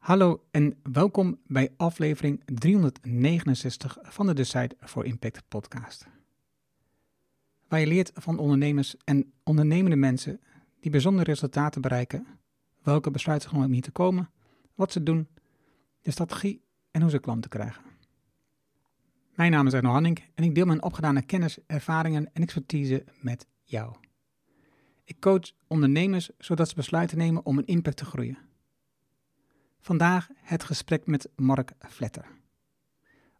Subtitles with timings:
[0.00, 6.08] Hallo en welkom bij aflevering 369 van de Decide for Impact podcast.
[7.68, 10.40] Waar je leert van ondernemers en ondernemende mensen
[10.80, 12.26] die bijzondere resultaten bereiken,
[12.82, 14.30] welke besluiten genomen om hier te komen,
[14.74, 15.28] wat ze doen,
[16.02, 17.82] de strategie en hoe ze klanten krijgen.
[19.34, 23.46] Mijn naam is Arno Hanning en ik deel mijn opgedane kennis, ervaringen en expertise met
[23.62, 23.94] jou.
[25.04, 28.49] Ik coach ondernemers zodat ze besluiten nemen om een impact te groeien.
[29.80, 32.24] Vandaag het gesprek met Mark Vletter.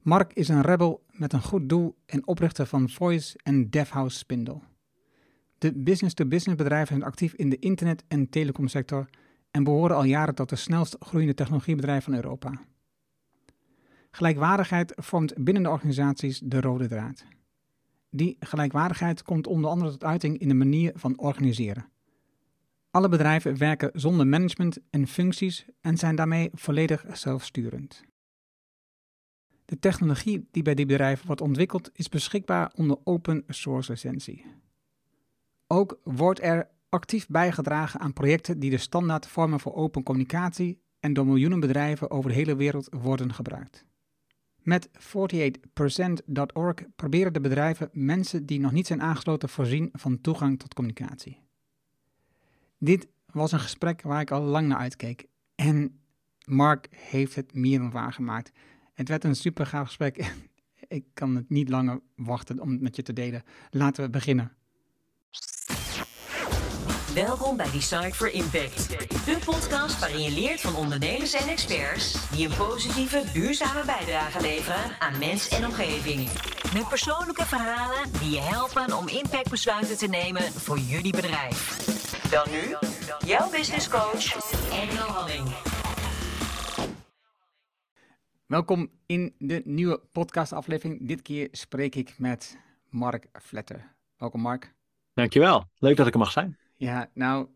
[0.02, 4.60] Mark is een rebel met een goed doel en oprichter van Voice en DevHouse Spindle.
[5.58, 9.08] De business-to-business bedrijven zijn actief in de internet- en telecomsector
[9.50, 12.60] en behoren al jaren tot de snelst groeiende technologiebedrijven van Europa.
[14.10, 17.24] Gelijkwaardigheid vormt binnen de organisaties de rode draad.
[18.10, 21.89] Die gelijkwaardigheid komt onder andere tot uiting in de manier van organiseren.
[22.90, 28.04] Alle bedrijven werken zonder management en functies en zijn daarmee volledig zelfsturend.
[29.64, 34.44] De technologie die bij die bedrijven wordt ontwikkeld is beschikbaar onder open source licentie.
[35.66, 41.12] Ook wordt er actief bijgedragen aan projecten die de standaard vormen voor open communicatie en
[41.12, 43.84] door miljoenen bedrijven over de hele wereld worden gebruikt.
[44.56, 50.74] Met 48%.org proberen de bedrijven mensen die nog niet zijn aangesloten voorzien van toegang tot
[50.74, 51.48] communicatie.
[52.82, 55.26] Dit was een gesprek waar ik al lang naar uitkeek.
[55.54, 56.00] En
[56.44, 58.52] Mark heeft het meer dan waargemaakt.
[58.94, 60.32] Het werd een super gaaf gesprek.
[60.88, 63.42] ik kan het niet langer wachten om het met je te delen.
[63.70, 64.52] Laten we beginnen.
[67.14, 68.88] Welkom bij Design for Impact.
[69.24, 75.00] De podcast waarin je leert van ondernemers en experts die een positieve, duurzame bijdrage leveren
[75.00, 76.28] aan mens en omgeving.
[76.74, 81.99] Met persoonlijke verhalen die je helpen om impactbesluiten te nemen voor jullie bedrijf.
[82.30, 82.76] Dan nu,
[83.26, 85.48] jouw business coach, Engel Halling.
[88.46, 91.08] Welkom in de nieuwe podcastaflevering.
[91.08, 93.92] Dit keer spreek ik met Mark Vletter.
[94.16, 94.74] Welkom Mark.
[95.14, 95.64] Dankjewel.
[95.78, 96.58] Leuk dat ik er mag zijn.
[96.76, 97.48] Ja, nou,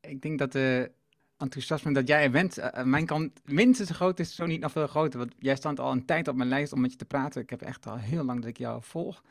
[0.00, 0.92] ik denk dat de
[1.36, 4.60] enthousiasme dat jij er bent, uh, aan mijn kant minstens zo groot is, zo niet
[4.60, 5.18] nog veel groter.
[5.18, 7.42] Want jij staat al een tijd op mijn lijst om met je te praten.
[7.42, 9.22] Ik heb echt al heel lang dat ik jou volg.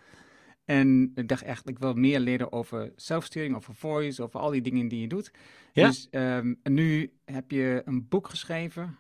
[0.69, 4.61] En ik dacht echt, ik wil meer leren over zelfsturing, over voice, over al die
[4.61, 5.31] dingen die je doet.
[5.73, 5.87] Ja?
[5.87, 8.97] Dus um, nu heb je een boek geschreven.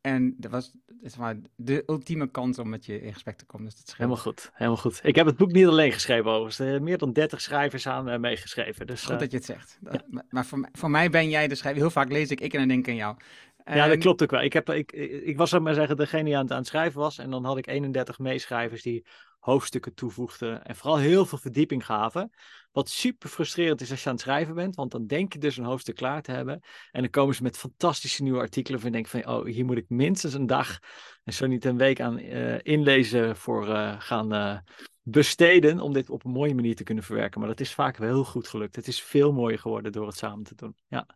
[0.00, 0.72] En dat was
[1.18, 3.66] maar, de ultieme kans om met je in gesprek te komen.
[3.66, 5.00] Dus dat helemaal goed, helemaal goed.
[5.02, 6.58] Ik heb het boek niet alleen geschreven overigens.
[6.58, 8.86] Er zijn meer dan 30 schrijvers aan uh, meegeschreven.
[8.86, 9.78] Dus, goed uh, dat je het zegt.
[9.82, 10.02] Ja.
[10.08, 11.80] Maar, maar voor, voor, mij ben jij de schrijver.
[11.80, 13.16] Heel vaak lees ik ik en dan denk ik aan jou.
[13.64, 14.42] Ja, dat klopt ook wel.
[14.42, 17.18] Ik, heb, ik, ik was, maar zeggen, degene die aan het, aan het schrijven was.
[17.18, 19.04] En dan had ik 31 meeschrijvers die
[19.42, 22.30] hoofdstukken toevoegden en vooral heel veel verdieping gaven.
[22.72, 25.56] Wat super frustrerend is als je aan het schrijven bent, want dan denk je dus
[25.56, 26.60] een hoofdstuk klaar te hebben.
[26.90, 29.76] En dan komen ze met fantastische nieuwe artikelen van je denkt van, oh, hier moet
[29.76, 30.78] ik minstens een dag
[31.24, 34.58] en zo niet een week aan uh, inlezen voor uh, gaan uh,
[35.02, 37.40] besteden om dit op een mooie manier te kunnen verwerken.
[37.40, 38.76] Maar dat is vaak wel heel goed gelukt.
[38.76, 40.76] Het is veel mooier geworden door het samen te doen.
[40.88, 41.06] Ja.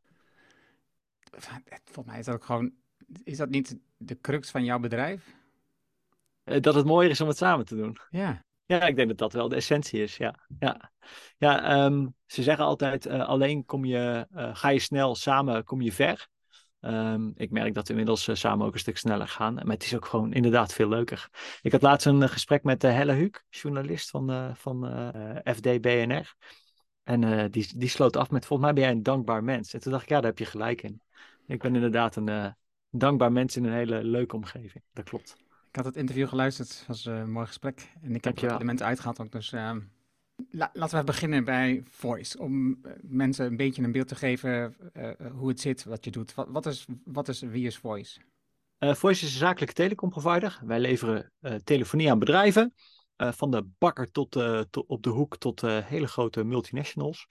[1.84, 2.72] Volgens mij is dat ook gewoon,
[3.22, 5.35] is dat niet de crux van jouw bedrijf?
[6.61, 7.97] Dat het mooier is om het samen te doen.
[8.11, 8.45] Ja.
[8.67, 10.17] Ja, ik denk dat dat wel de essentie is.
[10.17, 10.93] Ja, ja.
[11.39, 15.81] ja um, ze zeggen altijd: uh, alleen kom je, uh, ga je snel, samen kom
[15.81, 16.29] je ver.
[16.81, 19.55] Um, ik merk dat we inmiddels uh, samen ook een stuk sneller gaan.
[19.55, 21.29] Maar het is ook gewoon inderdaad veel leuker.
[21.62, 24.84] Ik had laatst een gesprek met Helle Huuk, journalist van, van
[25.45, 26.34] FD BNR.
[27.03, 29.75] En die, die sloot af met: Volgens mij ben jij een dankbaar mens.
[29.75, 31.01] En toen dacht ik: Ja, daar heb je gelijk in.
[31.47, 32.55] Ik ben inderdaad een
[32.91, 34.84] dankbaar mens in een hele leuke omgeving.
[34.93, 35.46] Dat klopt.
[35.76, 37.92] Ik had het interview geluisterd, het was een mooi gesprek.
[38.03, 39.32] En ik heb elementen uitgehaald ook.
[39.32, 39.76] Dus uh,
[40.50, 42.38] la laten we beginnen bij Voice.
[42.38, 46.10] Om uh, mensen een beetje een beeld te geven uh, hoe het zit, wat je
[46.10, 46.34] doet.
[46.34, 48.20] Wat, wat, is, wat is, wie is Voice?
[48.78, 50.60] Voice is een zakelijke telecomprovider.
[50.65, 51.32] Wij leveren
[51.65, 52.75] telefonie aan bedrijven.
[53.16, 54.31] van de bakker tot,
[54.70, 57.26] tot, op de hoek tot hele grote multinationals.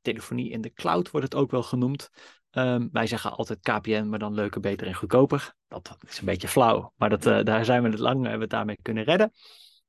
[0.00, 2.10] telefonie in de cloud wordt het ook wel genoemd.
[2.58, 5.54] Um, wij zeggen altijd KPN, maar dan leuker, beter en goedkoper.
[5.68, 8.42] Dat is een beetje flauw, maar dat, uh, daar zijn we het lang, hebben we
[8.42, 9.32] het daarmee kunnen redden.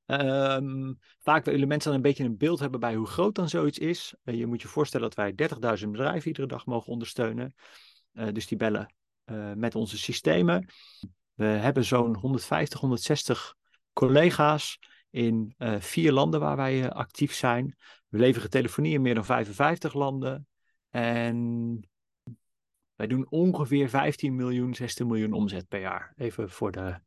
[0.06, 3.78] Um, vaak willen mensen dan een beetje een beeld hebben bij hoe groot dan zoiets
[3.78, 4.16] is.
[4.24, 5.50] Uh, je moet je voorstellen dat wij
[5.80, 7.56] 30.000 bedrijven iedere dag mogen ondersteunen.
[8.32, 8.94] Dus die bellen
[9.56, 10.68] met onze systemen.
[11.34, 13.56] We hebben zo'n 150, 160
[13.94, 14.80] collega's
[15.10, 17.76] in vier landen waar wij actief zijn.
[18.08, 20.48] We leveren telefonie in meer dan 55 landen.
[20.90, 21.80] En
[22.98, 26.14] wij doen ongeveer 15 miljoen, 16 miljoen omzet per jaar.
[26.16, 27.00] Even voor de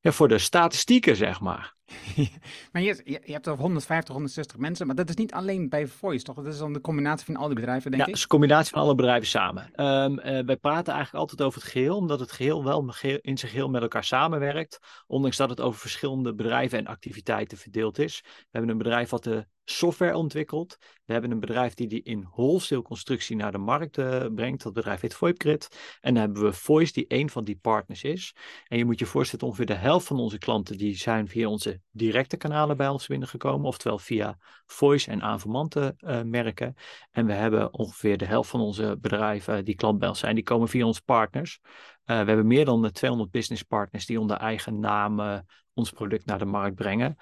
[0.00, 1.74] ja, voor de statistieken, zeg maar.
[2.72, 5.86] maar je, je, je hebt over 150, 160 mensen, maar dat is niet alleen bij
[5.86, 6.36] Voice, toch?
[6.36, 8.06] Dat is dan de combinatie van al die bedrijven, denk ja, ik?
[8.06, 9.84] Ja, het is een combinatie van alle bedrijven samen.
[9.84, 13.50] Um, uh, wij praten eigenlijk altijd over het geheel, omdat het geheel wel in zijn
[13.50, 14.78] geheel met elkaar samenwerkt.
[15.06, 18.20] Ondanks dat het over verschillende bedrijven en activiteiten verdeeld is.
[18.24, 20.76] We hebben een bedrijf wat de software ontwikkelt.
[21.04, 24.62] We hebben een bedrijf die die in wholesale constructie naar de markt uh, brengt.
[24.62, 25.68] Dat bedrijf heet VoIPGrid.
[26.00, 28.34] En dan hebben we Voice, die een van die partners is.
[28.68, 31.80] En je moet je voorstellen, ongeveer de helft van onze klanten die zijn via onze
[31.90, 33.66] directe kanalen bij ons binnengekomen.
[33.66, 36.74] Oftewel via Voice en aanverwante uh, merken.
[37.10, 40.44] En we hebben ongeveer de helft van onze bedrijven die klant bij ons zijn, die
[40.44, 41.60] komen via onze partners.
[41.62, 41.68] Uh,
[42.04, 45.44] we hebben meer dan 200 business partners die onder eigen naam
[45.74, 47.16] ons product naar de markt brengen.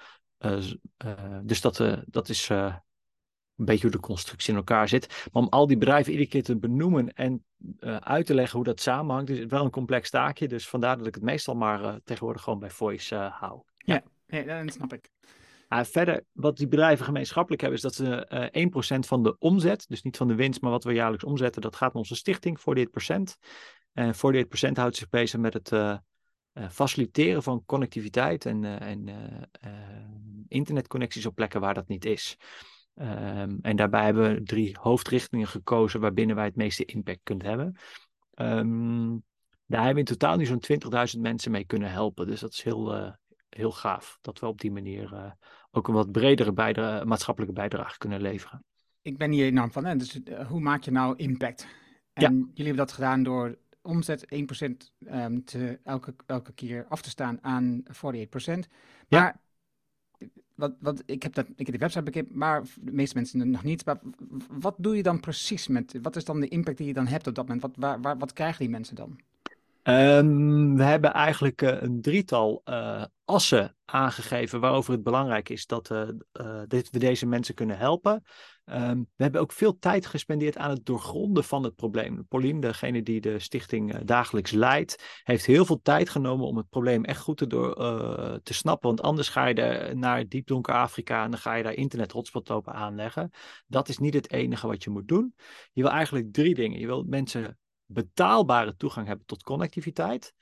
[1.43, 2.81] Dus dat, dat is een
[3.55, 5.27] beetje hoe de constructie in elkaar zit.
[5.31, 7.45] Maar om al die bedrijven iedere keer te benoemen en
[7.99, 10.47] uit te leggen hoe dat samenhangt, is het wel een complex taakje.
[10.47, 13.61] Dus vandaar dat ik het meestal maar tegenwoordig gewoon bij Voice hou.
[13.77, 14.03] Ja.
[14.31, 15.09] Ja dat snap ik.
[15.67, 20.17] verder, wat die bedrijven gemeenschappelijk hebben, is dat ze 1% van de omzet, dus niet
[20.17, 23.37] van de winst, maar wat we jaarlijks omzetten, dat gaat naar onze stichting, 48%.
[23.93, 25.71] En 48% houdt zich bezig met het
[26.53, 29.71] uh, faciliteren van connectiviteit en, uh, uh,
[30.47, 32.37] internetconnecties op plekken waar dat niet is.
[32.95, 37.75] Um, en daarbij hebben we drie hoofdrichtingen gekozen waarbinnen wij het meeste impact kunnen hebben.
[38.35, 39.23] Um,
[39.65, 40.63] daar hebben we in totaal nu zo'n
[41.15, 42.27] 20.000 mensen mee kunnen helpen.
[42.27, 43.15] Dus dat is heel,
[43.55, 45.35] heel gaaf dat we op die manier
[45.71, 48.63] ook een wat bredere maatschappelijke bijdrage kunnen leveren.
[49.01, 49.85] Ik ben hier enorm van.
[49.85, 49.95] Hè?
[49.95, 51.67] Dus hoe maak je nou impact?
[52.13, 52.29] En Ja.
[52.29, 57.43] jullie hebben dat gedaan door omzet 1% um, te, elke, elke keer af te staan
[57.43, 57.91] aan 48%.
[59.09, 59.39] Maar
[60.17, 60.27] Ja.
[60.55, 63.63] wat, wat, ik, heb dat, ik heb die website bekend, maar de meeste mensen nog
[63.63, 63.85] niet.
[63.85, 63.99] Maar
[64.49, 67.27] wat doe je dan precies met, wat is dan de impact die je dan hebt
[67.27, 67.61] op dat moment?
[67.61, 69.19] Wat, waar, waar, wat krijgen die mensen dan?
[69.83, 75.87] Um, we hebben eigenlijk uh, een drietal uh, assen aangegeven waarover het belangrijk is dat
[76.67, 78.23] dit, we deze mensen kunnen helpen.
[78.65, 82.25] Um, we hebben ook veel tijd gespendeerd aan het doorgronden van het probleem.
[82.27, 87.03] Pauline, degene die de stichting dagelijks leidt, heeft heel veel tijd genomen om het probleem
[87.03, 87.75] echt goed te, door,
[88.43, 88.87] te snappen.
[88.87, 92.49] Want anders ga je naar diep donker Afrika en dan ga je daar internet hotspot
[92.49, 93.31] lopen aanleggen.
[93.67, 95.33] Dat is niet het enige wat je moet doen.
[95.71, 96.79] Je wil eigenlijk drie dingen.
[96.79, 97.59] Je wil mensen
[97.93, 100.33] betaalbare toegang hebben tot connectiviteit.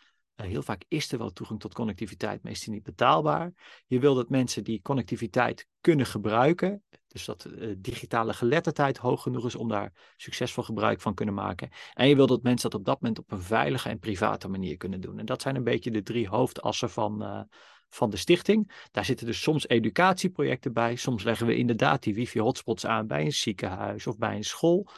[0.42, 3.54] Uh, heel vaak is er wel toegang tot connectiviteit, meestal niet betaalbaar.
[3.88, 6.84] Je wil dat mensen die connectiviteit kunnen gebruiken.
[7.08, 11.70] Dus dat uh, digitale geletterdheid hoog genoeg is om daar succesvol gebruik van kunnen maken.
[11.94, 14.78] En je wil dat mensen dat op dat moment op een veilige en private manier
[14.78, 15.20] kunnen doen.
[15.20, 17.42] En dat zijn een beetje de drie hoofdassen van, uh,
[17.90, 18.88] van de stichting.
[18.92, 20.96] Daar zitten dus soms educatieprojecten bij.
[20.96, 24.90] Soms leggen we inderdaad die wifi-hotspots aan bij een ziekenhuis of bij een school.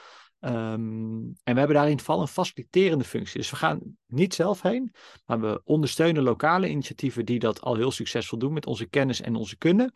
[0.45, 3.39] Um, en we hebben daarin val een faciliterende functie.
[3.39, 4.93] Dus we gaan niet zelf heen,
[5.25, 9.35] maar we ondersteunen lokale initiatieven die dat al heel succesvol doen met onze kennis en
[9.35, 9.93] onze kunde.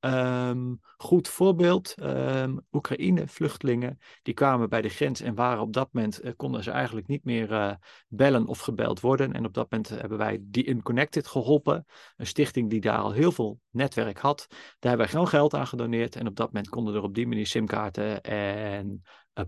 [0.00, 6.24] Um, goed voorbeeld, um, Oekraïne-vluchtelingen, die kwamen bij de grens en waren op dat moment,
[6.24, 7.72] uh, konden ze eigenlijk niet meer uh,
[8.08, 9.32] bellen of gebeld worden.
[9.32, 11.86] En op dat moment hebben wij die Unconnected geholpen,
[12.16, 14.46] een stichting die daar al heel veel netwerk had.
[14.48, 17.26] Daar hebben wij gewoon geld aan gedoneerd en op dat moment konden er op die
[17.26, 19.02] manier simkaarten en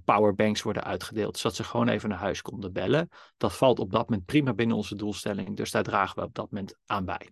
[0.04, 3.08] powerbanks worden uitgedeeld, zodat ze gewoon even naar huis konden bellen.
[3.36, 6.50] Dat valt op dat moment prima binnen onze doelstelling, dus daar dragen we op dat
[6.50, 7.30] moment aan bij.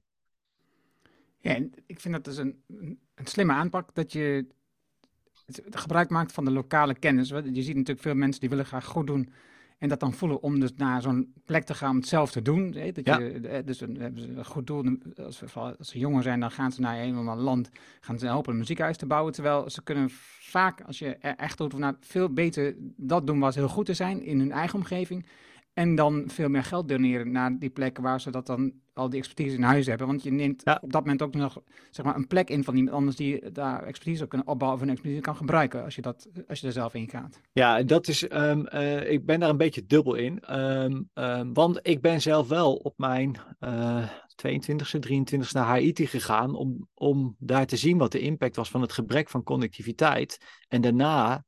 [1.39, 2.63] Ja, en ik vind dat dus een,
[3.15, 4.47] een slimme aanpak dat je
[5.71, 7.29] gebruik maakt van de lokale kennis.
[7.29, 9.33] Je ziet natuurlijk veel mensen die willen graag goed doen
[9.85, 12.43] en dat dan voelen om dus naar zo'n plek te gaan om het zelf te
[12.43, 12.71] doen.
[12.71, 13.19] Dat Ja.
[13.19, 14.85] je, dus een, hebben ze een goed doel.
[15.17, 18.19] Als, we, als ze jonger zijn, dan gaan ze naar een of ander land, gaan
[18.19, 19.33] ze helpen een muziekhuis te bouwen.
[19.33, 20.09] Terwijl ze kunnen
[20.41, 23.89] vaak, als je er echt doet, nou, veel beter dat doen waar ze heel goed
[23.89, 25.27] in zijn in hun eigen omgeving.
[25.73, 29.19] En dan veel meer geld doneren naar die plekken waar ze dat dan al die
[29.19, 30.07] expertise in huis hebben.
[30.07, 30.79] Want je neemt Ja.
[30.83, 33.83] op dat moment ook nog zeg maar, een plek in van iemand anders die daar
[33.83, 36.73] expertise op kunnen opbouwen of een expertise kan gebruiken als je, dat, als je er
[36.73, 37.41] zelf in gaat.
[37.53, 40.41] Ja, dat is, ehm, eh, ik ben daar een beetje dubbel in.
[40.41, 46.55] Ehm, ehm, want ik ben zelf wel op mijn eh 22e, 23e naar Haiti gegaan
[46.55, 50.39] om, om daar te zien wat de impact was van het gebrek van connectiviteit.
[50.69, 51.45] En daarna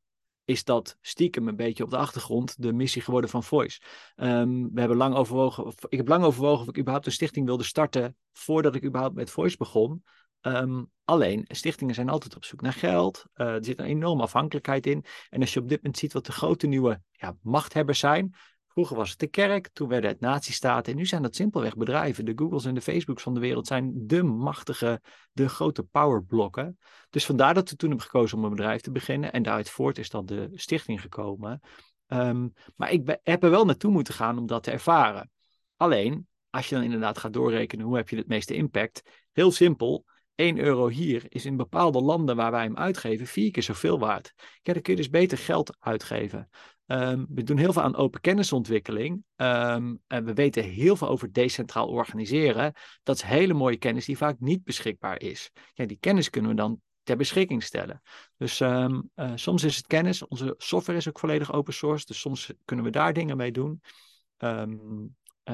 [0.46, 3.80] is dat stiekem een beetje op de achtergrond de missie geworden van Voice.
[4.16, 7.46] Ehm, we hebben lang overwogen, of, ik heb lang overwogen of ik überhaupt een stichting
[7.46, 10.04] wilde starten voordat ik überhaupt met Voice begon.
[10.40, 13.24] Ehm, alleen, stichtingen zijn altijd op zoek naar geld.
[13.34, 15.04] Uh, er zit een enorme afhankelijkheid in.
[15.30, 18.34] En als je op dit moment ziet wat de grote nieuwe ja, machthebbers zijn.
[18.76, 20.92] Vroeger was het de kerk, toen werden het nazistaten.
[20.92, 22.24] En nu zijn dat simpelweg bedrijven.
[22.24, 25.00] De Googles en de Facebooks van de wereld zijn de machtige,
[25.32, 26.78] de grote powerblokken.
[27.10, 29.32] Dus vandaar dat we toen hebben gekozen om een bedrijf te beginnen.
[29.32, 31.60] En daaruit voort is dan de stichting gekomen.
[32.06, 35.30] Um, maar ik heb er wel naartoe moeten gaan om dat te ervaren.
[35.76, 39.02] Alleen, als je dan inderdaad gaat doorrekenen hoe heb je het meeste impact,
[39.32, 40.04] heel simpel.
[40.34, 44.32] 1 euro hier is in bepaalde landen waar wij hem uitgeven vier keer zoveel waard.
[44.62, 46.48] Ja, dan kun je dus beter geld uitgeven.
[46.86, 49.24] Ehm, we doen heel veel aan open kennisontwikkeling.
[49.36, 52.72] Ehm, en we weten heel veel over decentraal organiseren.
[53.02, 55.50] Dat is hele mooie kennis die vaak niet beschikbaar is.
[55.74, 58.02] Ja, die kennis kunnen we dan ter beschikking stellen.
[58.36, 60.26] Dus ehm, eh, soms is het kennis.
[60.26, 62.06] Onze software is ook volledig open source.
[62.06, 63.80] Dus soms kunnen we daar dingen mee doen.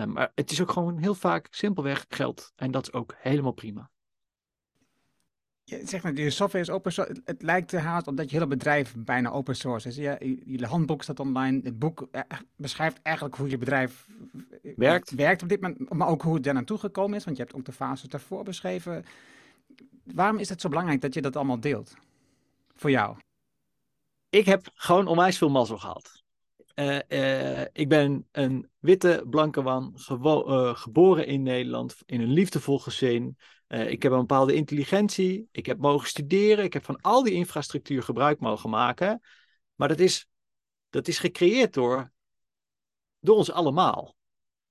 [0.07, 2.53] maar het is ook gewoon heel vaak simpelweg geld.
[2.57, 3.91] En dat is ook helemaal prima
[5.85, 7.21] zegt net, je software is open source.
[7.25, 9.97] Het lijkt haast op dat je hele bedrijf bijna open source is.
[9.97, 11.61] Je, je handboek staat online.
[11.65, 12.23] Het boek eh,
[12.57, 14.09] beschrijft eigenlijk hoe je bedrijf
[14.63, 15.11] eh, werkt.
[15.11, 17.25] werkt op dit moment, maar ook hoe het daar naartoe gekomen is.
[17.25, 19.05] Want je hebt ook de fases daarvoor beschreven.
[20.05, 21.95] Waarom is het zo belangrijk dat je dat allemaal deelt?
[22.75, 23.17] Voor jou?
[24.29, 26.23] Ik heb gewoon onwijs veel mazzel gehad.
[26.75, 29.93] Uh, ik ben een witte, blanke man,
[30.75, 33.37] geboren in Nederland, in een liefdevol gezin.
[33.73, 35.49] Uh, ik heb een bepaalde intelligentie.
[35.53, 36.65] Ik heb mogen studeren.
[36.65, 39.23] Ik heb van al die infrastructuur gebruik mogen maken.
[39.75, 40.27] Maar dat is,
[40.91, 42.13] dat is gecreëerd door,
[43.21, 44.17] door ons allemaal.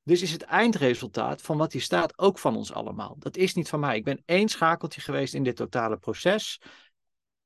[0.04, 3.16] Dus is het eindresultaat van wat hier staat ook van ons allemaal.
[3.20, 3.96] Dat is niet van mij.
[3.98, 6.62] Ik ben één schakeltje geweest in dit totale proces.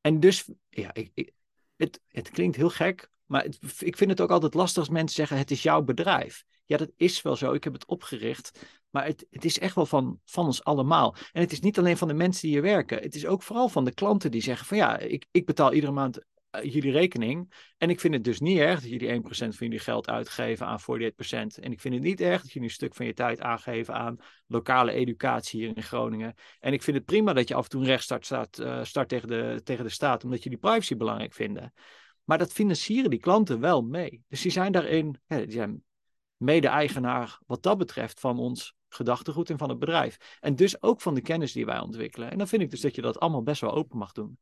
[0.01, 1.31] En dus, ja, ik,
[1.75, 3.45] het, het klinkt heel gek, maar
[3.79, 6.43] ik vind het ook altijd lastig als mensen zeggen: het is jouw bedrijf.
[6.65, 7.53] Ja, dat is wel zo.
[7.53, 8.59] Ik heb het opgericht.
[8.95, 11.15] Maar het, het is echt wel van, van ons allemaal.
[11.31, 13.01] En het is niet alleen van de mensen die hier werken.
[13.01, 15.91] Het is ook vooral van de klanten die zeggen: van ja, ik, ik betaal iedere
[15.91, 17.53] maand eh, jullie rekening.
[17.77, 20.79] En ik vind het dus niet erg dat jullie 1% van jullie geld uitgeven aan
[20.79, 20.83] 48%.
[21.59, 24.17] En ik vind het niet erg dat jullie een stuk van je tijd aangeven aan
[24.47, 26.33] lokale educatie hier in Groningen.
[26.59, 29.27] En ik vind het prima dat je af en toe een staat, uh, start tegen,
[29.27, 31.73] de, tegen de staat, omdat jullie privacy belangrijk vinden.
[32.23, 34.23] Maar dat financieren die klanten wel mee.
[34.27, 35.83] Dus die zijn daarin, die zijn
[36.37, 40.37] mede-eigenaar wat dat betreft van ons gedachtegoed en van het bedrijf.
[40.39, 42.31] En dus ook van de kennis die wij ontwikkelen.
[42.31, 44.39] En dan vind ik dus dat je dat allemaal best wel open mag doen.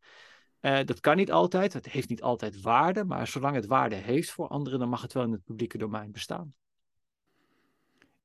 [0.61, 4.31] Uh, dat kan niet altijd, het heeft niet altijd waarde, maar zolang het waarde heeft
[4.31, 6.53] voor anderen, dan mag het wel in het publieke domein bestaan.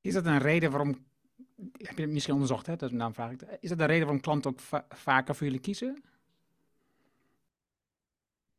[0.01, 1.05] Is dat een reden waarom,
[1.77, 2.75] heb je het misschien onderzocht, hè?
[2.75, 6.03] Dat, vraag ik, is dat een reden waarom klanten ook vaker voor jullie kiezen?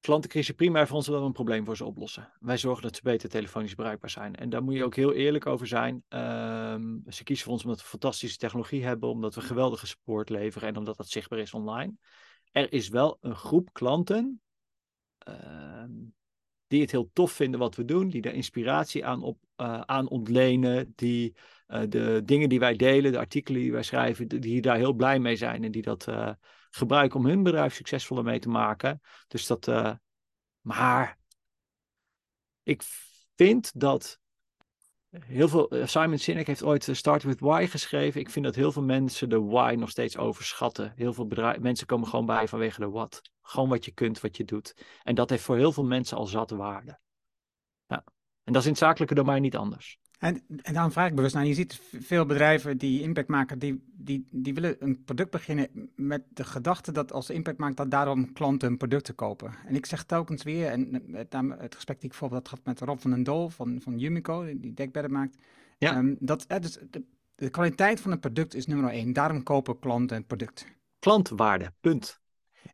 [0.01, 2.33] Klanten kiezen primair voor ons omdat we een probleem voor ze oplossen.
[2.41, 4.35] Wij zorgen dat ze beter telefonisch bereikbaar zijn.
[4.35, 6.05] En daar moet je ook heel eerlijk over zijn.
[6.09, 10.69] Ehm, ze kiezen voor ons omdat we fantastische technologie hebben, omdat we geweldige support leveren
[10.69, 11.93] en omdat dat zichtbaar is online.
[12.53, 14.41] Er is wel een groep klanten
[15.19, 15.91] ehm,
[16.67, 20.09] die het heel tof vinden wat we doen, die er inspiratie aan, op, uh, aan
[20.09, 21.35] ontlenen, die
[21.69, 25.19] uh, de dingen die wij delen, de artikelen die wij schrijven, die daar heel blij
[25.19, 26.31] mee zijn en die dat uh,
[26.71, 29.01] gebruiken om hun bedrijf succesvoller mee te maken.
[29.29, 29.67] Dus dat,
[30.61, 31.19] maar
[32.63, 32.83] ik
[33.35, 34.19] vind dat
[35.11, 38.21] heel veel, Simon Sinek heeft ooit Start with Why geschreven.
[38.21, 40.93] Ik vind dat heel veel mensen de why nog steeds overschatten.
[40.97, 41.27] Heel veel
[41.61, 43.21] mensen komen gewoon bij vanwege de what.
[43.43, 44.85] Gewoon wat je kunt, wat je doet.
[45.03, 46.99] En dat heeft voor heel veel mensen al zat waarde.
[47.87, 48.05] Ja.
[48.45, 50.00] En dat is in het zakelijke domein niet anders.
[50.21, 53.83] En, en daarom vraag ik bewust naar, je ziet veel bedrijven die impact maken, die,
[53.93, 58.33] die, die willen een product beginnen met de gedachte dat als impact maakt, dat daarom
[58.33, 59.55] klanten hun producten kopen.
[59.67, 62.99] En ik zeg telkens weer, en het, het gesprek die ik bijvoorbeeld had met Rob
[62.99, 65.37] van den Dol van, van Yumico, die dekbedden maakt,
[65.81, 65.97] ja.
[65.97, 69.13] Um, dat, dus de, de, kwaliteit van het product is nummer één.
[69.13, 70.67] Daarom kopen klanten het product.
[70.99, 72.20] Klantwaarde, punt.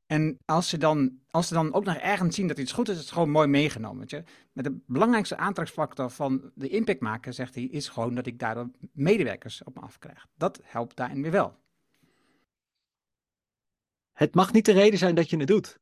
[0.06, 2.94] En als ze, dan, als ze dan ook nog ergens zien dat iets goed is,
[2.94, 3.98] is het gewoon mooi meegenomen.
[3.98, 4.22] Weet je?
[4.52, 8.70] Met de belangrijkste aantrekkingsfactor van de impact maken, zegt hij, is gewoon dat ik daardoor
[8.92, 10.26] medewerkers op me afkrijg.
[10.34, 11.58] Dat helpt daarin weer wel.
[14.12, 15.78] Het mag niet de reden zijn dat je het doet.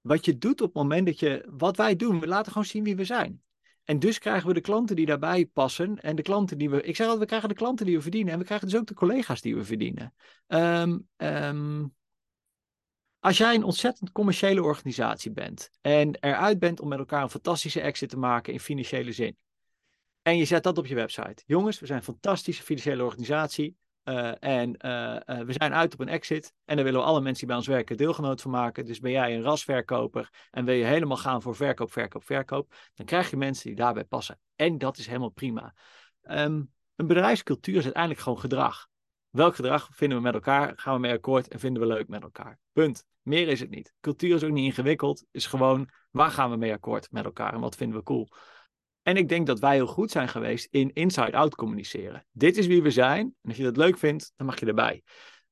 [0.00, 2.84] Wat je doet op het moment dat je, wat wij doen, we laten gewoon zien
[2.84, 3.42] wie we zijn.
[3.84, 6.00] En dus krijgen we de klanten die daarbij passen.
[6.00, 6.82] En de klanten die we.
[6.82, 8.32] Ik zeg altijd, we krijgen de klanten die we verdienen.
[8.32, 10.14] En we krijgen dus ook de collega's die we verdienen.
[10.46, 11.08] Um,
[13.20, 17.80] als jij een ontzettend commerciële organisatie bent en eruit bent om met elkaar een fantastische
[17.80, 19.36] exit te maken in financiële zin.
[20.22, 21.42] En je zet dat op je website.
[21.46, 23.76] Jongens, we zijn een fantastische financiële organisatie.
[24.04, 26.52] Uh, en uh, uh, we zijn uit op een exit.
[26.64, 28.84] En daar willen we alle mensen die bij ons werken deelgenoot van maken.
[28.84, 32.74] Dus ben jij een rasverkoper en wil je helemaal gaan voor verkoop, verkoop, verkoop.
[32.94, 34.40] Dan krijg je mensen die daarbij passen.
[34.56, 35.74] En dat is helemaal prima.
[36.22, 38.88] Um, een bedrijfscultuur is uiteindelijk gewoon gedrag.
[39.30, 40.72] Welk gedrag vinden we met elkaar?
[40.76, 42.58] Gaan we mee akkoord en vinden we leuk met elkaar?
[42.72, 43.04] Punt.
[43.22, 43.92] Meer is het niet.
[44.00, 45.24] Cultuur is ook niet ingewikkeld.
[45.30, 48.28] Is gewoon waar gaan we mee akkoord met elkaar en wat vinden we cool.
[49.02, 52.26] En ik denk dat wij heel goed zijn geweest in inside-out communiceren.
[52.32, 53.34] Dit is wie we zijn.
[53.40, 55.02] En als je dat leuk vindt, dan mag je erbij.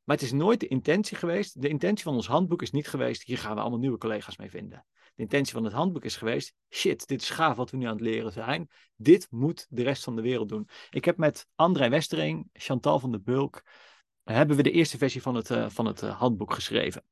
[0.04, 1.62] Maar het is nooit de intentie geweest.
[1.62, 3.22] De intentie van ons handboek is niet geweest.
[3.22, 4.84] Hier gaan we allemaal nieuwe collega's mee vinden.
[5.18, 7.92] De intentie van het handboek is geweest: shit, dit is gaaf wat we nu aan
[7.92, 8.70] het leren zijn.
[8.96, 10.68] Dit moet de rest van de wereld doen.
[10.90, 13.62] Ik heb met André Westering, Chantal van der Bulk,
[14.24, 17.04] hebben we de eerste versie van het, uh, van het uh, handboek geschreven.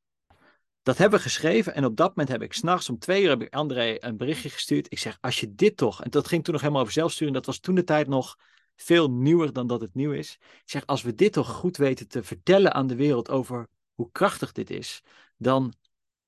[0.82, 3.42] Dat hebben we geschreven en op dat moment heb ik s'nachts om twee uur heb
[3.42, 4.92] ik André een berichtje gestuurd.
[4.92, 7.46] Ik zeg, als je dit toch, en dat ging toen nog helemaal over zelfsturing, dat
[7.46, 8.36] was toen de tijd nog
[8.76, 10.38] veel nieuwer dan dat het nieuw is.
[10.40, 14.10] Ik zeg, als we dit toch goed weten te vertellen aan de wereld over hoe
[14.12, 15.02] krachtig dit is,
[15.36, 15.72] dan,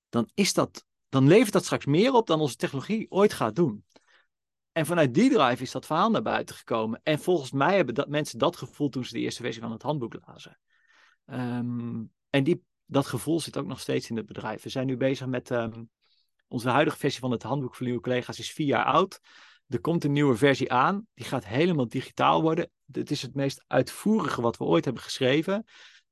[0.08, 3.84] dan, is dat, dan levert dat straks meer op dan onze technologie ooit gaat doen.
[4.72, 7.00] En vanuit die drive is dat verhaal naar buiten gekomen.
[7.02, 9.82] En volgens mij hebben dat, mensen dat gevoel toen ze de eerste versie van het
[9.82, 10.58] handboek lazen.
[11.26, 14.62] Ehm, en die, dat gevoel zit ook nog steeds in het bedrijf.
[14.62, 15.82] We zijn nu bezig met ehm,
[16.48, 19.20] onze huidige versie van het handboek voor nieuwe collega's is vier jaar oud.
[19.68, 21.06] Er komt een nieuwe versie aan.
[21.14, 22.70] Die gaat helemaal digitaal worden.
[22.92, 25.64] Het is het meest uitvoerige wat we ooit hebben geschreven.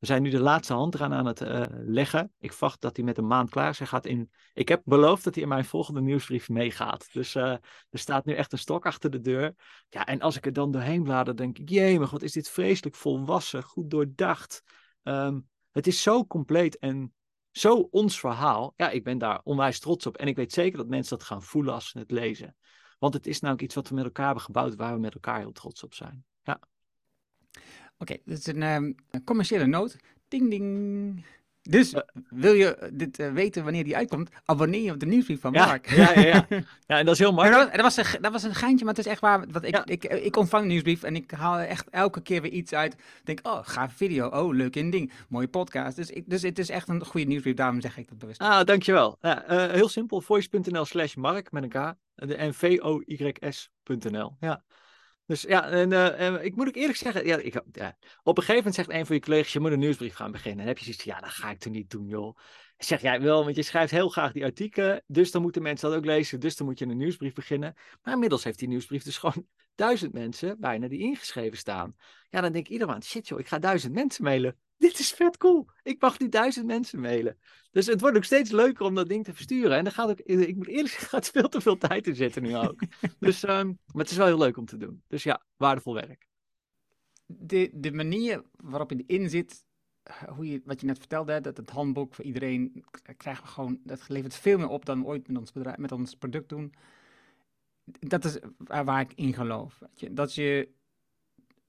[0.06, 2.32] We zijn nu de laatste hand eraan aan het uh, leggen.
[2.38, 3.78] Ik wacht dat hij met een maand klaar is.
[3.78, 7.12] Gaat in, ik heb beloofd dat hij in mijn volgende nieuwsbrief meegaat.
[7.12, 7.50] Dus uh,
[7.90, 9.54] er staat nu echt een stok achter de deur.
[9.88, 12.96] Ja, en als ik er dan doorheen blader, denk ik, maar wat is dit vreselijk
[12.96, 14.62] volwassen, goed doordacht.
[15.02, 17.14] Um, het is zo compleet en
[17.50, 18.72] zo ons verhaal.
[18.76, 20.16] Ja, ik ben daar onwijs trots op.
[20.16, 22.56] En ik weet zeker dat mensen dat gaan voelen als ze het lezen.
[22.98, 25.38] Want het is namelijk iets wat we met elkaar hebben gebouwd, waar we met elkaar
[25.38, 26.24] heel trots op zijn.
[27.98, 29.96] Oké, okay, dit is een, um, een, commerciële noot.
[30.28, 31.24] Ding, ding.
[31.62, 31.94] Dus
[32.28, 35.90] wil je dit uh, weten wanneer die uitkomt, abonneer je op de nieuwsbrief van Mark.
[35.90, 36.46] Ja, ja, ja.
[36.86, 36.98] ja.
[36.98, 37.72] en dat is heel makkelijk.
[37.72, 39.46] Dat was, dat, was een, dat was een geintje, maar het is echt waar.
[39.50, 39.86] Want ik, ja.
[39.86, 42.92] ik, ik, ik ontvang een nieuwsbrief en ik haal echt elke keer weer iets uit.
[42.94, 44.28] Ik denk, oh, gaaf video.
[44.28, 45.12] Oh, leuk in ding.
[45.28, 45.96] Mooie podcast.
[45.96, 48.40] Dus, ik, dus het is echt een goede nieuwsbrief, daarom zeg ik dat bewust.
[48.40, 49.18] Ah, dankjewel.
[49.20, 51.94] Ja, uh, heel simpel, voice.nl slash mark met een k.
[52.16, 54.36] En v-o-y-s.nl.
[54.40, 54.64] Ja.
[55.26, 58.56] Dus ja, en, uh, ik moet ook eerlijk zeggen, ja, ik, ja, op een gegeven
[58.56, 60.60] moment zegt een van je collega's, je moet een nieuwsbrief gaan beginnen.
[60.60, 62.38] En heb je zoiets van, ja, dat ga ik toch niet doen, joh.
[62.78, 65.98] Zeg jij wel, want je schrijft heel graag die artikelen, dus dan moeten mensen dat
[65.98, 67.74] ook lezen, dus dan moet je een nieuwsbrief beginnen.
[68.02, 71.96] Maar inmiddels heeft die nieuwsbrief dus gewoon duizend mensen bijna die ingeschreven staan.
[72.30, 74.56] Ja, dan denk ik ieder maand, shit joh, ik ga duizend mensen mailen.
[74.76, 75.66] Dit is vet cool.
[75.82, 77.38] Ik mag die duizend mensen mailen.
[77.70, 79.76] Dus het wordt ook steeds leuker om dat ding te versturen.
[79.76, 82.42] En dan gaat ook, ik moet eerlijk zeggen, gaat veel te veel tijd in zitten
[82.42, 82.82] nu ook.
[83.18, 85.02] dus, um, maar het is wel heel leuk om te doen.
[85.08, 86.28] Dus ja, waardevol werk.
[87.26, 89.64] De, de manier waarop je erin zit,
[90.34, 92.84] hoe je, wat je net vertelde, dat het handboek voor iedereen,
[93.16, 95.92] krijgen we gewoon, dat levert veel meer op dan we ooit met ons, bedrijf, met
[95.92, 96.74] ons product doen.
[97.98, 99.82] Dat is waar ik in geloof.
[100.10, 100.68] Dat je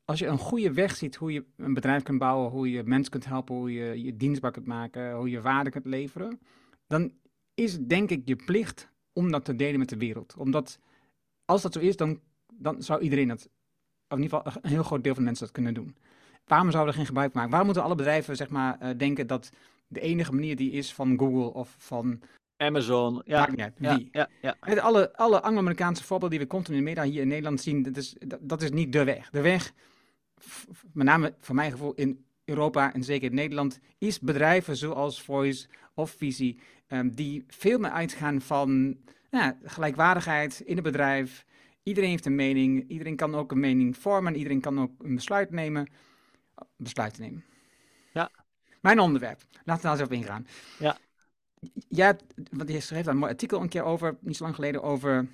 [0.06, 3.12] als je een goede weg ziet hoe je een bedrijf kunt bouwen, hoe je mensen
[3.12, 6.40] kunt helpen, hoe je je dienstbaar kunt maken, hoe je waarde kunt leveren,
[6.88, 7.12] dan
[7.54, 10.36] is het denk ik je plicht om dat te delen met de wereld.
[10.38, 10.80] Omdat
[11.46, 12.20] als dat zo is, dan,
[12.54, 13.50] dan zou iedereen dat,
[14.08, 15.96] of in ieder geval een heel groot deel van de mensen dat kunnen doen.
[16.46, 17.50] Waarom zouden we er geen gebruik van maken?
[17.50, 19.50] Waarom moeten alle bedrijven zeg maar, uh, denken dat
[19.88, 22.22] de enige manier die is van Google of van
[22.58, 23.40] Amazon, ja.
[23.40, 24.10] Maakt niet uit, wie.
[24.12, 24.82] Ja, ja, ja.
[24.82, 27.98] Alle, alle Anglo-Amerikaanse voorbeelden die we continu in de media hier in Nederland zien, dat
[27.98, 29.30] is, dat, dat is niet de weg.
[29.30, 29.74] De weg
[30.94, 35.68] met name voor mijn gevoel in Europa en zeker in Nederland, is bedrijven zoals Voice
[35.94, 38.98] of Visie, um, die veel meer uitgaan van
[39.30, 41.46] ja, gelijkwaardigheid in het bedrijf.
[41.84, 45.52] Iedereen heeft een mening, iedereen kan ook een mening vormen, iedereen kan ook een besluit
[45.52, 45.90] nemen.
[46.78, 47.44] Besluiten nemen.
[48.14, 48.32] Ja.
[48.82, 49.42] Mijn onderwerp.
[49.64, 50.48] Laten we daar eens op ingaan.
[50.80, 50.98] Ja.
[51.90, 52.16] Ja,
[52.52, 55.28] want je schreef daar een mooi artikel een keer over, niet zo lang geleden, over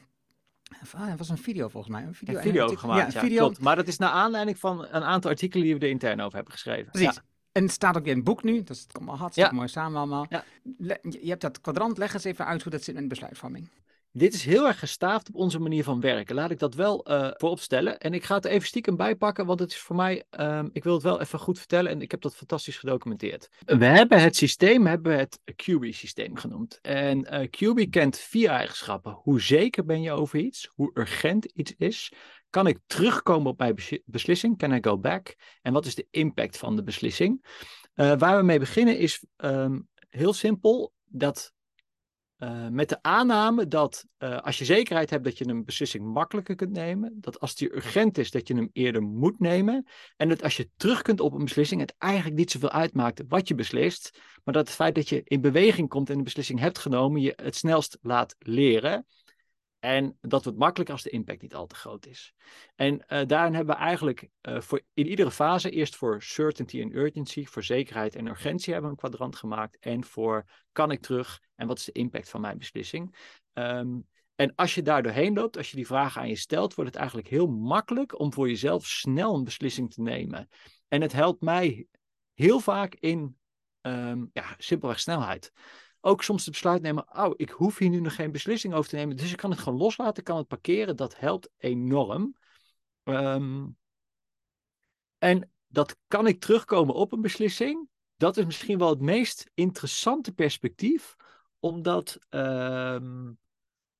[0.95, 2.03] Ah, het was een video volgens mij.
[2.03, 3.37] Een video, een video gemaakt, ja, video.
[3.37, 3.59] Klopt.
[3.59, 6.53] Maar dat is naar aanleiding van een aantal artikelen die we er intern over hebben
[6.53, 6.91] geschreven.
[6.91, 7.19] Precies.
[7.51, 9.97] En het staat ook in het boek nu, dus het komt al hartstikke mooi samen
[9.97, 10.25] allemaal.
[10.29, 10.43] Ja.
[11.01, 13.69] Je hebt dat kwadrant, leg eens even uit hoe dat zit met besluitvorming.
[14.15, 16.35] Dit is heel erg gestaafd op onze manier van werken.
[16.35, 17.99] Laat ik dat wel uh, voorop stellen.
[17.99, 20.93] En ik ga het even stiekem bijpakken, want het is voor mij, um, ik wil
[20.93, 23.49] het wel even goed vertellen en ik heb dat fantastisch gedocumenteerd.
[23.65, 26.79] We hebben het systeem, hebben we het QB-systeem genoemd.
[26.81, 29.11] En uh, QB kent vier eigenschappen.
[29.11, 30.69] Hoe zeker ben je over iets?
[30.73, 32.13] Hoe urgent iets is?
[32.49, 34.57] Kan ik terugkomen op mijn beslissing?
[34.57, 35.35] Can I go back?
[35.61, 37.45] En wat is de impact van de beslissing?
[37.95, 41.52] Uh, waar we mee beginnen is um, heel simpel dat
[42.39, 46.55] uh, met de aanname dat uh, als je zekerheid hebt dat je een beslissing makkelijker
[46.55, 50.43] kunt nemen, dat als die urgent is, dat je hem eerder moet nemen, en dat
[50.43, 54.19] als je terug kunt op een beslissing, het eigenlijk niet zoveel uitmaakt wat je beslist,
[54.43, 57.33] maar dat het feit dat je in beweging komt en een beslissing hebt genomen, je
[57.35, 59.05] het snelst laat leren.
[59.83, 62.33] En dat wordt makkelijker als de impact niet al te groot is.
[62.75, 66.95] En uh, daarin hebben we eigenlijk uh, voor in iedere fase, eerst voor certainty en
[66.95, 69.77] urgency, voor zekerheid en urgentie hebben we een kwadrant gemaakt.
[69.79, 73.15] En voor kan ik terug en wat is de impact van mijn beslissing.
[73.53, 76.89] Um, en als je daar doorheen loopt, als je die vragen aan je stelt, wordt
[76.89, 80.49] het eigenlijk heel makkelijk om voor jezelf snel een beslissing te nemen.
[80.87, 81.87] En het helpt mij
[82.33, 83.37] heel vaak in
[83.81, 85.51] um, ja, simpelweg snelheid.
[86.05, 88.95] Ook soms het besluit nemen, oh, ik hoef hier nu nog geen beslissing over te
[88.95, 92.35] nemen, dus ik kan het gewoon loslaten, kan het parkeren, dat helpt enorm.
[93.03, 93.65] Ehm,
[95.17, 97.87] en dat kan ik terugkomen op een beslissing.
[98.17, 101.15] Dat is misschien wel het meest interessante perspectief,
[101.59, 103.31] omdat ehm,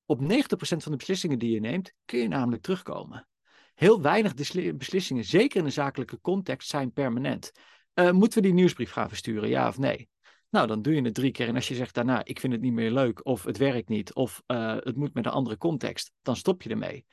[0.06, 3.28] op 90% van de beslissingen die je neemt, kun je namelijk terugkomen.
[3.74, 4.34] Heel weinig
[4.76, 7.52] beslissingen, zeker in een zakelijke context, zijn permanent.
[7.94, 10.10] Uh, moeten we die nieuwsbrief gaan versturen, ja of nee?
[10.54, 11.48] Nou, dan doe je het drie keer.
[11.48, 14.14] En als je zegt daarna, ik vind het niet meer leuk, of het werkt niet,
[14.14, 17.06] of uh, het moet met een andere context, dan stop je ermee.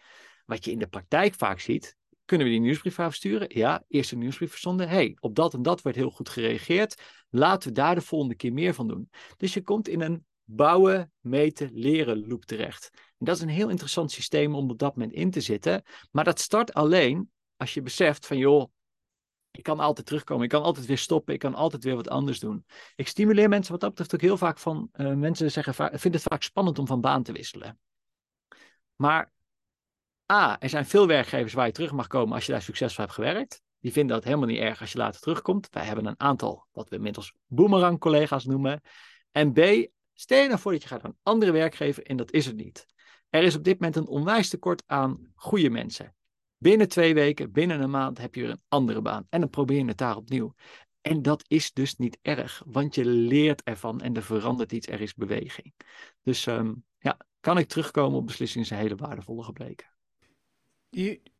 [0.46, 3.58] Wat je in de praktijk vaak ziet, kunnen we die nieuwsbrief gaan versturen?
[3.58, 4.88] Ja, eerst een nieuwsbrief verzonden.
[4.88, 7.02] hey, op dat en dat werd heel goed gereageerd.
[7.30, 9.10] Laten we daar de volgende keer meer van doen.
[9.36, 12.90] Dus je komt in een bouwen, meten, leren loop terecht.
[12.92, 15.82] En dat is een heel interessant systeem om op dat moment in te zitten.
[16.10, 18.70] Maar dat start alleen als je beseft van joh,
[19.50, 22.40] ik kan altijd terugkomen, ik kan altijd weer stoppen, ik kan altijd weer wat anders
[22.40, 22.64] doen.
[22.94, 26.22] Ik stimuleer mensen wat dat betreft ook heel vaak van, uh, mensen zeggen, vinden het
[26.22, 27.78] vaak spannend om van baan te wisselen.
[28.96, 29.32] Maar
[30.32, 33.16] A, er zijn veel werkgevers waar je terug mag komen als je daar succesvol hebt
[33.16, 33.62] gewerkt.
[33.80, 35.68] Die vinden dat helemaal niet erg als je later terugkomt.
[35.70, 38.80] Wij hebben een aantal, wat we inmiddels boomerang collega's noemen.
[39.30, 42.32] En B, stel je nou voor dat je gaat naar een andere werkgever en dat
[42.32, 42.86] is het niet.
[43.28, 46.14] Er is op dit moment een onwijs tekort aan goede mensen.
[46.62, 49.26] Binnen twee weken, binnen een maand heb je weer een andere baan.
[49.28, 50.54] En dan probeer je het daar opnieuw.
[51.00, 55.00] En dat is dus niet erg, want je leert ervan en er verandert iets, er
[55.00, 55.74] is beweging.
[56.22, 59.86] Dus ehm, ja, kan ik terugkomen op beslissingen, is een hele waardevolle gebleken.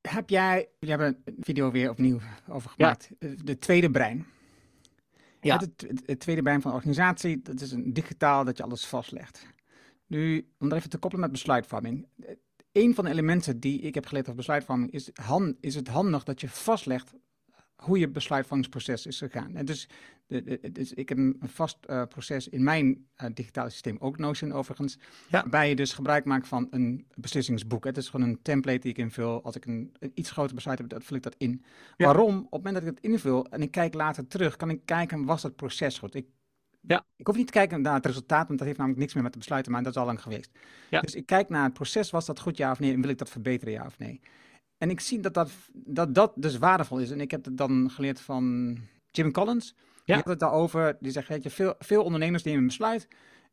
[0.01, 3.29] heb jij, we hebben een video weer opnieuw over gemaakt, ja.
[3.45, 4.27] de tweede brein.
[5.41, 5.59] Ja.
[5.59, 9.47] Het, het, tweede brein van de organisatie, dat is een digitaal dat je alles vastlegt.
[10.07, 12.07] Nu, om er even te koppelen met besluitvorming
[12.73, 15.11] een van de elementen die ik heb geleerd over besluitvorming is,
[15.61, 17.13] is het handig dat je vastlegt
[17.81, 19.57] hoe je besluitvormingsproces is gegaan.
[19.57, 19.89] En dus,
[20.27, 24.53] de, dus ik heb een vast uh, proces in mijn uh, digitale systeem, ook Notion
[24.53, 25.41] overigens, ja.
[25.41, 27.85] waarbij je dus gebruik maakt van een beslissingsboek.
[27.85, 29.43] Het is gewoon een template die ik invul.
[29.43, 31.65] Als ik een, een iets groter besluit heb, dan vul ik dat in.
[31.97, 32.05] Ja.
[32.05, 32.37] Waarom?
[32.37, 35.25] Op het moment dat ik het invul en ik kijk later terug, kan ik kijken,
[35.25, 36.15] was dat proces goed?
[36.15, 36.27] Ik
[36.81, 37.05] ja.
[37.16, 39.33] Ik hoef niet te kijken naar het resultaat, want dat heeft namelijk niks meer met
[39.33, 40.51] te besluiten, maar dat is al lang geweest.
[40.90, 41.01] Ja.
[41.01, 43.19] Dus ik kijk naar het proces, was dat goed ja of nee, en wil ik
[43.19, 44.21] dat verbeteren ja of nee.
[44.79, 47.11] En ik zie dat dat, dat, dat dus waardevol is.
[47.11, 48.77] En ik heb het dan geleerd van
[49.11, 49.75] Jim Collins.
[49.77, 50.03] Ja.
[50.05, 53.09] Die had het daarover, die zegt, weet je, veel, veel ondernemers nemen een besluit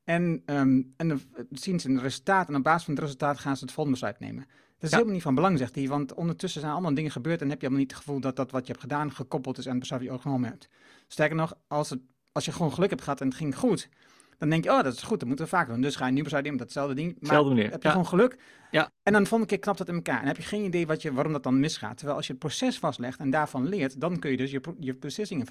[0.08, 3.58] en, um, en dan zien ze een resultaat en op basis van het resultaat gaan
[3.58, 4.46] ze het volgende besluit nemen.
[4.48, 7.50] Dat is helemaal niet van belang, zegt hij, want ondertussen zijn allemaal dingen gebeurd en
[7.50, 9.72] heb je helemaal niet het gevoel dat dat wat je hebt gedaan gekoppeld is aan
[9.72, 10.70] het besluit die je ook genomen hebt.
[11.08, 12.00] Sterker nog, als het
[12.38, 13.90] als je gewoon geluk hebt gehad en het ging goed,
[14.38, 15.82] dan denk je, oh, dat is goed, dat moeten we vaak doen.
[15.82, 17.18] Dus ga je nu besluiten met datzelfde ding.
[17.20, 17.72] Maar manier.
[17.72, 18.38] heb je gewoon geluk.
[18.72, 18.92] Ja.
[19.04, 20.22] En dan de volgende keer knapt dat in elkaar.
[20.22, 21.98] En heb je geen idee wat je, waarom dat dan misgaat.
[21.98, 24.96] Terwijl als je het proces vastlegt en daarvan leert, dan kun je dus je, je
[24.96, 25.46] beslissingen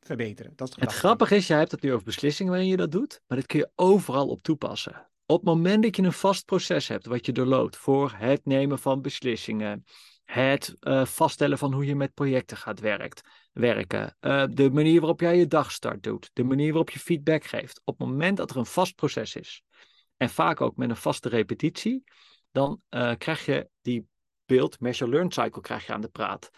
[0.00, 0.52] verbeteren.
[0.56, 2.92] Dat is het, het grappige is, je hebt het nu over beslissingen waarin je dat
[2.92, 5.08] doet, maar dat kun je overal op toepassen.
[5.26, 8.78] Op het moment dat je een vast proces hebt wat je doorloopt voor het nemen
[8.78, 9.84] van beslissingen,
[10.26, 12.80] het uh, vaststellen van hoe je met projecten gaat
[13.52, 17.80] werken, uh, de manier waarop jij je dagstart doet, de manier waarop je feedback geeft.
[17.84, 19.62] Op het moment dat er een vast proces is,
[20.16, 22.04] en vaak ook met een vaste repetitie,
[22.50, 24.06] dan uh, krijg je die
[24.44, 26.50] beeld, measure-learn cycle krijg je aan de praat.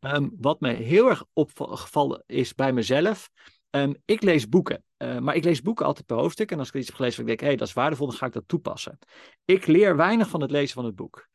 [0.00, 3.30] Um, wat me heel erg opgevallen is bij mezelf,
[3.70, 4.82] um, ik lees boeken.
[5.20, 6.50] Maar ik lees boeken altijd per hoofdstuk.
[6.50, 8.26] En als ik iets heb gelezen, denk ik, hé, hey, dat is waardevol, dan ga
[8.26, 8.98] ik dat toepassen.
[9.44, 11.28] Ik leer weinig van het lezen van het boek.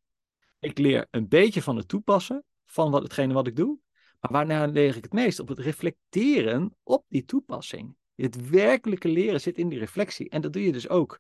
[0.64, 3.80] Ik leer een beetje van het toepassen van wat, hetgene wat ik doe.
[4.20, 5.40] Maar waarna leer ik het meest?
[5.40, 7.96] Op het reflecteren op die toepassing.
[8.16, 10.30] Het werkelijke leren zit in die reflectie.
[10.30, 11.20] En dat doe je dus ook.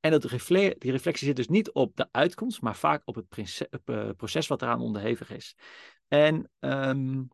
[0.00, 4.10] En dat die reflectie zit dus niet op de uitkomst, maar vaak op het uh,
[4.16, 5.56] proces wat eraan onderhevig is.
[6.08, 7.28] En um,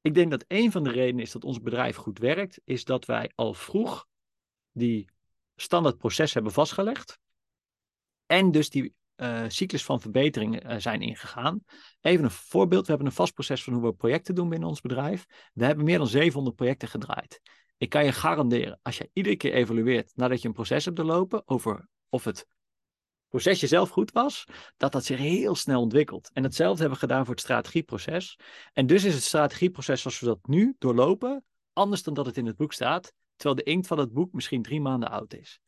[0.00, 3.04] ik denk dat een van de redenen is dat ons bedrijf goed werkt, is dat
[3.04, 4.06] wij al vroeg
[4.72, 5.08] die
[5.56, 7.18] standaard proces hebben vastgelegd.
[8.26, 11.60] En dus die uh, cyclus van verbetering uh, zijn ingegaan.
[12.00, 12.82] Even een voorbeeld.
[12.82, 15.26] We hebben een vast proces van hoe we projecten doen binnen ons bedrijf.
[15.52, 17.40] We hebben meer dan 700 projecten gedraaid.
[17.76, 21.42] Ik kan je garanderen, als je iedere keer evalueert nadat je een proces hebt doorlopen
[21.46, 22.46] over of het
[23.28, 24.44] procesje zelf goed was,
[24.76, 26.30] dat dat zich heel snel ontwikkelt.
[26.32, 28.38] En hetzelfde hebben we gedaan voor het strategieproces.
[28.72, 32.46] En dus is het strategieproces zoals we dat nu doorlopen, anders dan dat het in
[32.46, 35.60] het boek staat, terwijl de inkt van het boek misschien drie maanden oud is.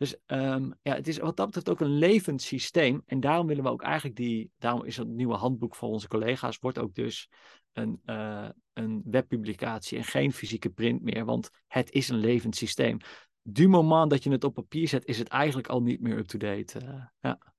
[0.00, 3.02] Dus um, ja, het is wat dat betreft ook een levend systeem.
[3.06, 6.58] En daarom willen we ook eigenlijk die, daarom is het nieuwe handboek voor onze collega's,
[6.58, 7.28] wordt ook dus
[7.72, 12.98] een, uh, een webpublicatie en geen fysieke print meer, want het is een levend systeem.
[13.42, 16.80] Du moment dat je het op papier zet, is het eigenlijk al niet meer up-to-date.
[16.84, 17.49] Uh, ja.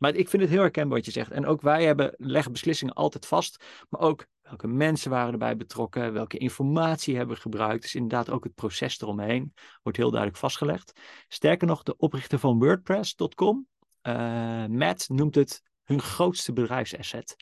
[0.00, 1.30] Maar ik vind het heel herkenbaar wat je zegt.
[1.30, 6.12] En ook wij hebben, leggen beslissingen altijd vast, maar ook Welke mensen waren erbij betrokken?
[6.12, 7.82] Welke informatie hebben we gebruikt?
[7.82, 11.00] Dus inderdaad ook het proces eromheen wordt heel duidelijk vastgelegd.
[11.28, 13.66] Sterker nog, de oprichter van WordPress.com,
[14.02, 17.36] uh, Matt, noemt het hun grootste bedrijfsasset.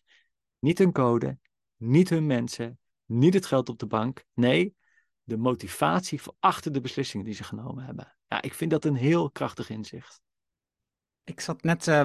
[0.59, 1.39] Niet hun code,
[1.77, 4.25] niet hun mensen, niet het geld op de bank.
[4.35, 4.75] Nee,
[5.23, 8.17] de motivatie achter de beslissingen die ze genomen hebben.
[8.27, 10.21] Ja, ik vind dat een heel krachtig inzicht.
[11.25, 11.87] Ik zat net.
[11.87, 12.03] Uh,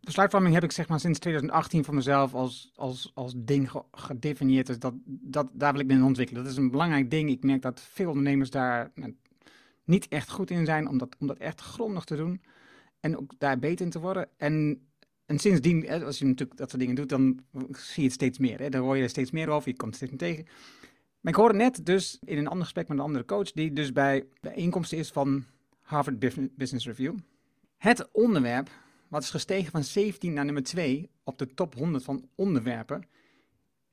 [0.00, 4.66] besluitvorming heb ik zeg maar sinds 2018 voor mezelf als, als, als ding gedefinieerd.
[4.66, 6.42] Dus dat, dat, daar wil ik me in ontwikkelen.
[6.42, 7.30] Dat is een belangrijk ding.
[7.30, 9.16] Ik merk dat veel ondernemers daar nou,
[9.84, 12.42] niet echt goed in zijn om dat, om dat echt grondig te doen.
[13.00, 14.28] En ook daar beter in te worden.
[14.36, 14.86] En,
[15.26, 18.58] en sindsdien, als je natuurlijk dat soort dingen doet, dan zie je het steeds meer.
[18.58, 18.68] Hè?
[18.68, 20.44] Dan hoor je er steeds meer over, je komt steeds meer tegen.
[21.20, 23.92] Maar ik hoorde net dus in een ander gesprek met een andere coach, die dus
[23.92, 25.44] bij bijeenkomsten is van
[25.80, 26.18] Harvard
[26.56, 27.14] Business Review.
[27.76, 28.70] Het onderwerp,
[29.08, 33.08] wat is gestegen van 17 naar nummer 2 op de top 100 van onderwerpen,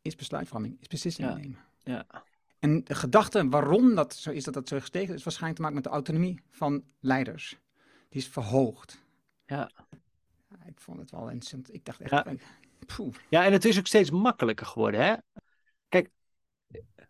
[0.02, 1.60] is besluitvorming, is beslissingen nemen.
[1.84, 2.06] Ja.
[2.60, 5.76] En de gedachte waarom dat zo is dat dat zo gestegen is, waarschijnlijk te maken
[5.76, 7.58] met de autonomie van leiders.
[8.10, 9.04] Die is verhoogd.
[9.46, 9.72] Ja.
[10.66, 11.74] ik vond het wel interessant.
[11.74, 12.26] Ik dacht echt, ja.
[13.30, 15.06] ja, en het is ook steeds makkelijker geworden.
[15.06, 15.16] Hè?
[15.90, 16.10] Kijk,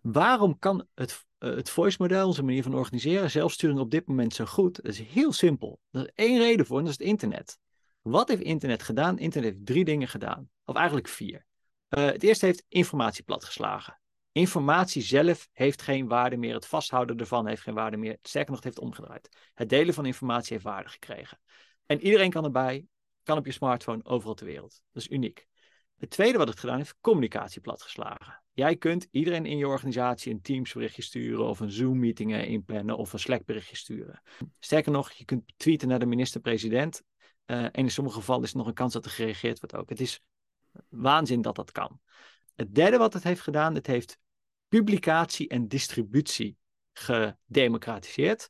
[0.02, 4.46] waarom kan het, uh, het voice-model, onze manier van organiseren, zelfsturing op dit moment zo
[4.46, 4.76] goed?
[4.76, 5.80] Dat is heel simpel.
[5.92, 7.60] Er is één reden voor en dat is het internet.
[8.08, 9.20] Wat heeft internet gedaan?
[9.20, 10.50] Internet heeft drie dingen gedaan.
[10.66, 11.46] Of eigenlijk vier.
[11.90, 14.00] Uh, het eerste heeft informatie platgeslagen.
[14.32, 16.54] Informatie zelf heeft geen waarde meer.
[16.54, 18.18] Het vasthouden ervan heeft geen waarde meer.
[18.22, 19.38] Sterker nog, het heeft omgedraaid.
[19.54, 21.40] Het delen van informatie heeft waarde gekregen.
[21.86, 22.86] En iedereen kan erbij,
[23.24, 24.82] kan op je smartphone, overal ter wereld.
[24.92, 25.48] Dat is uniek.
[25.98, 28.42] Het tweede wat het gedaan heeft, communicatie platgeslagen.
[28.52, 32.98] Jij kunt iedereen in je organisatie een Teams berichtje sturen of een Zoom meeting inplannen
[32.98, 34.22] of een Slack berichtje sturen.
[34.60, 37.04] Sterker nog, je kunt tweeten naar de minister-president.
[37.46, 39.90] Uh, en in sommige gevallen is er nog een kans dat er gereageerd wordt ook.
[39.90, 40.22] Het is
[40.90, 42.00] waanzin dat dat kan.
[42.56, 44.18] Het derde wat het heeft gedaan, het heeft
[44.68, 46.58] publicatie en distributie
[46.94, 48.48] gedemocratiseerd.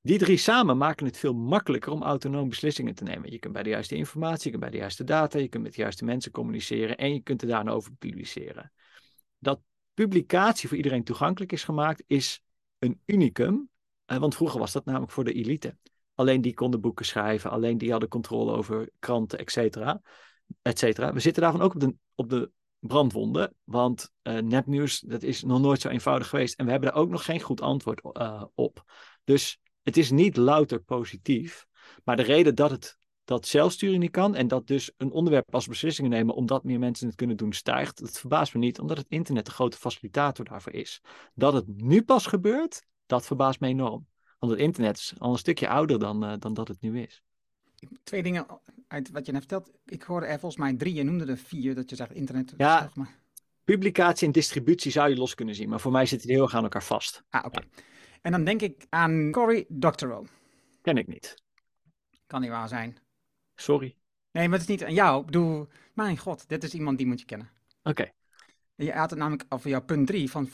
[0.00, 3.30] Die drie samen maken het veel makkelijker om autonoom beslissingen te nemen.
[3.30, 5.74] Je kunt bij de juiste informatie, je kunt bij de juiste data, je kunt met
[5.74, 8.72] de juiste mensen communiceren en je kunt er daarna over publiceren.
[9.38, 9.60] Dat
[9.94, 12.42] publicatie voor iedereen toegankelijk is gemaakt, is
[12.78, 13.70] een unicum.
[14.04, 15.76] Eh, want vroeger was dat namelijk voor de elite.
[16.22, 20.00] Alleen die konden boeken schrijven, alleen die hadden controle over kranten, et cetera.
[20.62, 21.12] Et cetera.
[21.12, 23.54] We zitten daarvan ook op de, op de brandwonden.
[23.64, 26.58] Want uh, nepnieuws, dat is nog nooit zo eenvoudig geweest.
[26.58, 28.84] En we hebben daar ook nog geen goed antwoord uh, op.
[29.24, 31.66] Dus het is niet louter positief.
[32.04, 35.66] Maar de reden dat het dat zelfsturing niet kan en dat dus een onderwerp als
[35.66, 39.06] beslissingen nemen omdat meer mensen het kunnen doen stijgt, dat verbaast me niet, omdat het
[39.08, 41.00] internet de grote facilitator daarvoor is.
[41.34, 44.06] Dat het nu pas gebeurt, dat verbaast me enorm.
[44.42, 47.22] Want het internet is al een stukje ouder dan, uh, dan dat het nu is.
[48.02, 48.46] Twee dingen
[48.88, 49.70] uit wat je net vertelt.
[49.86, 52.54] Ik hoorde er volgens mij drie, je noemde er vier, dat je zegt internet.
[52.56, 53.18] Ja, zeg maar.
[53.64, 56.54] publicatie en distributie zou je los kunnen zien, maar voor mij zitten die heel erg
[56.54, 57.22] aan elkaar vast.
[57.30, 57.60] Ah, oké.
[57.60, 57.82] Ja.
[58.22, 60.26] En dan denk ik aan Cory Doctorow.
[60.80, 61.34] Ken ik niet.
[62.26, 62.96] Kan niet waar zijn.
[63.54, 63.96] Sorry.
[64.30, 65.20] Nee, maar het is niet aan jou.
[65.20, 67.50] Ik bedoel, mijn god, dit is iemand die moet je kennen.
[67.82, 67.90] Oké.
[67.90, 68.12] Okay.
[68.74, 70.50] Je had het namelijk over jouw punt 3 van 48%,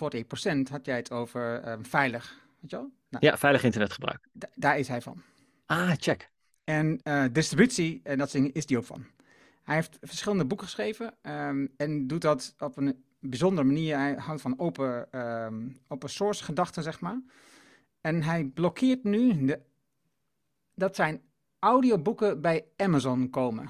[0.71, 2.47] had jij het over um, veilig.
[2.61, 2.97] Weet je wel?
[3.09, 4.29] Nou, ja, veilig internetgebruik.
[4.55, 5.23] daar is hij van.
[5.67, 6.31] Ah, check.
[6.65, 9.07] En uh, distributie, en dat is die ook van.
[9.63, 13.97] Hij heeft verschillende boeken geschreven um, en doet dat op een bijzondere manier.
[13.97, 17.21] Hij houdt van open, um, open source gedachten, zeg maar.
[18.01, 19.61] En hij blokkeert nu de,
[20.75, 21.21] dat zijn
[21.59, 23.69] audioboeken bij Amazon komen.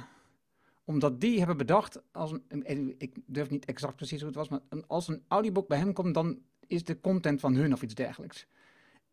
[0.84, 4.60] Omdat die hebben bedacht, als een, ik durf niet exact precies hoe het was, maar
[4.86, 8.46] als een audioboek bij hem komt, dan is de content van hun of iets dergelijks.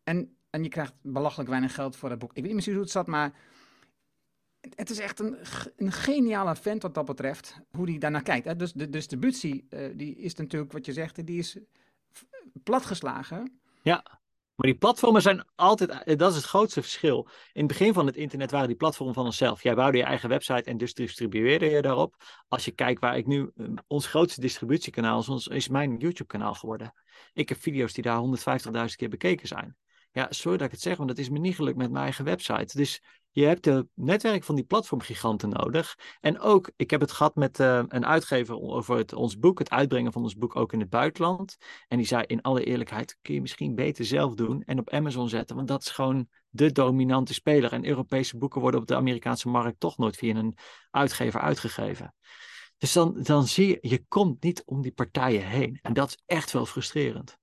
[0.06, 2.30] En, en je krijgt belachelijk weinig geld voor dat boek.
[2.30, 3.32] Ik weet niet precies hoe het zat, maar
[4.60, 5.36] het is echt een,
[5.76, 8.46] een geniale vent wat dat betreft, hoe hij daarnaar kijkt.
[8.46, 8.56] Hè?
[8.56, 11.58] Dus de distributie, uh, die is natuurlijk wat je zegt, die is
[12.62, 13.60] platgeslagen.
[13.82, 14.20] Ja.
[14.54, 17.28] Maar die platformen zijn altijd, eh, dat is het grootste verschil.
[17.52, 19.62] In het begin van het internet waren die platformen van onszelf.
[19.62, 22.14] Jij bouwde je eigen website en dus distribueerde je daarop.
[22.48, 26.92] Als je kijkt waar ik nu, eh, ons grootste distributiekanaal is, is mijn YouTube-kanaal geworden.
[27.32, 29.76] Ik heb video's die daar 150.000 keer bekeken zijn.
[30.16, 32.24] Ja, sorry dat ik het zeg, want dat is me niet gelukt met mijn eigen
[32.24, 32.76] website.
[32.76, 35.98] Dus je hebt het netwerk van die platformgiganten nodig.
[36.20, 39.70] En ook, ik heb het gehad met uh, een uitgever over het, ons boek, het
[39.70, 41.56] uitbrengen van ons boek ook in het buitenland.
[41.88, 45.28] En die zei in alle eerlijkheid, kun je misschien beter zelf doen en op Amazon
[45.28, 45.56] zetten.
[45.56, 47.72] Want dat is gewoon de dominante speler.
[47.72, 50.56] En Europese boeken worden op de Amerikaanse markt toch nooit via een
[50.90, 52.14] uitgever uitgegeven.
[52.78, 55.78] Dus dan, dan zie je, je komt niet om die partijen heen.
[55.82, 57.38] En dat is echt wel frustrerend.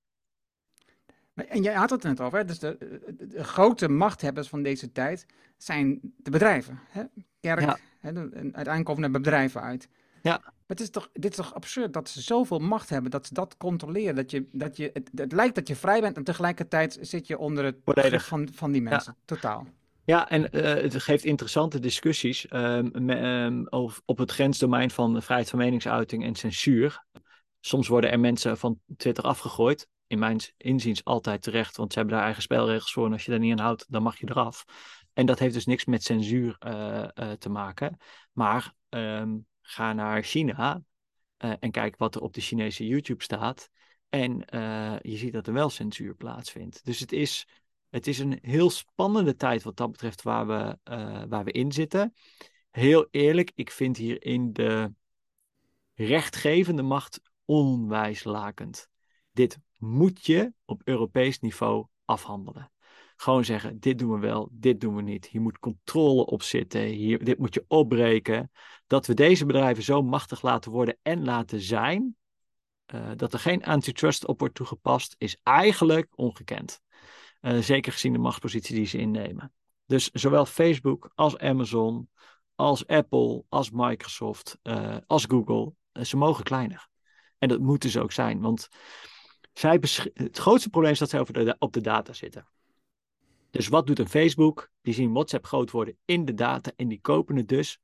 [1.34, 2.78] En jij had het net over, dus de,
[3.18, 5.26] de, grote machthebbers van deze tijd
[5.58, 6.80] zijn de bedrijven.
[6.90, 7.04] Hè?
[7.40, 7.78] Kerk, ja.
[8.00, 9.90] hè, de, uiteindelijk komen er bedrijven uit.
[10.22, 10.54] Ja.
[10.68, 13.58] het is toch, dit is toch absurd dat ze zoveel macht hebben, dat ze dat
[13.58, 14.16] controleren.
[14.16, 17.38] Dat je, dat je, het, het lijkt dat je vrij bent en tegelijkertijd zit je
[17.38, 18.26] onder het Volledig.
[18.26, 19.16] van, van die mensen.
[19.26, 19.68] Totaal.
[20.06, 25.50] Ja, en eh, het geeft interessante discussies ehm, ehm, of- op het grensdomein van vrijheid
[25.50, 27.06] van meningsuiting en censuur.
[27.60, 29.88] Soms worden er mensen van Twitter afgegooid.
[30.08, 33.06] In mijn inziens altijd terecht, want ze hebben daar eigen spelregels voor.
[33.06, 34.66] En als je daar niet aan houdt, dan mag je eraf.
[35.14, 37.98] En dat heeft dus niks met censuur eh, eh, te maken.
[38.32, 40.84] Maar ehm, ga naar China
[41.38, 43.70] eh, en kijk wat er op de Chinese YouTube staat.
[44.10, 44.46] En
[45.02, 46.86] je ziet dat er wel censuur plaatsvindt.
[46.86, 47.48] Dus het is,
[47.90, 50.78] het is een heel spannende tijd wat dat betreft waar we,
[51.28, 52.14] waar we in zitten.
[52.72, 54.94] Heel eerlijk, ik vind hierin de
[55.94, 58.88] rechtgevende macht onwijs lakend.
[59.32, 62.72] Dit moet je op Europees niveau afhandelen.
[63.16, 65.26] Gewoon zeggen, dit doen we wel, dit doen we niet.
[65.26, 68.52] Hier moet controle op zitten, hier, dit moet je opbreken.
[68.88, 72.16] Dat we deze bedrijven zo machtig laten worden en laten zijn,
[72.86, 76.82] eh, dat er geen antitrust op wordt toegepast, is eigenlijk ongekend.
[77.40, 79.54] Eh, zeker gezien de machtspositie die ze innemen.
[79.86, 82.10] Dus zowel Facebook als Amazon,
[82.56, 86.88] als Apple, als Microsoft, eh, als Google, ze mogen kleiner.
[87.38, 88.68] En dat moeten ze ook zijn, want
[89.54, 89.80] zij
[90.14, 92.48] het grootste probleem is dat zij over de, op de data zitten.
[93.50, 94.70] Dus wat doet een Facebook?
[94.82, 97.80] Die zien WhatsApp groot worden in de data en die kopen het dus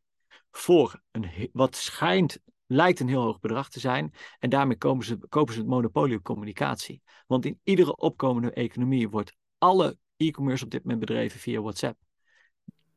[0.51, 4.13] voor een, wat schijnt, lijkt een heel hoog bedrag te zijn.
[4.39, 7.01] En daarmee kopen ze, kopen ze het monopolie op communicatie.
[7.27, 11.99] Want in iedere opkomende economie wordt alle e-commerce op dit moment bedreven via WhatsApp.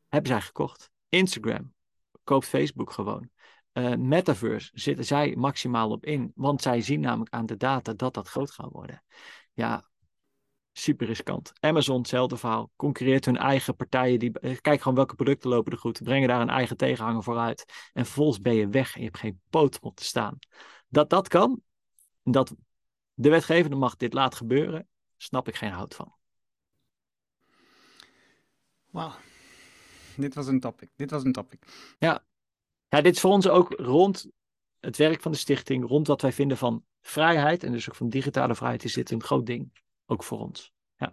[0.07, 0.89] Hebben zij gekocht.
[1.09, 1.73] Instagram
[2.23, 3.29] koopt Facebook gewoon.
[3.73, 8.13] Eh, Metaverse zitten zij maximaal op in, want zij zien namelijk aan de data dat
[8.13, 9.03] dat groot gaat worden.
[9.53, 9.89] Ja,
[10.71, 11.51] super riskant.
[11.59, 12.71] Amazon, hetzelfde verhaal.
[12.75, 14.19] Concurreert hun eigen partijen.
[14.19, 16.03] Die, eh, kijk gewoon welke producten lopen er goed.
[16.03, 17.89] Brengen daar een eigen tegenhanger voor uit.
[17.93, 20.39] En vervolgens ben je weg en je hebt geen poot om te staan.
[20.87, 21.61] Dat dat kan,
[22.23, 22.55] dat
[23.13, 26.13] de wetgevende macht dit laat gebeuren, snap ik geen hout van.
[28.89, 29.13] Wauw.
[30.15, 30.89] Dit was een topic.
[30.95, 31.65] Dit was een topic.
[31.99, 32.23] Ja,
[33.01, 34.27] dit is voor ons ook rond
[34.79, 38.09] het werk van de stichting, rond wat wij vinden van vrijheid en dus ook van
[38.09, 39.81] digitale vrijheid, is dit een groot ding.
[40.05, 40.73] Ook voor ons.
[40.95, 41.11] Ja.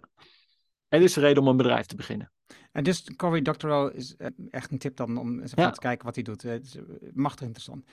[0.87, 2.31] En dit is de reden om een bedrijf te beginnen.
[2.71, 5.69] En dus Cory Doctorow is eh, echt een tip dan om eens even Ja.
[5.69, 6.43] te kijken wat hij doet.
[6.43, 7.85] Eh, Het is eh, machtig interessant.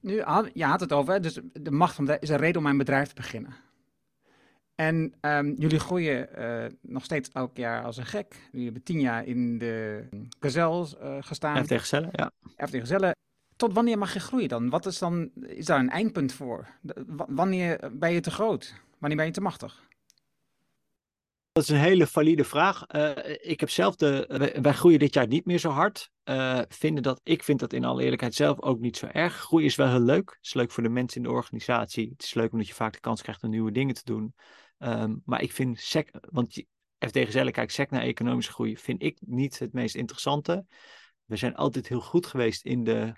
[0.00, 0.14] Nu,
[0.54, 3.08] je had het over, dus de macht van de, is een reden om mijn bedrijf
[3.08, 3.54] te beginnen.
[4.80, 8.34] En ehm, jullie groeien eh, nog steeds elk jaar als een gek.
[8.50, 10.04] Jullie hebben tien jaar in de
[10.40, 11.56] gazelles eh gestaan.
[11.56, 12.30] En tegen cellen, ja.
[12.56, 13.16] FD Gezellen.
[13.56, 14.70] Tot wanneer mag je groeien dan?
[14.70, 16.68] Wat is dan, is daar een eindpunt voor?
[17.28, 18.74] Wanneer ben je te groot?
[18.98, 19.88] Wanneer ben je te machtig?
[21.52, 22.84] Dat is een hele valide vraag.
[22.86, 24.24] Eh, ik heb zelf de.
[24.28, 26.10] Wij, wij groeien dit jaar niet meer zo hard.
[26.68, 29.34] Vinden dat, ik vind dat in alle eerlijkheid zelf ook niet zo erg.
[29.34, 30.30] Groei is wel heel leuk.
[30.30, 32.10] Het is leuk voor de mensen in de organisatie.
[32.12, 34.34] Het is leuk omdat je vaak de kans krijgt om nieuwe dingen te doen.
[34.80, 36.52] Ehm, maar ik vind sec, want
[36.98, 40.66] FD Gezellen kijkt sec naar economische groei, vind ik niet het meest interessante.
[41.24, 43.14] We zijn altijd heel goed geweest in de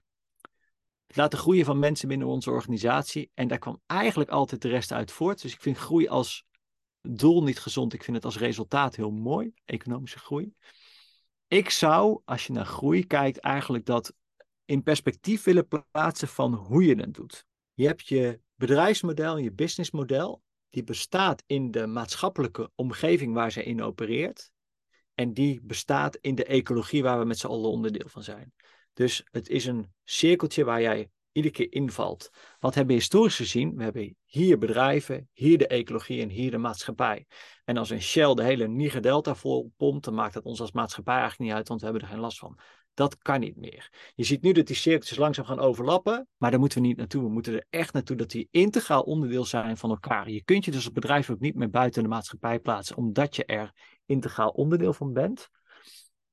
[1.13, 3.31] het laten groeien van mensen binnen onze organisatie.
[3.35, 5.43] En daar kwam eigenlijk altijd de rest uit voort.
[5.43, 6.45] Dus ik vind groei als
[7.01, 7.93] doel niet gezond.
[7.93, 10.53] Ik vind het als resultaat heel mooi, economische groei.
[11.49, 14.15] Ik zou, als je naar groei kijkt, eigenlijk dat
[14.65, 17.47] in perspectief willen plaatsen van hoe je het doet.
[17.75, 20.43] Je hebt je bedrijfsmodel, je businessmodel,
[20.73, 24.51] die bestaat in de maatschappelijke omgeving waar ze in opereert.
[25.15, 28.53] En die bestaat in de ecologie waar we met z'n allen onderdeel van zijn.
[28.93, 32.31] Dus het is een cirkeltje waar jij iedere keer invalt.
[32.59, 33.77] Wat hebben we historisch gezien?
[33.77, 37.27] We hebben hier bedrijven, hier de ecologie en hier de maatschappij.
[37.65, 40.73] En als een Shell de hele Niger Delta vol pompt, dan maakt dat ons als
[40.73, 42.59] maatschappij eigenlijk niet uit, want we hebben er geen last van.
[42.95, 44.13] Dat kan niet meer.
[44.15, 47.23] Je ziet nu dat die cirkeltjes langzaam gaan overlappen, maar daar moeten we niet naartoe.
[47.23, 50.31] We moeten er echt naartoe dat die integraal onderdeel zijn van elkaar.
[50.31, 53.45] Je kunt je dus als bedrijf ook niet meer buiten de maatschappij plaatsen, omdat je
[53.45, 53.73] er
[54.07, 55.49] integraal onderdeel van bent.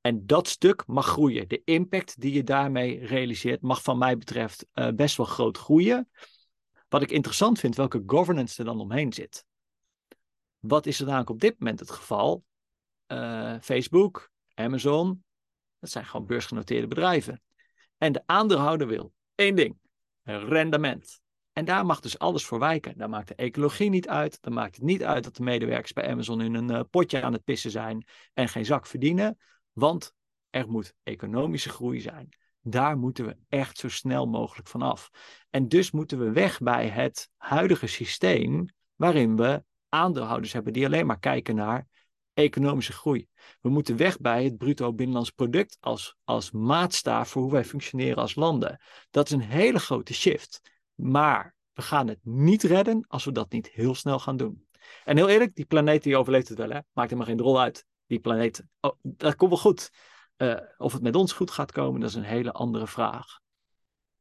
[0.01, 1.47] En dat stuk mag groeien.
[1.47, 6.09] De impact die je daarmee realiseert, mag van mij betreft uh, best wel groot groeien.
[6.89, 9.45] Wat ik interessant vind, welke governance er dan omheen zit.
[10.59, 12.43] Wat is er namelijk op dit moment het geval?
[13.07, 15.23] Uh, Facebook, Amazon,
[15.79, 17.41] dat zijn gewoon beursgenoteerde bedrijven.
[17.97, 19.77] En de aandeelhouder wil één ding:
[20.23, 21.21] rendement.
[21.53, 22.97] En daar mag dus alles voor wijken.
[22.97, 24.41] Daar maakt de ecologie niet uit.
[24.41, 27.33] Dan maakt het niet uit dat de medewerkers bij Amazon in een uh, potje aan
[27.33, 29.37] het pissen zijn en geen zak verdienen.
[29.73, 30.13] Want
[30.49, 32.29] er moet economische groei zijn.
[32.61, 35.09] Daar moeten we echt zo snel mogelijk van af.
[35.49, 41.05] En dus moeten we weg bij het huidige systeem waarin we aandeelhouders hebben die alleen
[41.05, 41.87] maar kijken naar
[42.43, 43.27] economische groei.
[43.61, 48.17] We moeten weg bij het bruto binnenlands product als, als maatstaaf voor hoe wij functioneren
[48.17, 48.81] als landen.
[49.09, 50.61] Dat is een hele grote shift.
[50.95, 54.67] Maar we gaan het niet redden als we dat niet heel snel gaan doen.
[55.03, 56.79] En heel eerlijk, die planeet die overleeft het wel, hè?
[56.93, 57.85] maakt helemaal geen rol uit.
[58.07, 59.91] Die planeet, oh, dat komt wel goed.
[60.37, 63.39] Uh, of het met ons goed gaat komen, dat is een hele andere vraag.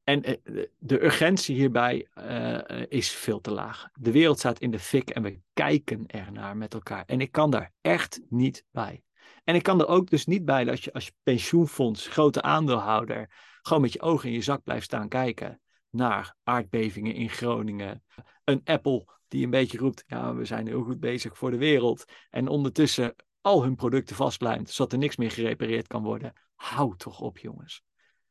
[0.09, 3.89] En uh, de urgentie hierbij uh, is veel te laag.
[3.93, 7.05] De wereld staat in de fik en we kijken ernaar met elkaar.
[7.07, 9.03] En ik kan daar echt niet bij.
[9.45, 13.31] En ik kan er ook dus niet bij dat je als pensioenfonds, grote aandeelhouder,
[13.63, 18.05] gewoon met je ogen in je zak blijft staan kijken naar aardbevingen in Groningen.
[18.45, 22.05] Een Apple die een beetje roept, ja, we zijn heel goed bezig voor de wereld.
[22.31, 26.33] En ondertussen al hun producten vastlijmt, zodat er niks meer gerepareerd kan worden.
[26.55, 27.83] Hou toch op, jongens.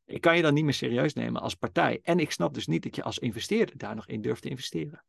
[0.07, 1.99] Ik kan je dan niet meer serieus nemen als partij.
[2.03, 5.03] En ik snap dus niet dat je als investeerder daar nog in durft te investeren.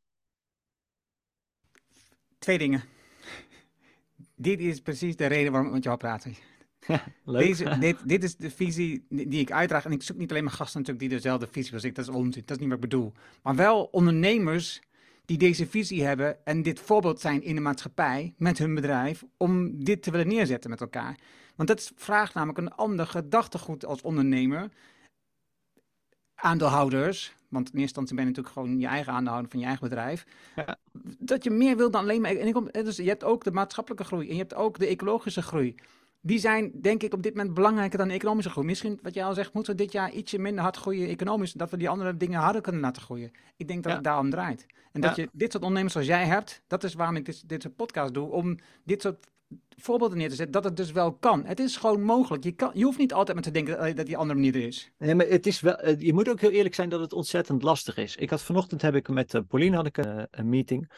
[2.39, 2.83] Twee dingen.
[4.35, 6.27] Dit is precies de reden waarom ik met jou praat.
[7.25, 7.47] leuk.
[7.47, 9.85] Deze, dit, dit is de visie die ik uitdraag.
[9.85, 11.95] En ik zoek niet alleen maar gasten natuurlijk die dezelfde visie als ik.
[11.95, 12.43] Dat is onzin.
[12.45, 13.13] Dat is niet wat ik bedoel.
[13.43, 14.81] Maar wel ondernemers
[15.29, 19.85] die deze visie hebben en dit voorbeeld zijn in de maatschappij met hun bedrijf om
[19.85, 21.19] dit te willen neerzetten met elkaar.
[21.57, 24.71] Want dat vraagt namelijk een ander gedachtegoed als ondernemer.
[26.35, 29.89] Aandeelhouders, want in eerste instantie ben je natuurlijk gewoon je eigen aandeelhouder van je eigen
[29.89, 30.27] bedrijf.
[30.57, 30.79] Ja.
[31.19, 32.31] Dat je meer wil dan alleen maar.
[32.31, 34.87] En ik kom, dus je hebt ook de maatschappelijke groei en je hebt ook de
[34.87, 35.75] ecologische groei
[36.21, 38.67] die zijn denk ik op dit moment belangrijker dan de economische groei.
[38.67, 41.71] Misschien, wat jij al zegt, moeten we dit jaar ietsje minder hard groeien economisch, dat
[41.71, 43.33] we die andere dingen harder kunnen laten groeien.
[43.57, 44.67] Ik denk dat het daarom draait.
[44.93, 47.63] En dat je dit soort ondernemers zoals jij hebt, dat is waarom ik dit, dit
[47.63, 49.27] soort podcast doe, om dit soort
[49.81, 51.45] voorbeelden neer te zetten, dat het dus wel kan.
[51.45, 52.45] Het is gewoon mogelijk.
[52.45, 54.93] Je, kan, je hoeft niet altijd maar te denken dat, die andere manier er is.
[54.99, 57.63] Nee, maar het is wel, eh, je moet ook heel eerlijk zijn dat het ontzettend
[57.63, 58.17] lastig is.
[58.17, 60.93] Ik had vanochtend heb ik met uh, Pauline had ik een, een meeting.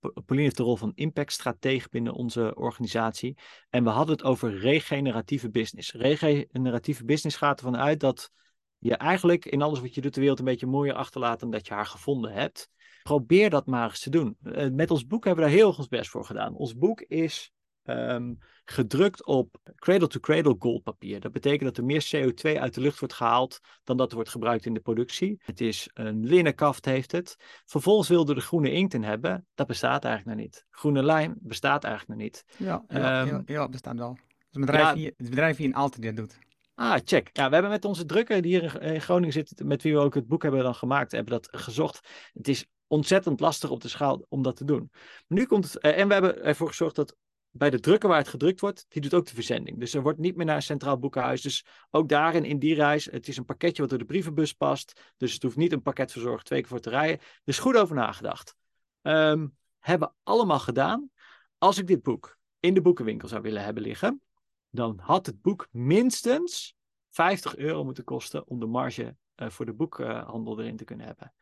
[0.00, 3.36] Pauline heeft de rol van impactstratege binnen onze organisatie.
[3.70, 5.92] En we hadden het over regeneratieve business.
[5.92, 8.30] Regeneratieve business gaat ervan uit dat
[8.78, 11.66] je eigenlijk in alles wat je doet de wereld een beetje mooier achterlaat dan dat
[11.66, 12.68] je haar gevonden hebt.
[13.02, 14.36] Probeer dat maar eens te doen.
[14.72, 16.54] met ons boek hebben we daar heel ons best voor gedaan.
[16.54, 17.53] Ons boek is
[17.84, 21.20] um, gedrukt op cradle-to-cradle goldpapier.
[21.20, 24.30] Dat betekent dat er meer CO2 uit de lucht wordt gehaald dan dat er wordt
[24.30, 25.40] gebruikt in de productie.
[25.44, 27.36] Het is een linnen kaft heeft het.
[27.64, 29.46] Vervolgens wilde er de groene inkt in hebben.
[29.54, 30.66] Dat bestaat eigenlijk nog niet.
[30.70, 32.44] Groene lijm bestaat eigenlijk nog niet.
[32.56, 34.18] Ja, ja, um, ja, ja bestaat wel.
[34.50, 36.38] Het bedrijf, ja, hier, het bedrijf hier in Aalten dit doet.
[36.74, 37.30] Ah, check.
[37.32, 40.14] Ja, we hebben met onze drukker die hier in Groningen zit, met wie we ook
[40.14, 42.08] het boek hebben dan gemaakt, hebben dat gezocht.
[42.32, 44.90] Het is ontzettend lastig op de schaal om dat te doen.
[44.92, 47.16] Maar nu komt het, en we hebben ervoor gezorgd dat
[47.56, 49.78] bij de drukker waar het gedrukt wordt, die doet ook de verzending.
[49.78, 51.42] Dus er wordt niet meer naar een centraal boekenhuis.
[51.42, 55.12] Dus ook daarin, in die reis, het is een pakketje wat door de brievenbus past.
[55.16, 57.20] Dus het hoeft niet een pakketverzorger twee keer voor te rijden.
[57.44, 58.56] Is goed over nagedacht.
[59.02, 61.10] Um, hebben allemaal gedaan.
[61.58, 64.22] Als ik dit boek in de boekenwinkel zou willen hebben liggen,
[64.70, 66.74] dan had het boek minstens
[67.10, 71.34] 50 euro moeten kosten om de marge uh, voor de boekhandel erin te kunnen hebben.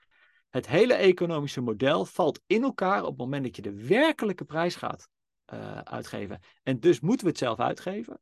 [0.48, 4.74] Het hele economische model valt in elkaar op het moment dat je de werkelijke prijs
[4.74, 5.08] gaat
[5.54, 6.40] uh, uitgeven.
[6.62, 8.20] En dus moeten we het zelf uitgeven.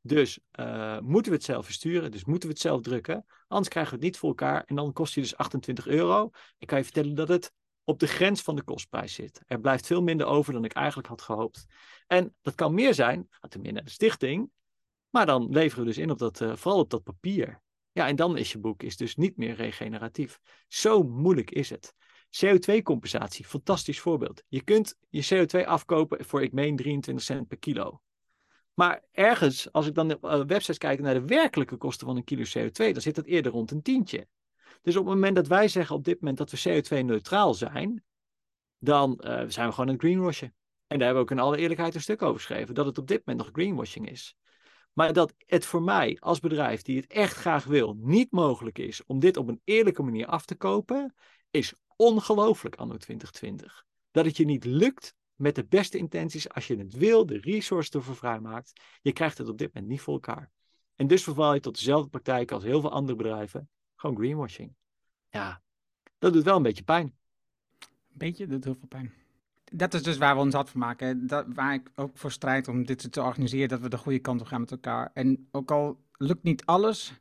[0.00, 2.10] Dus uh, moeten we het zelf versturen.
[2.10, 3.24] Dus moeten we het zelf drukken.
[3.48, 4.64] Anders krijgen we het niet voor elkaar.
[4.64, 6.30] En dan kost je dus 28 euro.
[6.58, 7.52] Ik kan je vertellen dat het
[7.84, 9.42] op de grens van de kostprijs zit.
[9.46, 11.66] Er blijft veel minder over dan ik eigenlijk had gehoopt.
[12.06, 14.50] En dat kan meer zijn, gaat er meer naar de stichting.
[15.10, 17.62] Maar dan leveren we dus in op dat, uh, vooral op dat papier.
[17.92, 20.38] Ja, en dan is je boek is dus niet meer regeneratief.
[20.68, 21.94] Zo moeilijk is het.
[22.40, 24.42] CO2-compensatie, fantastisch voorbeeld.
[24.48, 28.02] Je kunt je CO2 afkopen voor, ik meen, 23 cent per kilo.
[28.74, 32.24] Maar ergens, als ik dan op uh, websites kijk naar de werkelijke kosten van een
[32.24, 34.26] kilo CO2, dan zit dat eerder rond een tientje.
[34.82, 38.04] Dus op het moment dat wij zeggen op dit moment dat we CO2-neutraal zijn,
[38.78, 40.54] dan uh, zijn we gewoon een greenwashen.
[40.86, 43.08] En daar hebben we ook in alle eerlijkheid een stuk over geschreven, dat het op
[43.08, 44.36] dit moment nog greenwashing is.
[44.92, 49.04] Maar dat het voor mij als bedrijf die het echt graag wil, niet mogelijk is
[49.06, 51.14] om dit op een eerlijke manier af te kopen,
[51.50, 53.84] is ongelooflijk anno 2020.
[54.10, 57.90] Dat het je niet lukt met de beste intenties als je het wil, de resource
[57.92, 58.72] ervoor vrijmaakt.
[59.00, 60.50] Je krijgt het op dit moment niet voor elkaar.
[60.94, 63.68] En dus verval je tot dezelfde praktijk als heel veel andere bedrijven.
[63.96, 64.74] Gewoon greenwashing.
[65.28, 65.62] Ja,
[66.18, 67.06] dat doet wel een beetje pijn.
[67.06, 69.12] Een beetje, dat doet heel veel pijn.
[69.64, 71.26] Dat is dus waar we ons hard van maken.
[71.26, 74.40] Dat, waar ik ook voor strijd om dit te organiseren, dat we de goede kant
[74.40, 75.10] op gaan met elkaar.
[75.12, 77.20] En ook al lukt niet alles,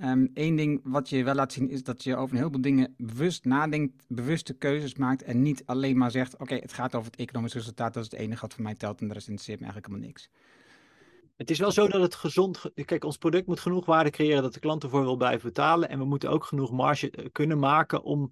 [0.00, 2.94] Eén ehm, ding wat je wel laat zien is dat je over een heleboel dingen
[2.96, 7.20] bewust nadenkt, bewuste keuzes maakt en niet alleen maar zegt: Oké, het gaat over het
[7.20, 9.64] economisch resultaat, dat is het enige wat voor mij telt en de rest interesseert me
[9.64, 10.30] eigenlijk helemaal niks.
[11.36, 12.70] Het is wel zo dat het gezond.
[12.84, 15.88] Kijk, ons product moet genoeg waarde creëren dat de klant ervoor wil blijven betalen.
[15.88, 18.30] En we moeten ook genoeg marge eh, kunnen maken om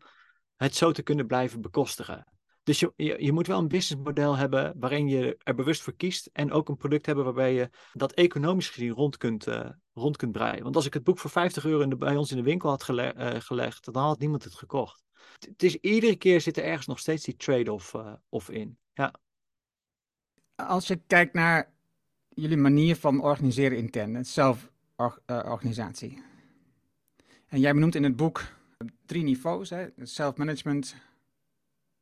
[0.57, 2.27] het zo te kunnen blijven bekostigen.
[2.67, 6.31] Dus je, je, moet wel een businessmodel hebben waarin je er bewust voor kiest.
[6.33, 10.33] En ook een product hebben waarbij je dat economisch gezien rond kunt, uh, rond kunt
[10.33, 10.63] breien.
[10.63, 12.89] Want als ik het boek voor 50 euro in bij ons in de winkel had
[12.89, 13.09] uh,
[13.39, 15.03] gelegd, dan had niemand het gekocht.
[15.39, 18.79] Het is iedere keer zit er ergens nog steeds die trade-off uh, of in.
[18.93, 19.15] Ja.
[20.55, 21.73] Als je kijkt naar
[22.29, 26.23] jullie manier van organiseren intern, het zelforganisatie.
[27.47, 28.43] En jij benoemt in het boek
[29.05, 30.97] drie niveaus: self-management,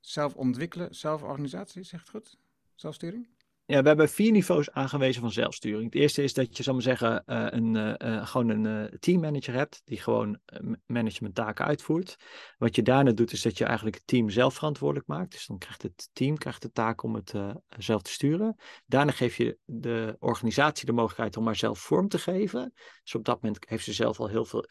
[0.04, 2.38] zelf ontwikkelen, zelforganisatie, zegt het goed?
[2.74, 3.28] Zelfsturing?
[3.66, 5.84] Ja, we hebben vier niveaus aangewezen van zelfsturing.
[5.84, 9.82] Het eerste is dat je, zal maar zeggen, uh, een, uh, gewoon een teammanager hebt
[9.84, 10.38] die gewoon
[10.86, 12.16] managementtaken uitvoert.
[12.58, 15.32] Wat je daarna doet, is dat je eigenlijk het team zelf verantwoordelijk maakt.
[15.32, 17.34] Dus dan krijgt het team krijgt de taak om het
[17.78, 18.56] zelf te sturen.
[18.86, 22.72] Daarna geef je de organisatie de mogelijkheid om maar zelf vorm te geven.
[23.02, 24.64] Dus op dat moment heeft ze zelf al heel veel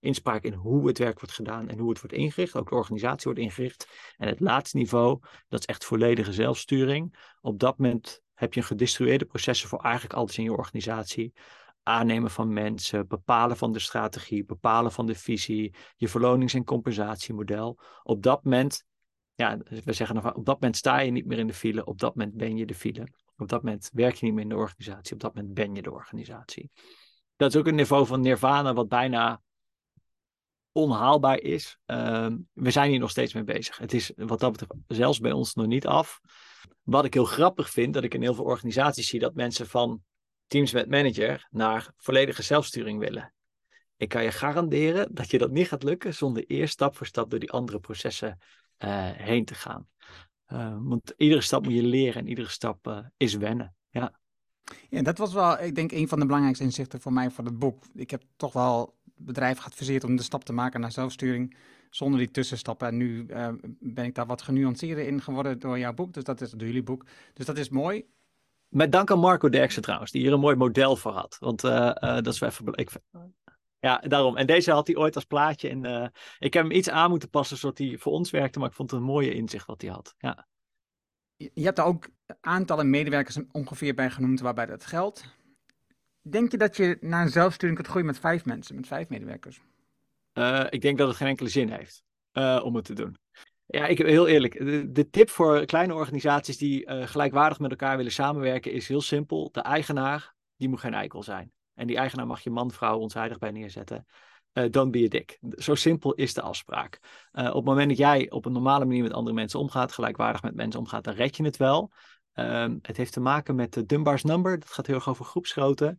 [0.00, 2.56] inspraak in hoe het werk wordt gedaan en hoe het wordt ingericht.
[2.56, 3.88] Ook de organisatie wordt ingericht.
[4.16, 5.18] En het laatste niveau,
[5.48, 7.34] dat is echt volledige zelfsturing.
[7.40, 11.32] Op dat moment heb je gedistribueerde processen voor eigenlijk alles in je organisatie.
[11.82, 17.78] Aannemen van mensen, bepalen van de strategie, bepalen van de visie, je verlonings- en compensatiemodel.
[18.02, 18.84] Op dat moment,
[19.34, 21.98] ja, we zeggen nog, op dat moment sta je niet meer in de file, op
[21.98, 23.08] dat moment ben je de file.
[23.36, 25.82] Op dat moment werk je niet meer in de organisatie, op dat moment ben je
[25.82, 26.70] de organisatie.
[27.36, 29.40] Dat is ook een niveau van nirvana wat bijna
[30.72, 31.78] onhaalbaar is.
[31.86, 33.78] Uh, we zijn hier nog steeds mee bezig.
[33.78, 36.20] Het is wat dat betreft zelfs bij ons nog niet af.
[36.82, 40.02] Wat ik heel grappig vind, dat ik in heel veel organisaties zie dat mensen van
[40.46, 43.32] teams met manager naar volledige zelfsturing willen.
[43.96, 47.30] Ik kan je garanderen dat je dat niet gaat lukken zonder eerst stap voor stap
[47.30, 48.38] door die andere processen
[48.78, 49.88] uh, heen te gaan.
[50.52, 53.74] Uh, want iedere stap moet je leren en iedere stap uh, is wennen.
[53.90, 54.18] Ja.
[54.88, 57.58] ja, dat was wel, ik denk, een van de belangrijkste inzichten voor mij voor het
[57.58, 57.84] boek.
[57.94, 61.56] Ik heb toch wel bedrijven geadviseerd om de stap te maken naar zelfsturing
[61.90, 62.88] zonder die tussenstappen.
[62.88, 63.48] En nu uh,
[63.80, 66.12] ben ik daar wat genuanceerder in geworden door jouw boek.
[66.12, 67.04] Dus dat is door jullie boek.
[67.34, 68.06] Dus dat is mooi.
[68.68, 71.36] Met dank aan Marco Derksen trouwens, die hier een mooi model voor had.
[71.40, 72.72] Want uh, uh, dat is wel even...
[72.72, 72.90] Ik,
[73.80, 74.36] ja, daarom.
[74.36, 75.68] En deze had hij ooit als plaatje.
[75.68, 78.58] En ik heb hem iets aan moeten passen zodat hij voor ons werkte.
[78.58, 80.14] Maar ik vond het een mooie inzicht wat hij had.
[80.18, 80.46] Ja.
[81.36, 82.08] Je hebt daar ook
[82.40, 85.24] aantallen medewerkers ongeveer bij genoemd waarbij dat geldt.
[86.22, 89.60] Denk je dat je naar een zelfsturing kunt groeien met vijf mensen, met vijf medewerkers?
[90.38, 93.16] Uh, ik denk dat het geen enkele zin heeft uh, om het te doen.
[93.66, 94.58] Ja, ik heel eerlijk.
[94.58, 99.00] De, de tip voor kleine organisaties die uh, gelijkwaardig met elkaar willen samenwerken is heel
[99.00, 99.48] simpel.
[99.52, 101.52] De eigenaar, die moet geen eikel zijn.
[101.74, 104.06] En die eigenaar mag je man, vrouw onzijdig bij neerzetten.
[104.70, 105.38] don't be a dick.
[105.50, 106.98] Zo simpel is de afspraak.
[107.32, 110.54] op het moment dat jij op een normale manier met andere mensen omgaat, gelijkwaardig met
[110.54, 111.92] mensen omgaat, dan red je het wel.
[112.34, 114.58] Um, het heeft te maken met de Dunbar's number.
[114.58, 115.98] Dat gaat heel erg over groepsgrootte.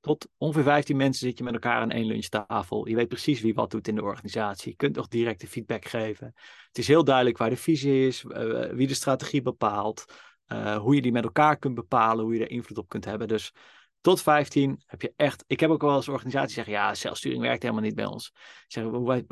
[0.00, 2.88] Tot ongeveer 15 mensen zit je met elkaar aan één lunchtafel.
[2.88, 4.70] Je weet precies wie wat doet in de organisatie.
[4.70, 6.32] Je kunt nog directe feedback geven.
[6.66, 10.04] Het is heel duidelijk waar de visie is, uh, wie de strategie bepaalt,
[10.52, 13.28] uh, hoe je die met elkaar kunt bepalen, hoe je er invloed op kunt hebben.
[13.28, 13.52] Dus
[14.00, 15.44] tot 15 heb je echt.
[15.46, 18.32] Ik heb ook wel eens organisaties zeggen: ja, zelfsturing werkt helemaal niet bij ons.
[18.66, 19.24] Zeggen, wij,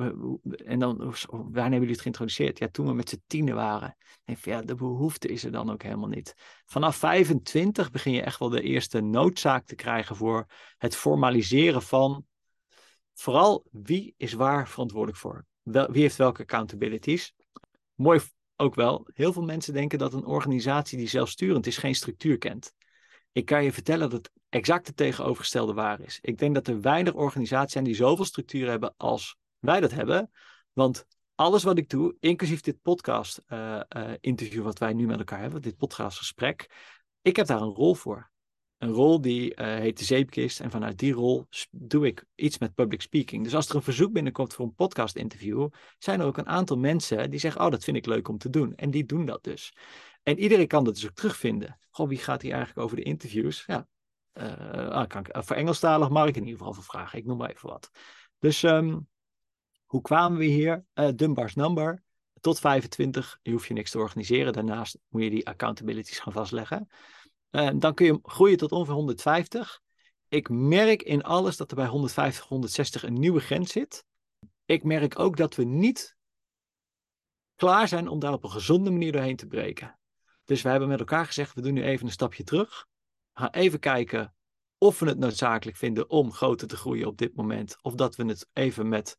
[0.64, 2.58] en dan, wanneer hebben jullie het geïntroduceerd?
[2.58, 3.96] Ja, toen we met z'n tienen waren.
[4.24, 6.34] En ja, de behoefte is er dan ook helemaal niet.
[6.66, 10.46] Vanaf 25 begin je echt wel de eerste noodzaak te krijgen voor
[10.78, 12.26] het formaliseren van.
[13.14, 15.46] Vooral wie is waar verantwoordelijk voor?
[15.62, 17.34] Wel, wie heeft welke accountabilities?
[17.94, 18.20] Mooi
[18.56, 22.74] ook wel, heel veel mensen denken dat een organisatie die zelfsturend is geen structuur kent.
[23.32, 26.18] Ik kan je vertellen dat het exact het tegenovergestelde waar is.
[26.22, 30.30] Ik denk dat er weinig organisaties zijn die zoveel structuur hebben als wij dat hebben.
[30.72, 35.18] Want alles wat ik doe, inclusief dit podcast uh, uh, interview wat wij nu met
[35.18, 36.70] elkaar hebben, dit podcastgesprek,
[37.22, 38.30] ik heb daar een rol voor.
[38.78, 42.74] Een rol die uh, heet de zeepkist en vanuit die rol doe ik iets met
[42.74, 43.44] public speaking.
[43.44, 45.68] Dus als er een verzoek binnenkomt voor een podcast interview,
[45.98, 48.50] zijn er ook een aantal mensen die zeggen, oh dat vind ik leuk om te
[48.50, 48.74] doen.
[48.74, 49.72] En die doen dat dus.
[50.28, 51.78] En iedereen kan dat dus ook terugvinden.
[51.90, 53.64] Goh, wie gaat hier eigenlijk over de interviews?
[53.66, 53.86] Ja,
[54.34, 57.18] uh, ah, kan uh, voor Engelstalig mag ik in ieder geval voor vragen.
[57.18, 57.90] Ik noem maar even wat.
[58.38, 59.08] Dus um,
[59.86, 60.84] hoe kwamen we hier?
[60.94, 62.02] Uh, Dunbar's number.
[62.40, 64.52] Tot 25 je hoef je niks te organiseren.
[64.52, 66.88] Daarnaast moet je die accountabilities gaan vastleggen.
[67.76, 69.80] dan kun je groeien tot ongeveer 150.
[70.28, 74.04] Ik merk in alles dat er bij 150, 160 een nieuwe grens zit.
[74.64, 76.16] Ik merk ook dat we niet
[77.54, 79.97] klaar zijn om daar op een gezonde manier doorheen te breken.
[80.48, 82.86] Dus we hebben met elkaar gezegd, we doen nu even een stapje terug.
[83.32, 84.34] Ga even kijken
[84.78, 87.76] of we het noodzakelijk vinden om groter te groeien op dit moment.
[87.82, 89.18] Of dat we het even met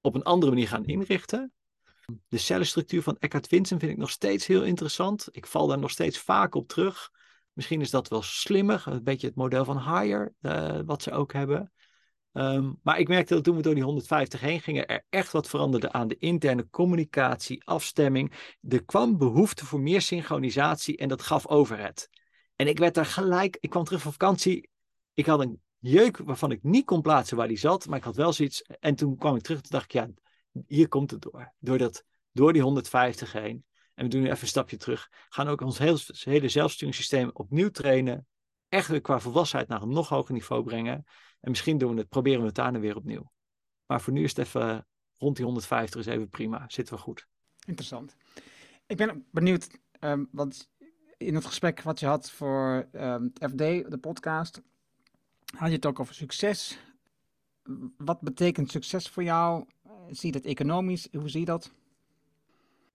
[0.00, 1.52] op een andere manier gaan inrichten.
[2.28, 5.28] De cellenstructuur van Eckhart Vincent vind ik nog steeds heel interessant.
[5.30, 7.10] Ik val daar nog steeds vaak op terug.
[7.52, 8.82] Misschien is dat wel slimmer.
[8.86, 11.72] Een beetje het model van Hire, uh, wat ze ook hebben.
[12.38, 15.48] Ehm, maar ik merkte dat toen we door die 150 heen gingen, er echt wat
[15.48, 18.56] veranderde aan de interne communicatie, afstemming.
[18.68, 22.08] Er kwam behoefte voor meer synchronisatie en dat gaf overheid.
[22.56, 24.68] En ik werd daar gelijk, ik kwam terug van vakantie.
[25.14, 28.16] Ik had een jeuk waarvan ik niet kon plaatsen waar die zat, maar ik had
[28.16, 28.62] wel zoiets.
[28.62, 30.08] En toen kwam ik terug en dacht ik, ja,
[30.66, 31.52] hier komt het door.
[31.58, 33.64] Door, dat, door die 150 heen.
[33.94, 35.08] En we doen nu even een stapje terug.
[35.28, 38.26] Gaan ook ons hele, hele zelfsturingssysteem opnieuw trainen.
[38.68, 41.04] Echt weer qua volwassenheid naar een nog hoger niveau brengen.
[41.40, 43.32] En misschien doen we het, proberen we het daarna weer opnieuw.
[43.86, 46.64] Maar voor nu is het even rond die 150 is even prima.
[46.68, 47.26] Zitten we goed.
[47.66, 48.16] Interessant.
[48.86, 49.68] Ik ben benieuwd,
[50.00, 50.70] um, want
[51.16, 54.62] in het gesprek wat je had voor um, ehm, FD, de podcast,
[55.56, 56.78] had je het ook over succes.
[57.96, 59.64] Wat betekent succes voor jou?
[60.10, 61.08] Zie je dat economisch?
[61.12, 61.72] Hoe zie je dat?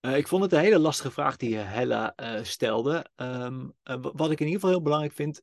[0.02, 3.06] Uh, ik vond het een hele lastige vraag die Hella uh, stelde.
[3.16, 5.42] Um, uh, wat ik in ieder geval heel belangrijk vind.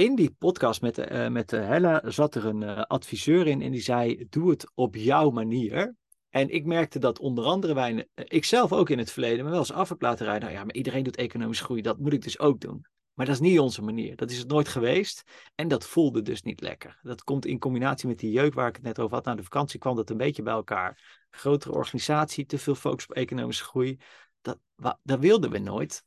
[0.00, 4.50] In die podcast met, met Hella zat er een adviseur in en die zei: Doe
[4.50, 5.94] het op jouw manier.
[6.28, 9.60] En ik merkte dat onder andere wij, ik zelf ook in het verleden, maar wel
[9.60, 10.42] eens af heb laten rijden.
[10.42, 12.86] Nou ja, maar iedereen doet economische groei, dat moet ik dus ook doen.
[13.14, 14.16] Maar dat is niet onze manier.
[14.16, 15.22] Dat is het nooit geweest.
[15.54, 16.98] En dat voelde dus niet lekker.
[17.02, 19.24] Dat komt in combinatie met die jeuk waar ik het net over had.
[19.24, 21.20] Na de vakantie kwam dat een beetje bij elkaar.
[21.30, 23.98] Grotere organisatie, te veel focus op economische groei.
[24.40, 24.58] Dat,
[25.02, 26.04] dat wilden we nooit.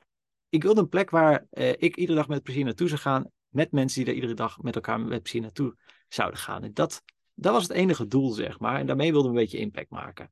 [0.49, 3.31] Ik wilde een plek waar eh, ik iedere dag met plezier naartoe zou gaan.
[3.53, 5.75] Met mensen die er iedere dag met elkaar met plezier naartoe
[6.07, 6.63] zouden gaan.
[6.63, 8.79] En dat, dat was het enige doel, zeg maar.
[8.79, 10.31] En daarmee wilden we een beetje impact maken.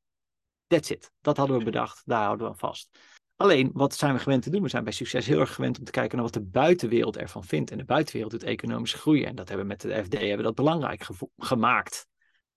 [0.67, 1.11] That's it.
[1.21, 2.01] Dat hadden we bedacht.
[2.05, 2.89] Daar houden we aan vast.
[3.35, 4.61] Alleen, wat zijn we gewend te doen?
[4.61, 7.43] We zijn bij succes heel erg gewend om te kijken naar wat de buitenwereld ervan
[7.43, 7.71] vindt.
[7.71, 9.23] En de buitenwereld doet economische groei.
[9.23, 11.07] En dat hebben we met de FD hebben dat belangrijk
[11.37, 12.07] gemaakt.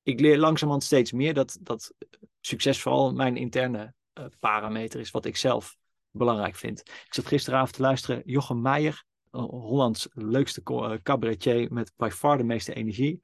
[0.02, 1.94] Ik leer langzamerhand steeds meer dat, dat
[2.40, 5.76] succes vooral mijn interne uh, parameter is, wat ik zelf
[6.10, 6.80] belangrijk vind.
[6.80, 9.04] Ik zat gisteravond te luisteren, Jochem Meijer,
[9.40, 13.20] Hollands leukste uh, cabaretier met by far de meeste energie.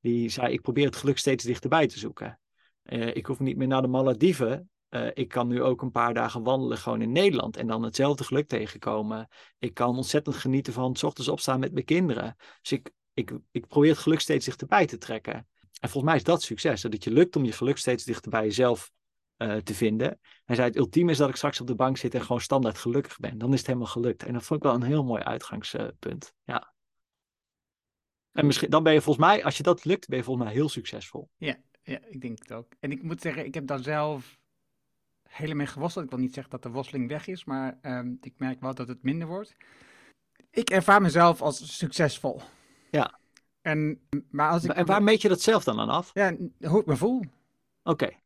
[0.00, 2.40] Die zei, ik probeer het geluk steeds dichterbij te zoeken.
[2.84, 4.70] Uh, ik hoef niet meer naar de Malediven.
[4.90, 8.24] Uh, ik kan nu ook een paar dagen wandelen gewoon in Nederland en dan hetzelfde
[8.24, 9.28] geluk tegenkomen.
[9.58, 12.36] Ik kan ontzettend genieten van s ochtends opstaan met mijn kinderen.
[12.60, 15.34] Dus ik, ik, ik probeer het geluk steeds dichterbij te trekken.
[15.80, 18.44] En volgens mij is dat succes, dat je lukt om je geluk steeds dichter bij
[18.44, 18.92] jezelf
[19.36, 20.18] te vinden.
[20.44, 22.78] Hij zei, het ultieme is dat ik straks op de bank zit en gewoon standaard
[22.78, 23.38] gelukkig ben.
[23.38, 24.22] Dan is het helemaal gelukt.
[24.22, 26.34] En dat vond ik wel een heel mooi uitgangspunt.
[26.44, 26.72] ja.
[28.32, 30.54] En misschien, dan ben je volgens mij, als je dat lukt, ben je volgens mij
[30.54, 31.30] heel succesvol.
[31.36, 32.72] Ja, ja, ik denk het ook.
[32.80, 34.38] En ik moet zeggen, ik heb dan zelf
[35.28, 36.04] helemaal geworsteld.
[36.04, 38.88] Ik wil niet zeggen dat de worsteling weg is, maar um, ik merk wel dat
[38.88, 39.56] het minder wordt.
[40.50, 42.40] Ik ervaar mezelf als succesvol.
[42.90, 43.18] Ja.
[43.60, 44.70] En, maar als ik...
[44.70, 46.10] en waar meet je dat zelf dan aan af?
[46.14, 47.18] Ja, hoe ik me voel.
[47.18, 47.30] Oké.
[47.82, 48.22] Okay.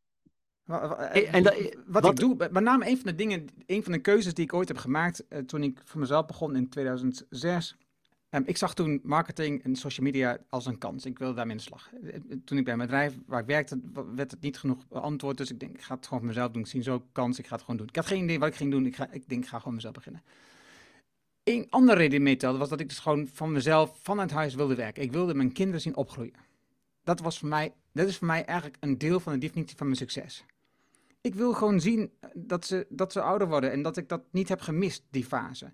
[1.31, 1.55] En dat,
[1.85, 4.43] wat, wat, ik doe, met name een van de dingen, een van de keuzes die
[4.43, 7.77] ik ooit heb gemaakt uh, toen ik voor mezelf begon in 2006,
[8.31, 11.05] Um, ik zag toen marketing en social media als een kans.
[11.05, 11.89] Ik wilde daarmee in de slag.
[11.93, 13.79] Eh, eh, toen ik bij een bedrijf waar ik werkte,
[14.15, 15.37] werd het niet genoeg beantwoord.
[15.37, 16.61] Dus ik denk, ik ga het gewoon voor mezelf doen.
[16.61, 17.87] Ik zie zo'n kans, ik ga het gewoon doen.
[17.87, 18.85] Ik had geen idee wat ik ging doen.
[18.85, 20.23] Ik, ga, ik denk, ik ga gewoon mezelf beginnen.
[21.43, 24.75] Een andere reden die meetelde was dat ik dus gewoon van mezelf vanuit huis wilde
[24.75, 25.03] werken.
[25.03, 26.33] Ik wilde mijn kinderen zien opgroeien.
[27.03, 29.85] Dat, was voor mij, dat is voor mij eigenlijk een deel van de definitie van
[29.85, 30.45] mijn succes.
[31.21, 34.49] Ik wil gewoon zien dat ze, dat ze ouder worden en dat ik dat niet
[34.49, 35.73] heb gemist, die fase.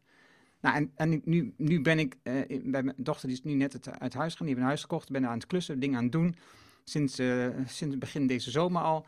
[0.62, 3.74] Nou, en, en nu, nu ben ik, uh, bij mijn dochter die is nu net
[3.74, 6.04] het, uit huis gaan, die heeft een huis gekocht, ben aan het klussen, dingen aan
[6.04, 6.36] het doen,
[6.84, 9.06] sinds, uh, sinds begin deze zomer al.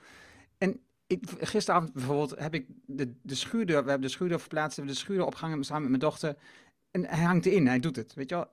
[0.57, 4.81] En ik, gisteravond bijvoorbeeld heb ik de, de schuurdeur, we hebben de schuurdeur verplaatst, we
[4.81, 6.35] hebben de schuurdeur opgehangen samen met mijn dochter.
[6.91, 8.47] En hij hangt erin, hij doet het, weet je wel.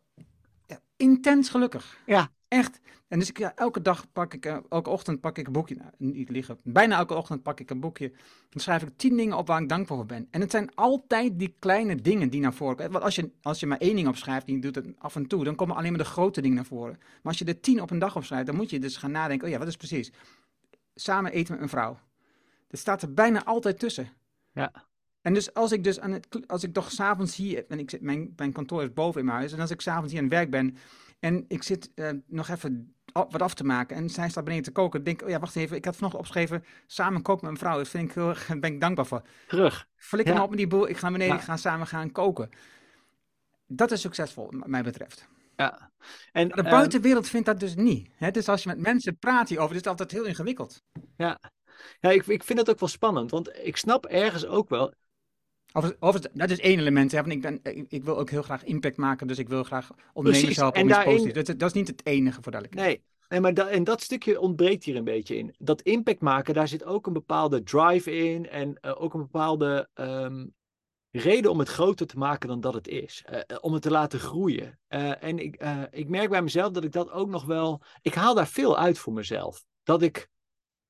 [0.97, 1.99] Intens gelukkig.
[2.07, 2.30] Ja.
[2.49, 2.80] Echt.
[3.09, 5.74] En dus ik, ja, elke dag pak ik, uh, elke ochtend pak ik een boekje.
[5.74, 6.59] Nou, niet liggen.
[6.62, 8.12] Bijna elke ochtend pak ik een boekje.
[8.51, 10.28] Dan schrijf ik tien dingen op waar ik dankbaar voor ben.
[10.30, 12.92] En het zijn altijd die kleine dingen die naar voren komen.
[12.92, 15.45] Want als je, als je maar één ding opschrijft je doet het af en toe,
[15.45, 16.97] dan komen alleen maar de grote dingen naar voren.
[16.99, 19.47] Maar als je er tien op een dag opschrijft, dan moet je dus gaan nadenken.
[19.47, 20.12] Oh ja, wat is precies?
[20.95, 21.99] Samen eten met een vrouw.
[22.68, 24.09] Dat staat er bijna altijd tussen.
[24.53, 24.72] Ja.
[25.24, 28.00] En dus als ik dus aan het, als ik toch s'avonds hier, en ik zit,
[28.00, 30.34] mijn, mijn kantoor is boven in mijn huis, en als ik s'avonds hier aan het
[30.34, 30.76] werk ben
[31.20, 34.70] en ik zit uh, nog even wat af te maken en zij staat beneden te
[34.70, 37.64] koken, denk ik, oh ja, wacht even, ik had vanochtend opgeschreven, samen koken met mijn
[37.64, 39.22] vrouw, dat vind ik heel erg, ben ik dankbaar voor.
[39.46, 39.86] Terug.
[39.96, 40.38] Flikker ja.
[40.38, 41.40] me op met die boel, ik ga beneden, ja.
[41.40, 42.50] ik ga samen gaan koken.
[43.66, 45.28] Dat is succesvol, wat mij betreft.
[45.56, 45.90] Ja.
[46.32, 48.10] En, de buitenwereld vindt dat dus niet.
[48.14, 48.30] Hè?
[48.30, 50.82] Dus als je met mensen praat hierover, is het altijd heel ingewikkeld.
[51.16, 51.40] Ja,
[52.00, 54.94] ja ik, ik vind het ook wel spannend, want ik snap ergens ook wel,
[55.74, 57.12] of, of, dat is één element.
[57.12, 60.56] Hè, ik, ben, ik, wil ook heel graag impact maken, dus ik wil graag ondernemers
[60.56, 61.34] helpen om iets positiefs.
[61.34, 62.96] Dat, dat, is niet het enige voor duidelijkheid.
[62.96, 65.54] Nee, nee maar da, en dat stukje ontbreekt hier een beetje in.
[65.58, 69.88] Dat impact maken, daar zit ook een bepaalde drive in en uh, ook een bepaalde
[69.94, 70.54] um,
[71.10, 73.24] reden om het groter te maken dan dat het is.
[73.60, 74.78] om het te laten groeien.
[74.88, 77.82] en ik, ik merk bij mezelf dat ik dat ook nog wel.
[78.02, 79.64] Ik haal daar veel uit voor mezelf.
[79.82, 80.28] Dat ik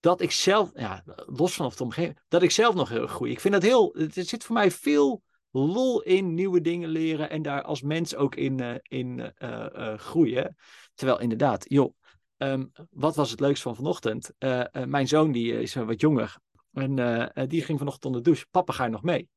[0.05, 3.31] dat ik zelf, ja, los van of het omgeving, dat ik zelf nog heel groei.
[3.31, 7.43] Ik vind dat heel, er zit voor mij veel lol in nieuwe dingen leren en
[7.43, 10.57] daar als mens ook in, uh, in uh, groeien.
[10.95, 11.95] Terwijl inderdaad, joh,
[12.37, 14.31] um, wat was het leukst van vanochtend?
[14.87, 16.37] mijn zoon die is wat jonger
[16.73, 18.47] en die ging vanochtend onder de douche.
[18.51, 19.29] Papa, ga je nog mee?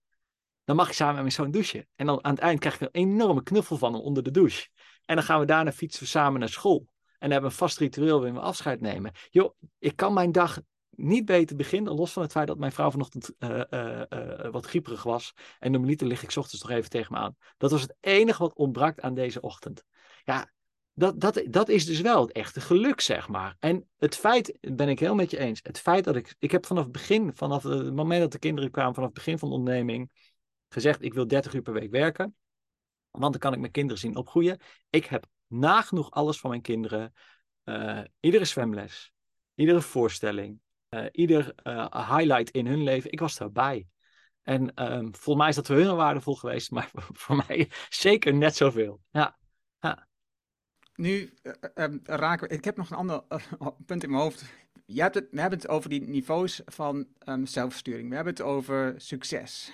[0.64, 1.88] Dan mag ik samen met mijn zoon douchen.
[1.96, 4.68] En dan aan het eind krijg ik een enorme knuffel van hem onder de douche.
[5.06, 6.88] En dan gaan we daarna fietsen samen naar school.
[7.18, 9.12] En hebben een vast ritueel waarin we afscheid nemen.
[9.30, 10.60] Joh, ik kan mijn dag
[10.90, 15.04] niet beter beginnen, los van het feit dat mijn vrouw vanochtend uh, uh, wat grieperig
[15.04, 15.34] was.
[15.60, 17.36] En normaliter lig ik ochtends nog even tegen me aan.
[17.58, 19.84] Dat was het enige wat ontbrak aan deze ochtend.
[20.24, 20.52] Ja,
[20.94, 23.56] dat, dat, dat is dus wel het echte geluk, zeg maar.
[23.60, 26.66] En het feit, ben ik heel met je eens, het feit dat ik, ik heb
[26.66, 29.56] vanaf het begin, vanaf het moment dat de kinderen kwamen, vanaf het begin van de
[29.56, 30.12] onderneming,
[30.70, 32.36] gezegd, ik wil 30 uur per week werken.
[33.12, 34.60] Want dan kan ik mijn kinderen zien opgroeien.
[34.90, 37.14] Ik heb nagenoeg alles van mijn kinderen.
[37.66, 39.14] Uh, iedere zwemles,
[39.56, 43.12] iedere voorstelling, uh, ieder uh, highlight in hun leven.
[43.12, 43.88] Ik was daarbij.
[44.42, 44.62] En
[44.94, 49.02] um, volgens mij is dat voor hun waardevol geweest, maar voor mij zeker net zoveel.
[49.12, 49.38] Ja.
[49.80, 50.08] ja.
[50.96, 52.56] Nu uh, raken we.
[52.56, 53.24] Ik heb nog een ander
[53.86, 54.46] punt in mijn hoofd.
[54.86, 58.10] Hebt het, we hebben het over die niveaus van um, zelfsturing.
[58.10, 59.72] We hebben het over succes.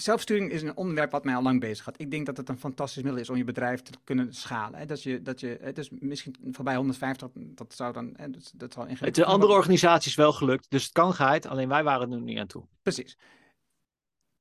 [0.00, 2.00] Zelfsturing is een onderwerp wat mij al lang bezig had.
[2.00, 4.78] Ik denk dat het een fantastisch middel is om je bedrijf te kunnen schalen.
[4.78, 4.86] Hè?
[4.86, 8.12] Dat je, dat je, het is misschien voorbij 150, dat zou dan.
[8.16, 11.68] Hè, dat, dat zal Het is andere organisaties wel gelukt, dus het kan gaat, alleen
[11.68, 12.64] wij waren er nog niet aan toe.
[12.82, 13.18] Precies.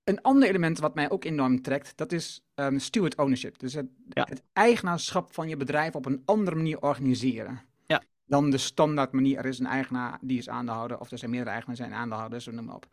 [0.03, 3.59] Een ander element wat mij ook enorm trekt, dat is um, steward ownership.
[3.59, 7.61] Dus het, het, eigenaarschap van je bedrijf op een andere manier organiseren.
[7.85, 8.03] Ja.
[8.25, 9.37] Dan de standaard manier.
[9.37, 12.65] Er is een eigenaar die is aandeelhouder, of er zijn meerdere eigenaars zijn aandeelhouders, noem
[12.65, 12.87] maar op.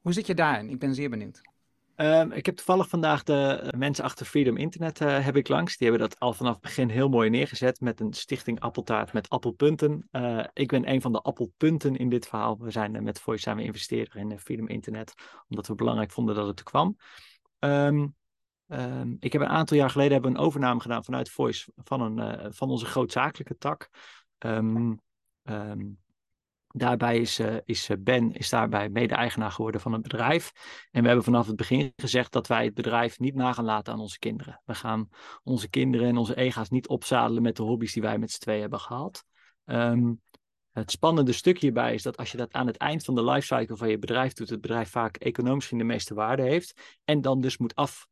[0.00, 0.68] Hoe zit je daarin?
[0.68, 1.40] Ik ben zeer benieuwd.
[2.00, 5.76] Um, ik heb toevallig vandaag de mensen achter Freedom Internet uh, heb ik langs.
[5.76, 9.28] Die hebben dat al vanaf het begin heel mooi neergezet met een stichting Appeltaart met
[9.28, 10.08] appelpunten.
[10.12, 12.58] Uh, ik ben een van de appelpunten in dit verhaal.
[12.58, 15.14] We zijn met Voice we investeren in Freedom Internet,
[15.48, 16.96] omdat we belangrijk vonden dat het er kwam.
[17.58, 18.14] Um,
[18.68, 22.54] um, ik heb een aantal jaar geleden hebben een overname gedaan vanuit Voice van, een,
[22.54, 23.88] van onze grootzakelijke tak.
[24.38, 25.00] Um,
[26.68, 30.52] Daarbij is, uh, is eh, Ben is daarbij mede-eigenaar geworden van het bedrijf.
[30.90, 33.92] En we hebben vanaf het begin gezegd dat wij het bedrijf niet na gaan laten
[33.92, 34.62] aan onze kinderen.
[34.64, 35.08] We gaan
[35.42, 38.60] onze kinderen en onze ega's niet opzadelen met de hobby's die wij met z'n twee
[38.60, 39.24] hebben gehad.
[39.64, 40.20] Um,
[40.70, 43.76] het spannende stuk hierbij is dat als je dat aan het eind van de lifecycle
[43.76, 46.98] van je bedrijf doet, het bedrijf vaak economisch de meeste waarde heeft.
[47.04, 48.06] En dan dus moet af,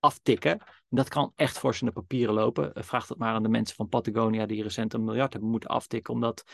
[0.00, 0.62] aftikken.
[0.88, 2.72] Dat kan echt voor zijn papieren lopen.
[2.74, 6.14] Vraag dat maar aan de mensen van Patagonia die recent een miljard hebben moeten aftikken,
[6.14, 6.44] omdat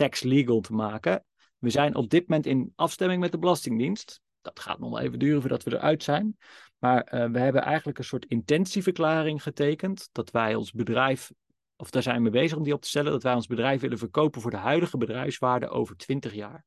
[0.00, 1.24] tax legal te maken.
[1.58, 4.20] We zijn op dit moment in afstemming met de Belastingdienst.
[4.40, 6.36] Dat gaat nog wel even duren voordat we eruit zijn.
[6.78, 10.08] Maar uh, we hebben eigenlijk een soort intentieverklaring getekend.
[10.12, 11.32] Dat wij ons bedrijf,
[11.76, 13.98] of daar zijn we bezig om die op te stellen, dat wij ons bedrijf willen
[13.98, 16.64] verkopen voor de huidige bedrijfswaarde over 20 jaar.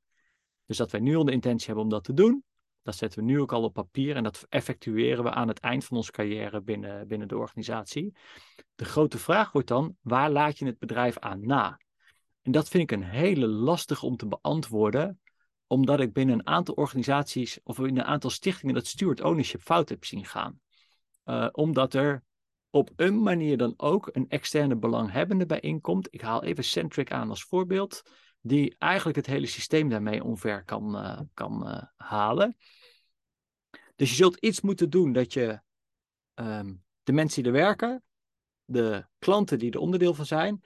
[0.65, 2.43] Dus dat wij nu al de intentie hebben om dat te doen.
[2.81, 5.85] Dat zetten we nu ook al op papier en dat effectueren we aan het eind
[5.85, 8.15] van onze carrière binnen, binnen de organisatie.
[8.75, 11.81] De grote vraag wordt dan, waar laat je het bedrijf aan na?
[12.43, 15.19] En dat vind ik een hele lastig om te beantwoorden,
[15.67, 19.89] omdat ik binnen een aantal organisaties of in een aantal stichtingen dat steward ownership fout
[19.89, 20.59] heb zien gaan.
[21.25, 22.23] Uh, omdat er
[22.69, 26.07] op een manier dan ook een externe belanghebbende bij inkomt.
[26.11, 28.01] Ik haal even Centric aan als voorbeeld,
[28.41, 32.57] die eigenlijk het hele systeem daarmee omver kan, uh, kan uh, halen.
[33.95, 35.61] Dus je zult iets moeten doen dat je
[36.35, 38.03] um, de mensen die er werken,
[38.65, 40.63] de klanten die er onderdeel van zijn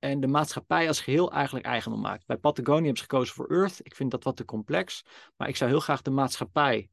[0.00, 2.26] en de maatschappij als geheel eigenlijk eigendom maakt.
[2.26, 3.80] Bij Patagonia hebben ze gekozen voor Earth.
[3.82, 5.04] Ik vind dat wat te complex.
[5.36, 6.90] Maar ik zou heel graag de maatschappij,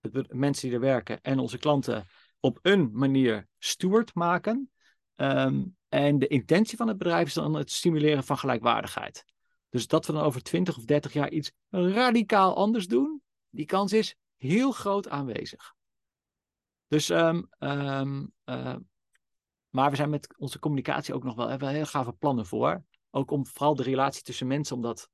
[0.00, 2.06] de mensen die er werken en onze klanten
[2.40, 4.70] op een manier steward maken.
[5.16, 9.24] Um, en de intentie van het bedrijf is dan het stimuleren van gelijkwaardigheid.
[9.68, 13.92] Dus dat we dan over 20 of 30 jaar iets radicaal anders doen, die kans
[13.92, 15.74] is heel groot aanwezig.
[16.88, 17.48] Dus um,
[19.74, 22.84] maar we zijn met onze communicatie ook nog wel, hebben heel gave plannen voor.
[23.10, 25.08] Ook om vooral de relatie tussen mensen, om dat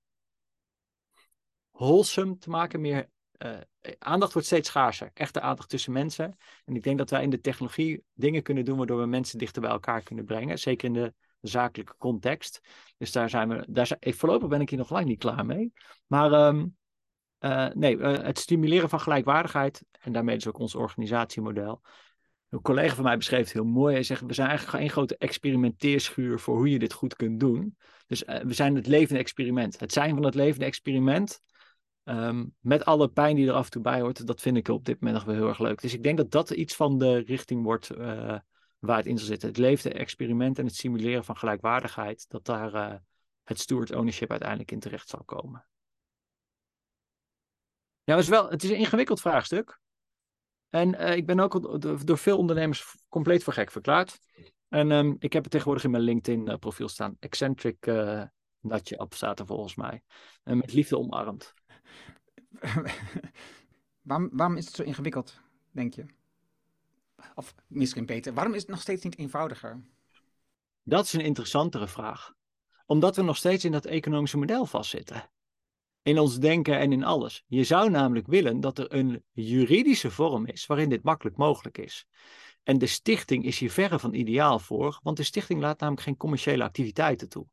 [1.70, 2.80] wholesome te maken.
[2.80, 3.58] Meer, uh,
[3.98, 5.11] aandacht wordt steeds schaarser.
[5.14, 6.36] Echte aandacht tussen mensen.
[6.64, 9.62] En ik denk dat wij in de technologie dingen kunnen doen waardoor we mensen dichter
[9.62, 10.58] bij elkaar kunnen brengen.
[10.58, 12.61] Zeker in de zakelijke context.
[12.96, 13.66] Dus daar zijn we.
[13.68, 15.72] Daar zijn, voorlopig ben ik hier nog lang niet klaar mee.
[16.06, 16.76] Maar um,
[17.40, 19.84] uh, nee, uh, het stimuleren van gelijkwaardigheid.
[20.00, 21.80] En daarmee dus ook ons organisatiemodel.
[22.51, 23.94] Een collega van mij beschreef het heel mooi.
[23.94, 27.76] Hij zegt, we zijn eigenlijk één grote experimenteerschuur voor hoe je dit goed kunt doen.
[28.07, 29.80] Dus uh, we zijn het levende experiment.
[29.80, 31.40] Het zijn van het levende experiment
[32.11, 34.84] Ehm, met alle pijn die er af en toe bij hoort, dat vind ik op
[34.84, 35.80] dit moment nog wel heel erg leuk.
[35.80, 38.38] Dus ik denk dat dat iets van de richting wordt uh,
[38.78, 39.48] waar het in zal zitten.
[39.48, 42.94] Het leefde experiment en het simuleren van gelijkwaardigheid, dat daar uh,
[43.44, 45.66] het steward ownership uiteindelijk in terecht zal komen.
[48.05, 49.80] Ja, is, wel, het is een ingewikkeld vraagstuk.
[50.71, 54.18] En uh, ik ben ook door veel ondernemers compleet voor gek verklaard.
[54.68, 57.16] En um, ik heb het tegenwoordig in mijn LinkedIn-profiel staan.
[57.18, 58.23] Eccentric uh,
[58.61, 60.03] natje op staat er volgens mij.
[60.43, 61.55] En met liefde omarmd.
[64.09, 65.41] waarom, waarom is het zo ingewikkeld,
[65.71, 66.07] denk je?
[67.35, 69.81] Of misschien beter, waarom is het nog steeds niet eenvoudiger?
[70.83, 72.35] Dat is een interessantere vraag.
[72.87, 75.31] Omdat we nog steeds in dat economische model vastzitten.
[76.03, 77.44] In ons denken en in alles.
[77.46, 82.07] Je zou namelijk willen dat er een juridische vorm is waarin dit makkelijk mogelijk is.
[82.62, 86.16] En de stichting is hier verre van ideaal voor, want de stichting laat namelijk geen
[86.16, 87.46] commerciële activiteiten toe.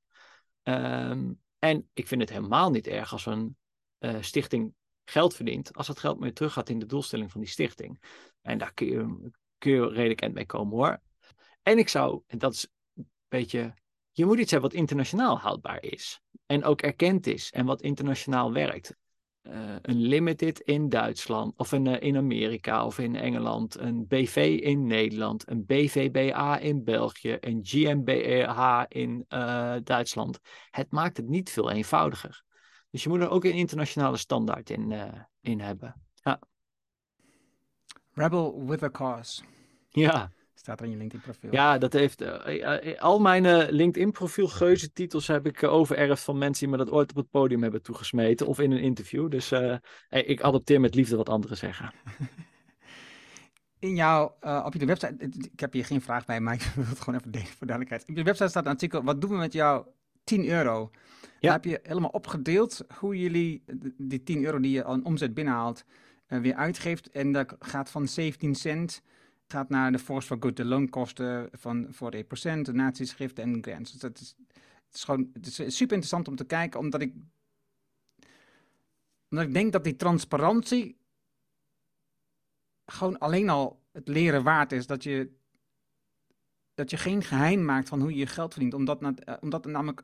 [0.63, 3.57] Um, en ik vind het helemaal niet erg als een
[3.99, 4.73] uh, stichting
[5.05, 8.01] geld verdient, als dat geld meer terug gaat in de doelstelling van die stichting.
[8.41, 11.01] En daar kun je, kun je redelijk eind mee komen hoor.
[11.61, 13.73] En ik zou, en dat is een beetje,
[14.17, 16.21] je moet iets hebben wat internationaal houdbaar is.
[16.45, 18.95] En ook erkend is en wat internationaal werkt.
[19.43, 24.59] Uh, een limited in Duitsland, of een, uh, in Amerika of in Engeland, een BV
[24.61, 30.39] in Nederland, een BVBA in België, een GmbH in uh, Duitsland.
[30.69, 32.43] Het maakt het niet veel eenvoudiger.
[32.89, 34.93] Dus je moet er ook een internationale standaard in,
[35.41, 36.01] in hebben.
[36.13, 36.39] Ja.
[38.11, 39.43] Rebel with a cause.
[39.89, 40.31] Ja.
[40.67, 41.51] Staat er in je LinkedIn-profiel.
[41.51, 42.21] Ja, dat heeft.
[42.21, 46.93] Uh, al mijn uh, LinkedIn-profiel geuzentitels heb ik uh, overerfd van mensen die me dat
[46.93, 49.29] ooit op het podium hebben toegesmeten of in een interview.
[49.29, 49.51] Dus
[50.09, 51.91] ik adopteer met liefde wat anderen zeggen.
[53.79, 55.15] In jouw, op je website,
[55.51, 58.09] ik heb hier geen vraag bij, maar ik wil het gewoon even delen voor duidelijkheid.
[58.09, 59.93] Op je website staat een artikel, wat doen we met jouw
[60.23, 60.89] 10 euro?
[61.21, 61.29] Ja.
[61.39, 63.63] Daar heb je helemaal opgedeeld hoe jullie
[63.97, 65.83] die 10 euro die je aan omzet binnenhaalt
[66.27, 67.09] weer uitgeeft.
[67.11, 69.01] En dat gaat van 17 cent
[69.47, 73.91] gaat naar de Force for Good, de loonkosten van voor de procent, donatieschriften en grants.
[73.91, 74.35] Dus dat is,
[74.85, 77.13] het is gewoon het is super interessant om te kijken, omdat ik,
[79.29, 80.97] omdat ik denk dat die transparantie
[82.85, 84.87] gewoon alleen al het leren waard is.
[84.87, 85.35] Dat je,
[86.73, 89.01] dat je geen geheim maakt van hoe je je geld verdient, omdat,
[89.41, 90.03] omdat het namelijk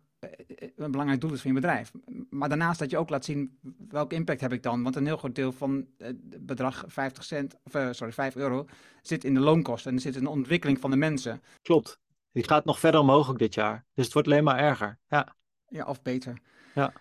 [0.75, 1.91] een belangrijk doel is van je bedrijf.
[2.29, 3.57] Maar daarnaast dat je ook laat zien
[3.89, 4.83] welke impact heb ik dan.
[4.83, 8.65] Want een heel groot deel van het bedrag 50 cent, of uh, sorry, 5 euro,
[9.01, 9.89] zit in de loonkosten.
[9.89, 11.41] En er zit in de ontwikkeling van de mensen.
[11.61, 11.99] Klopt.
[12.31, 13.85] Die gaat nog verder omhoog ook dit jaar.
[13.93, 14.99] Dus het wordt alleen maar erger.
[15.07, 15.35] Ja,
[15.67, 16.37] ja of beter.
[16.73, 16.93] Ja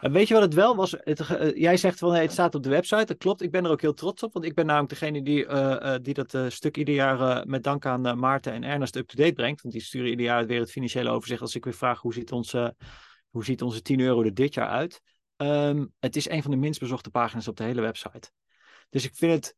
[0.00, 0.94] En weet je wat het wel was?
[0.98, 3.04] Het, uh, jij zegt van het staat op de website.
[3.04, 3.42] Dat klopt.
[3.42, 4.32] Ik ben er ook heel trots op.
[4.32, 8.18] Want ik ben namelijk degene die, uh, die dat stuk ieder jaar met dank aan
[8.18, 9.62] Maarten en Ernest up-to-date brengt.
[9.62, 11.40] Want die sturen ieder jaar weer het financiële overzicht.
[11.40, 12.76] Als ik weer vraag hoe ziet onze,
[13.30, 15.00] hoe ziet onze 10 euro er dit jaar uit.
[15.36, 18.30] Um, het is een van de minst bezochte pagina's op de hele website.
[18.90, 19.56] Dus ik vind het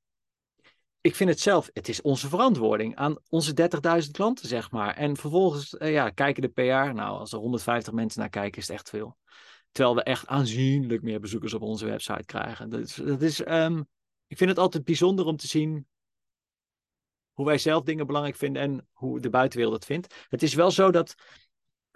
[1.06, 3.68] ik vind het zelf, het is onze verantwoording aan onze
[4.04, 4.94] 30.000 klanten, zeg maar.
[4.94, 6.94] En vervolgens, ja, kijken de PR.
[6.94, 9.16] Nou, als er 150 mensen naar kijken, is het echt veel.
[9.76, 12.70] Terwijl we echt aanzienlijk meer bezoekers op onze website krijgen.
[12.70, 13.86] Dat is, dat is um,
[14.26, 15.86] ik vind het altijd bijzonder om te zien
[17.32, 20.26] hoe wij zelf dingen belangrijk vinden en hoe de buitenwereld het vindt.
[20.28, 21.14] Het is wel zo dat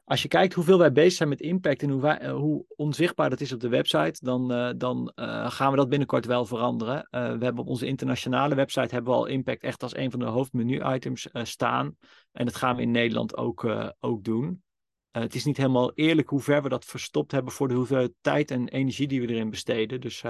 [0.05, 3.41] als je kijkt hoeveel wij bezig zijn met impact en hoe, uh, hoe onzichtbaar dat
[3.41, 7.09] is op de website, dan, uh, dan uh, gaan we dat binnenkort wel veranderen.
[7.11, 10.27] we hebben op onze internationale website hebben we al impact echt als een van de
[10.27, 11.97] hoofdmenu-items staan.
[12.33, 13.67] En dat gaan we in Nederland ook,
[14.01, 14.63] ook doen.
[15.11, 18.51] Het is niet helemaal eerlijk hoe ver we dat verstopt hebben voor de hoeveelheid tijd
[18.51, 20.01] en energie die we erin besteden.
[20.01, 20.25] Dus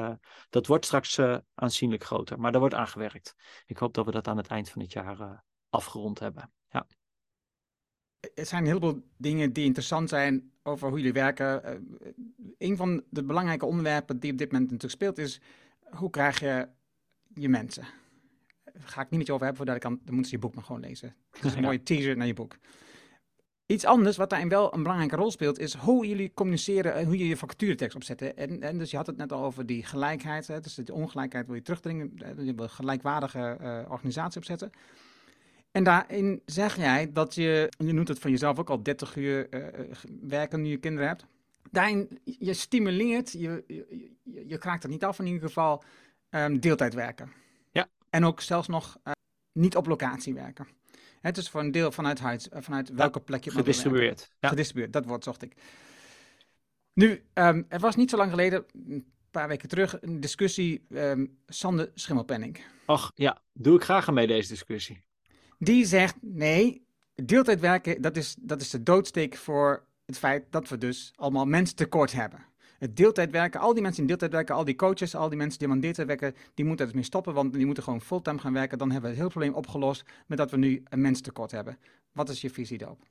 [0.51, 1.20] dat wordt straks
[1.55, 2.41] aanzienlijk groter.
[2.41, 3.35] Maar daar wordt aan gewerkt.
[3.66, 6.53] Ik hoop dat we dat aan het eind van het jaar afgerond hebben.
[6.68, 6.87] Ja
[8.35, 11.83] er zijn een heleboel dingen die interessant zijn over hoe jullie werken.
[12.59, 15.41] Een van de belangrijke onderwerpen die op dit moment natuurlijk speelt is
[15.91, 16.68] hoe krijg je
[17.35, 17.85] je mensen?
[18.64, 20.43] Daar ga ik niet met je over hebben, voordat ik kan, dan moeten ze je
[20.43, 21.16] boek maar gewoon lezen.
[21.31, 22.57] Het is een mooie teaser naar je boek.
[23.71, 27.18] Iets anders wat daarin wel een belangrijke rol speelt, is hoe jullie communiceren en hoe
[27.18, 28.37] je je vacaturetekst opzetten.
[28.37, 31.47] En, en dus je had het net al over die gelijkheid, hè, dus de ongelijkheid
[31.47, 34.71] wil je terugdringen, je wil een gelijkwaardige uh, organisatie opzetten.
[35.71, 39.47] En daarin zeg jij dat je, je noemt het van jezelf ook al 30 uur
[39.51, 39.66] uh,
[40.21, 41.27] werken nu je kinderen hebt.
[41.71, 45.83] Daarin, je stimuleert, je, je, je kraakt het niet af in ieder geval,
[46.31, 47.33] um, deeltijd werken.
[47.71, 47.89] Ja.
[48.11, 49.12] En ook zelfs nog uh,
[49.53, 50.66] niet op locatie werken.
[51.21, 54.31] Het is voor een deel vanuit huis, vanuit welke plek je Gedistribueerd.
[54.41, 54.49] Ja.
[54.49, 55.57] Gedistribueerd, dat woord zocht ik.
[56.93, 61.39] Nu, um, er was niet zo lang geleden, een paar weken terug, een discussie um,
[61.47, 62.64] Sander Schimmelpenning.
[62.85, 65.03] Ach ja, doe ik graag aan mee deze discussie.
[65.59, 70.68] Die zegt nee, deeltijd werken, dat is, dat is de doodsteek voor het feit dat
[70.68, 72.47] we dus allemaal mensen tekort hebben.
[72.81, 75.59] Het deeltijd werken, al die mensen die deeltijd werken, al die coaches, al die mensen
[75.59, 78.39] die aan deeltijd werken, die moeten er dus mee stoppen, want die moeten gewoon fulltime
[78.39, 78.78] gaan werken.
[78.78, 81.78] Dan hebben we het hele probleem opgelost met dat we nu een menstekort hebben.
[82.12, 83.03] Wat is je visie daarop?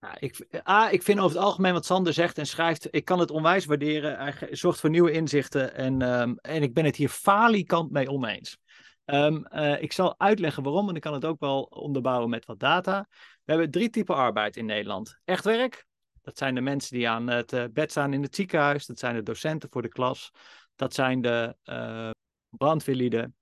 [0.00, 3.18] Nou, ik, A, ik vind over het algemeen wat Sander zegt en schrijft, ik kan
[3.18, 4.18] het onwijs waarderen.
[4.18, 8.58] Hij zorgt voor nieuwe inzichten en, ehm, en ik ben het hier falikant mee oneens.
[9.04, 9.46] Um,
[9.80, 13.06] ik zal uitleggen waarom en ik kan het ook wel onderbouwen met wat data.
[13.44, 15.18] We hebben drie typen arbeid in Nederland.
[15.24, 15.86] Echt werk,
[16.22, 18.86] dat zijn de mensen die aan het eh, bed staan in het ziekenhuis.
[18.86, 20.32] Dat zijn de docenten voor de klas.
[20.74, 22.10] Dat zijn de uh,
[22.48, 23.36] brandweerlieden.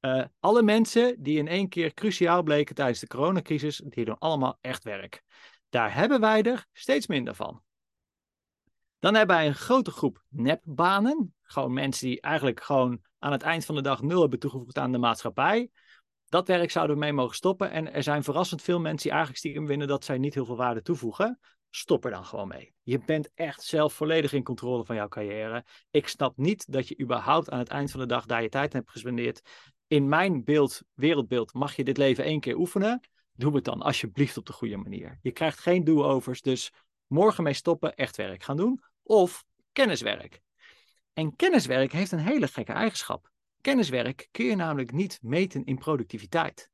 [0.00, 4.58] Uh, alle mensen die in één keer cruciaal bleken tijdens de coronacrisis, die doen allemaal
[4.60, 5.22] echt werk.
[5.68, 7.62] Daar hebben wij er steeds minder van.
[8.98, 11.34] Dan hebben wij een grote groep nepbanen.
[11.42, 14.92] Gewoon mensen die eigenlijk gewoon aan het eind van de dag nul hebben toegevoegd aan
[14.92, 15.70] de maatschappij.
[16.28, 17.70] Dat werk zouden we mee mogen stoppen.
[17.70, 20.56] En er zijn verrassend veel mensen die eigenlijk stiekem winnen dat zij niet heel veel
[20.56, 21.38] waarde toevoegen.
[21.70, 22.74] Stop er dan gewoon mee.
[22.82, 25.64] Je bent echt zelf volledig in controle van jouw carrière.
[25.90, 28.72] Ik snap niet dat je überhaupt aan het eind van de dag daar je tijd
[28.72, 29.40] hebt gespendeerd.
[29.86, 33.00] In mijn beeld, wereldbeeld, mag je dit leven één keer oefenen.
[33.32, 35.18] Doe het dan alsjeblieft op de goede manier.
[35.22, 36.72] Je krijgt geen do-overs, dus
[37.06, 38.82] morgen mee stoppen, echt werk gaan doen.
[39.02, 40.40] Of kenniswerk.
[41.12, 43.30] En kenniswerk heeft een hele gekke eigenschap.
[43.60, 46.70] Kenniswerk kun je namelijk niet meten in productiviteit.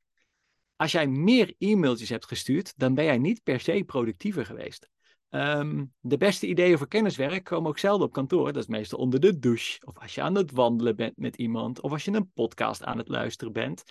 [0.77, 4.89] Als jij meer e-mailtjes hebt gestuurd, dan ben jij niet per se productiever geweest.
[5.29, 8.53] Ehm, de beste ideeën voor kenniswerk komen ook zelden op kantoor.
[8.53, 11.81] Dat is meestal onder de douche, of als je aan het wandelen bent met iemand,
[11.81, 13.85] of als je een podcast aan het luisteren bent.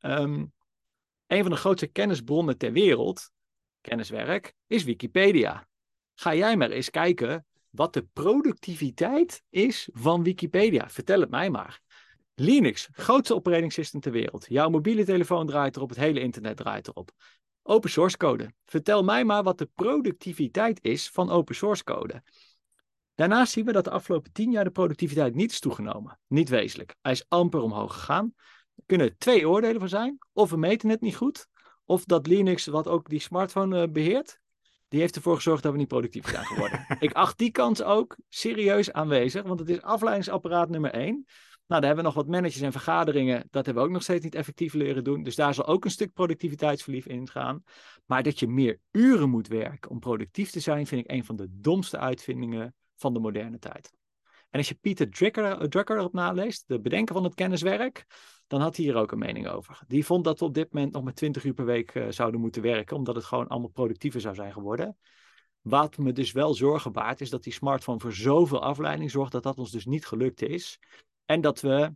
[0.00, 0.52] Um,
[1.26, 3.30] een van de grootste kennisbronnen ter wereld,
[3.80, 5.68] kenniswerk, is Wikipedia.
[6.14, 10.90] Ga jij maar eens kijken wat de productiviteit is van Wikipedia.
[10.90, 11.80] Vertel het mij maar.
[12.40, 14.46] Linux, grootste operating system ter wereld.
[14.48, 17.10] Jouw mobiele telefoon draait erop, het hele internet draait erop.
[17.62, 18.52] Open source code.
[18.64, 22.22] Vertel mij maar wat de productiviteit is van open source code.
[23.14, 26.18] Daarnaast zien we dat de afgelopen tien jaar de productiviteit niet is toegenomen.
[26.26, 26.94] Niet wezenlijk.
[27.00, 28.34] Hij is amper omhoog gegaan.
[28.74, 30.18] Er kunnen twee oordelen van zijn.
[30.32, 31.46] Of we meten het niet goed.
[31.84, 34.40] Of dat Linux, wat ook die smartphone uh, beheert,
[34.88, 36.86] die heeft ervoor gezorgd dat we niet productief zijn geworden.
[37.00, 41.26] Ik acht die kans ook serieus aanwezig, want het is afleidingsapparaat nummer één.
[41.68, 43.46] Nou, daar hebben we nog wat managers en vergaderingen.
[43.50, 45.22] Dat hebben we ook nog steeds niet effectief leren doen.
[45.22, 47.62] Dus daar zal ook een stuk productiviteitsverlies in gaan.
[48.06, 51.36] Maar dat je meer uren moet werken om productief te zijn, vind ik een van
[51.36, 53.92] de domste uitvindingen van de moderne tijd.
[54.50, 58.06] En als je Pieter Drucker, Drucker erop naleest, de bedenker van het kenniswerk,
[58.46, 59.80] dan had hij hier ook een mening over.
[59.86, 62.40] Die vond dat we op dit moment nog met 20 uur per week uh, zouden
[62.40, 64.96] moeten werken, omdat het gewoon allemaal productiever zou zijn geworden.
[65.60, 69.42] Wat me dus wel zorgen baart, is dat die smartphone voor zoveel afleiding zorgt dat
[69.42, 70.78] dat ons dus niet gelukt is.
[71.28, 71.92] En dat we.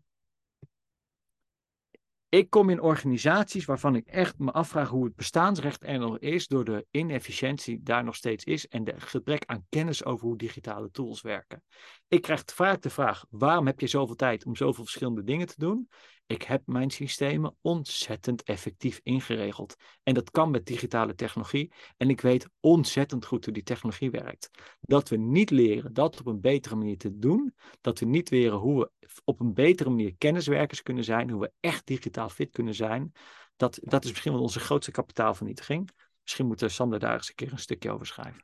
[2.29, 6.47] Ik kom in organisaties waarvan ik echt me afvraag hoe het bestaansrecht er nog is,
[6.47, 10.91] door de inefficiëntie daar nog steeds is en de gebrek aan kennis over hoe digitale
[10.91, 11.63] tools werken.
[12.09, 15.55] Ik krijg vaak de vraag: waarom heb je zoveel tijd om zoveel verschillende dingen te
[15.59, 15.89] doen?
[16.33, 19.77] Ik heb mijn systemen ontzettend effectief ingeregeld.
[20.03, 21.73] En dat kan met digitale technologie.
[21.97, 24.51] En ik weet ontzettend goed hoe die technologie werkt.
[24.81, 27.55] Dat we niet leren dat op een betere manier te doen.
[27.81, 31.31] Dat we niet leren hoe we op een betere manier kenniswerkers kunnen zijn.
[31.31, 33.13] Hoe we echt digitaal fit kunnen zijn.
[33.57, 35.91] Dat, dat is misschien wel onze grootste kapitaalvernietiging.
[36.23, 38.43] Misschien moet Sander daar eens een keer een stukje over schrijven.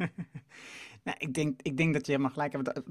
[1.04, 2.82] nou, ik, denk, ik denk dat je helemaal gelijk hebt.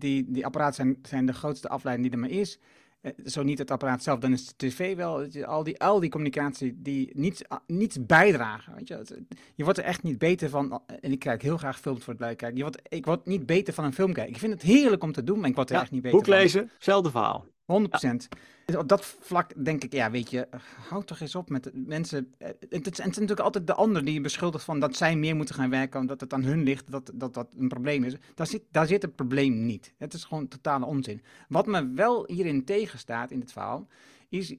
[0.00, 2.58] Die, die apparaten zijn, zijn de grootste afleiding die er maar is.
[3.00, 5.26] Eh, zo niet het apparaat zelf, dan is de tv wel.
[5.44, 8.74] Al die, al die communicatie die niets, niets bijdragen.
[8.74, 9.24] Weet je?
[9.54, 10.82] je wordt er echt niet beter van.
[11.00, 12.56] En ik kijk heel graag films voor het blijven kijken.
[12.56, 14.32] Je wordt, ik word niet beter van een film kijken.
[14.32, 16.26] Ik vind het heerlijk om te doen, maar ik word er echt niet beter boek
[16.26, 16.70] lezen, van.
[16.74, 17.46] hetzelfde verhaal.
[17.70, 18.28] 100%.
[18.64, 20.48] Dus op dat vlak denk ik, ja, weet je,
[20.88, 22.34] houd toch eens op met mensen.
[22.38, 25.36] Eh, het, het, is natuurlijk altijd de ander die je beschuldigt van dat zij meer
[25.36, 28.14] moeten gaan werken, omdat het aan hun ligt, dat dat, dat een probleem is.
[28.34, 29.94] Daar zit, daar zit het probleem niet.
[29.98, 31.22] Het is gewoon totale onzin.
[31.48, 33.86] Wat me wel hierin tegenstaat in het verhaal,
[34.28, 34.54] is.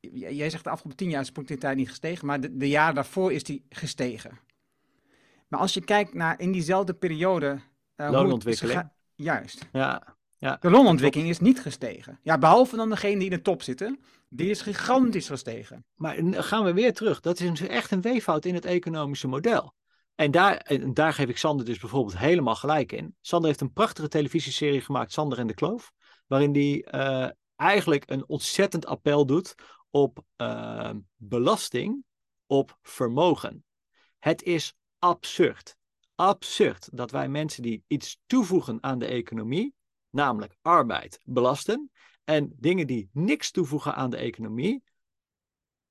[0.00, 2.94] Jij zegt de afgelopen tien jaar is de productiviteit niet gestegen, maar de, de jaren
[2.94, 4.38] daarvoor is die gestegen.
[5.48, 7.58] Maar als je kijkt naar in diezelfde periode.
[7.96, 8.90] Uh, Loonontwikkeling.
[9.14, 9.68] Juist.
[9.72, 10.16] Ja.
[10.40, 12.20] Ja, de loonontwikkeling is niet gestegen.
[12.22, 14.00] Ja, behalve dan degene die in de top zitten.
[14.28, 15.84] Die is gigantisch gestegen.
[15.94, 17.20] Maar gaan we weer terug.
[17.20, 19.74] Dat is echt een weeffout in het economische model.
[20.14, 23.14] En daar, en daar geef ik Sander dus bijvoorbeeld helemaal gelijk in.
[23.20, 25.92] Sander heeft een prachtige televisieserie gemaakt, Sander en de Kloof.
[26.26, 29.54] Waarin hij uh, eigenlijk een ontzettend appel doet
[29.90, 32.04] op uh, belasting
[32.46, 33.64] op vermogen.
[34.18, 35.76] Het is absurd.
[36.14, 39.74] Absurd dat wij mensen die iets toevoegen aan de economie
[40.18, 41.90] namelijk arbeid, belasten.
[42.24, 44.82] En dingen die niks toevoegen aan de economie,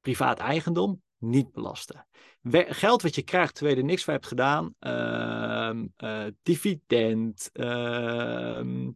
[0.02, 2.08] privaat eigendom, niet belasten.
[2.52, 8.92] geld wat je krijgt terwijl je niks voor hebt gedaan, ehm, eh, dividend, ehm,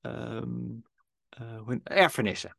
[0.00, 0.50] ehm,
[1.40, 2.56] uh, erfenissen.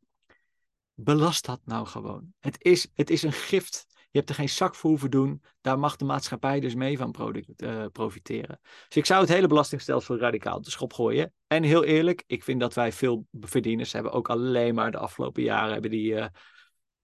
[0.93, 2.33] Belast dat nou gewoon.
[2.39, 3.87] Het is, het is een gift.
[4.11, 5.43] Je hebt er geen zak voor hoeven doen.
[5.61, 7.15] Daar mag de maatschappij dus mee van
[7.57, 8.59] uh, profiteren.
[8.61, 11.33] Dus ik zou het hele belastingstelsel radicaal de schop gooien.
[11.47, 15.43] En heel eerlijk, ik vind dat wij veel verdieners hebben ook alleen maar de afgelopen
[15.43, 16.25] jaren hebben die uh,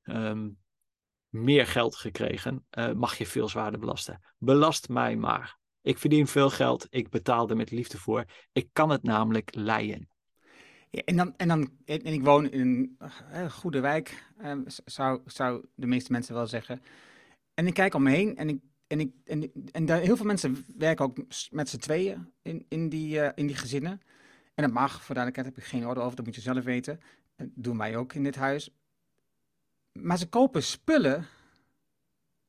[0.03, 0.57] um,
[1.29, 2.65] meer geld gekregen.
[2.71, 4.21] Uh, mag je veel zwaarder belasten.
[4.37, 5.57] Belast mij maar.
[5.81, 6.87] Ik verdien veel geld.
[6.89, 8.25] Ik betaal er met liefde voor.
[8.51, 10.09] Ik kan het namelijk leien
[11.03, 12.97] en, dan, en, dan, en ik woon in een
[13.33, 14.51] uh, goede wijk, uh,
[14.85, 16.81] zou, zou de meeste mensen wel zeggen.
[17.53, 20.25] En ik kijk om me heen en, ik, en, ik, en, en daar, heel veel
[20.25, 21.17] mensen werken ook
[21.51, 24.01] met z'n tweeën in, in, die, in die gezinnen.
[24.53, 26.99] En dat mag, voor duidelijkheid heb ik geen orde over, dat moet je zelf weten.
[27.35, 28.69] Dat doen wij ook in dit huis.
[29.91, 31.25] Maar ze kopen spullen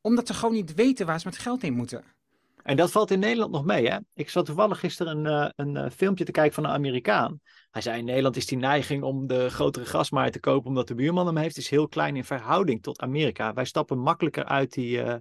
[0.01, 2.05] omdat ze gewoon niet weten waar ze met geld in moeten.
[2.67, 3.89] En dat valt in Nederland nog mee.
[3.89, 3.99] Hè?
[4.15, 7.41] Ik zat toevallig gisteren een, uh, een uh, filmpje te kijken van een Amerikaan.
[7.71, 10.95] Hij zei: in Nederland is die neiging om de grotere gasmaaier te kopen omdat de
[10.95, 13.53] buurman hem heeft, is heel klein in verhouding tot Amerika.
[13.53, 15.15] Wij stappen makkelijker uit die, uh,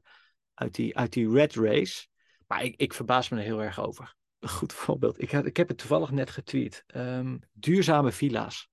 [0.54, 2.08] uit die, uit die red race.
[2.48, 4.16] Maar ik, ik verbaas me er heel erg over.
[4.40, 5.22] Een goed voorbeeld.
[5.22, 6.84] Ik ik heb het toevallig net getweet.
[6.96, 8.70] Um, duurzame villa's.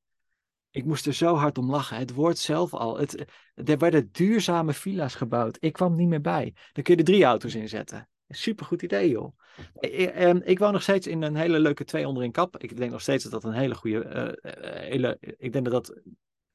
[0.71, 1.97] Ik moest er zo hard om lachen.
[1.97, 2.99] Het woord zelf al.
[2.99, 5.57] Het, er werden duurzame villa's gebouwd.
[5.61, 6.55] Ik kwam niet meer bij.
[6.73, 8.07] Dan kun je er drie auto's in zetten.
[8.35, 9.39] Supergoed idee, joh.
[9.81, 12.57] Ehm, ik woon nog steeds in een hele leuke twee onder een kap.
[12.57, 14.37] Ik denk nog steeds dat dat een hele goede.
[14.43, 14.53] Uh,
[14.91, 16.01] hele, ik denk dat dat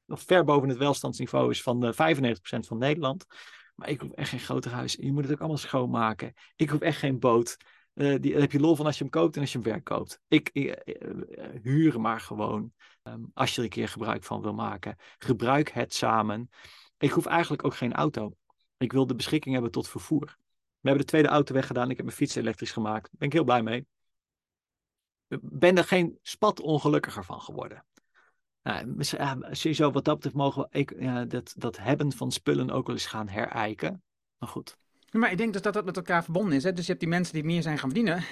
[0.04, 3.26] nog ver boven het welstandsniveau is van de 95% van Nederland.
[3.74, 4.96] Maar ik hoef echt geen groter huis.
[5.00, 6.34] Je moet het ook allemaal schoonmaken.
[6.56, 7.56] Ik hoef echt geen boot.
[7.94, 10.20] Die, daar heb je lol van als je hem koopt en als je hem verkoopt.
[10.28, 10.76] Ik, ik
[11.62, 12.72] huur maar gewoon.
[13.02, 14.96] Um, als je er een keer gebruik van wil maken.
[15.18, 16.50] Gebruik het samen.
[16.98, 18.32] Ik hoef eigenlijk ook geen auto.
[18.76, 20.38] Ik wil de beschikking hebben tot vervoer.
[20.88, 21.90] We hebben de tweede auto weggedaan.
[21.90, 23.02] Ik heb mijn fiets elektrisch gemaakt.
[23.02, 23.86] Daar ben ik heel blij mee.
[25.28, 27.84] Ik ben er geen spat ongelukkiger van geworden.
[28.62, 29.04] Nou,
[29.50, 32.96] sowieso wat dat betreft mogen we ik, ja, dat, dat hebben van spullen ook wel
[32.96, 34.02] eens gaan herijken.
[34.38, 34.76] Maar goed.
[35.10, 36.64] Maar ik denk dus dat dat met elkaar verbonden is.
[36.64, 36.72] Hè?
[36.72, 38.24] Dus je hebt die mensen die meer zijn gaan verdienen.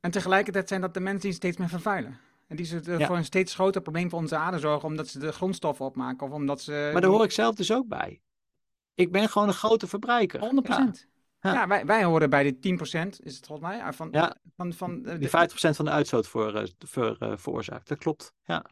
[0.00, 2.18] En tegelijkertijd zijn dat de mensen die steeds meer vervuilen.
[2.46, 5.32] En die ze voor een steeds groter probleem voor onze aarde zorgen, omdat ze de
[5.32, 6.26] grondstoffen opmaken.
[6.26, 6.90] Of omdat ze...
[6.92, 8.20] Maar daar hoor ik zelf dus ook bij.
[8.94, 10.40] Ik ben gewoon een grote verbruiker.
[10.40, 10.64] 100%.
[10.64, 10.92] Ja.
[11.50, 15.02] Ja, wij, wij horen bij de 10%, is het volgens mij, van, ja, van, van,
[15.02, 17.88] die 50% van de uitstoot voor, uh, voor, uh, veroorzaakt.
[17.88, 18.66] Dat klopt, ja.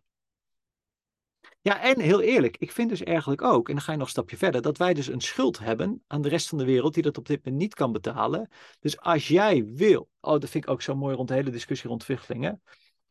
[1.62, 4.12] Ja, en heel eerlijk, ik vind dus eigenlijk ook, en dan ga je nog een
[4.12, 7.02] stapje verder, dat wij dus een schuld hebben aan de rest van de wereld die
[7.02, 8.50] dat op dit moment niet kan betalen.
[8.80, 11.88] Dus als jij wil, oh, dat vind ik ook zo mooi rond de hele discussie
[11.88, 12.62] rond vluchtelingen.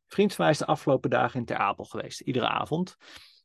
[0.08, 2.96] Vriend van mij is de afgelopen dagen in Ter Apel geweest, iedere avond.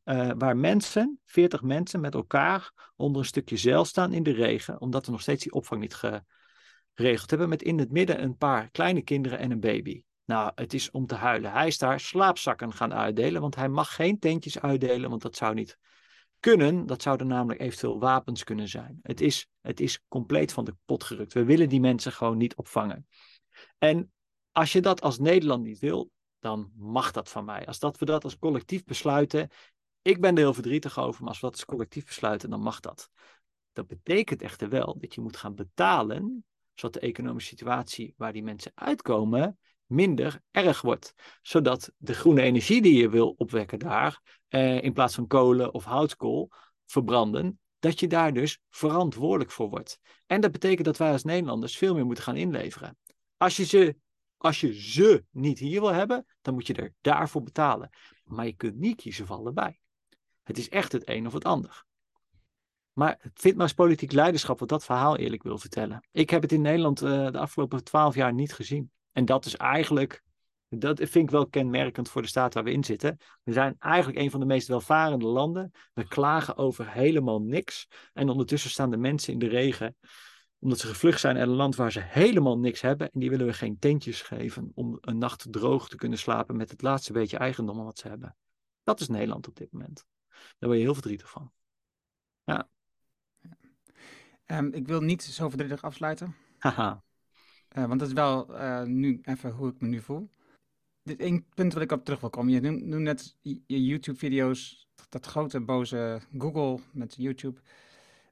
[0.05, 4.81] Uh, waar mensen, 40 mensen met elkaar onder een stukje zeil staan in de regen,
[4.81, 5.95] omdat we nog steeds die opvang niet
[6.95, 10.03] geregeld hebben, met in het midden een paar kleine kinderen en een baby.
[10.25, 11.53] Nou, het is om te huilen.
[11.53, 15.55] Hij is daar slaapzakken gaan uitdelen, want hij mag geen tentjes uitdelen, want dat zou
[15.55, 15.79] niet
[16.41, 16.87] kunnen.
[16.87, 18.99] Dat zouden namelijk eventueel wapens kunnen zijn.
[19.03, 21.33] Het is, het is compleet van de pot gerukt.
[21.33, 23.07] We willen die mensen gewoon niet opvangen.
[23.79, 24.13] En
[24.53, 27.67] als je dat als Nederland niet wil, dan mag dat van mij.
[27.67, 29.51] Als dat we dat als collectief besluiten,
[30.05, 33.11] ik ben er heel verdrietig over, maar als we dat collectief besluiten, dan mag dat.
[33.73, 36.45] Dat betekent echter wel dat je moet gaan betalen,
[36.75, 41.15] zodat de economische situatie waar die mensen uitkomen minder erg wordt.
[41.43, 45.85] Zodat de groene energie die je wil opwekken daar, eh, in plaats van kolen of
[45.85, 46.51] houtkool
[46.87, 50.01] verbranden, dat je daar dus verantwoordelijk voor wordt.
[50.27, 52.99] En dat betekent dat wij als Nederlanders veel meer moeten gaan inleveren.
[53.37, 53.97] Als je ze,
[54.37, 57.91] als je ze niet hier wil hebben, dan moet je er daarvoor betalen.
[58.25, 59.83] Maar je kunt niet kiezen voor allebei.
[60.45, 61.85] Het is echt het een of het ander.
[62.93, 66.07] Maar het vindt maar eens politiek leiderschap wat dat verhaal eerlijk wil vertellen.
[66.13, 68.91] Ik heb het in Nederland uh, de afgelopen twaalf jaar niet gezien.
[69.13, 70.23] En dat is eigenlijk,
[70.69, 73.19] dat vind ik wel kenmerkend voor de staat waar we in zitten.
[73.43, 75.71] We zijn eigenlijk een van de meest welvarende landen.
[75.93, 77.89] We klagen over helemaal niks.
[78.13, 79.97] En ondertussen staan de mensen in de regen
[80.65, 83.11] omdat ze gevlucht zijn uit een land waar ze helemaal niks hebben.
[83.11, 86.71] En die willen we geen tentjes geven om een nacht droog te kunnen slapen met
[86.71, 88.37] het laatste beetje eigendom wat ze hebben.
[88.83, 90.05] Dat is Nederland op dit moment.
[90.59, 91.53] Daar ben je heel verdrietig van.
[92.45, 92.69] Ja.
[94.47, 96.37] Um, ik wil niet zo verdrietig afsluiten.
[96.59, 97.03] Haha.
[97.77, 100.31] Uh, want dat is wel uh, nu even hoe ik me nu voel.
[101.03, 102.53] Dit één punt wat ik op terug wil komen.
[102.53, 107.61] Je noemt net je YouTube-video's, dat grote boze Google met YouTube,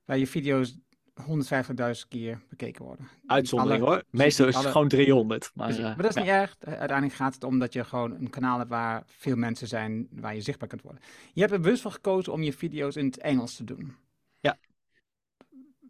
[0.05, 0.78] waar je video's
[1.20, 3.09] 150.000 keer bekeken worden.
[3.26, 4.02] Uitzondering hoor.
[4.10, 5.51] Meestal is het gewoon 300.
[5.55, 6.56] Maar, uh, maar dat is niet erg.
[6.60, 10.34] Uiteindelijk gaat het om dat je gewoon een kanaal hebt waar veel mensen zijn, waar
[10.34, 11.02] je zichtbaar kunt worden.
[11.32, 13.94] Je hebt er bewust voor gekozen om je video's in het Engels te doen.
[14.40, 14.59] Ja.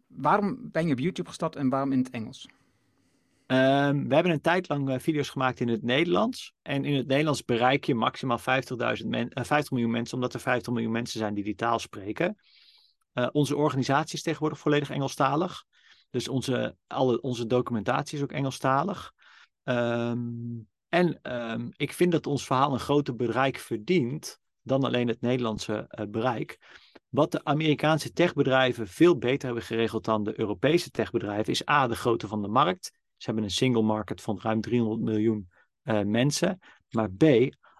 [0.07, 2.47] waarom ben je op YouTube gestapt en waarom in het Engels?
[3.45, 6.53] Ehm, we hebben een tijd lang uh, video's gemaakt in het Nederlands.
[6.61, 10.73] En in het Nederlands bereik je maximaal 50.000 men, 50 miljoen mensen, omdat er 50
[10.73, 12.37] miljoen mensen zijn die die taal spreken.
[13.31, 15.63] Onze organisatie is tegenwoordig volledig Engelstalig.
[16.09, 19.13] Dus onze, alle, onze documentatie is ook Engelstalig.
[19.63, 25.21] Um, en um, ik vind dat ons verhaal een groter bereik verdient dan alleen het
[25.21, 26.57] Nederlandse uh, bereik.
[27.09, 31.95] Wat de Amerikaanse techbedrijven veel beter hebben geregeld dan de Europese techbedrijven, is A, de
[31.95, 32.91] grootte van de markt.
[33.17, 35.49] Ze hebben een single market van ruim 300 miljoen
[35.83, 36.59] uh, mensen.
[36.89, 37.23] Maar B,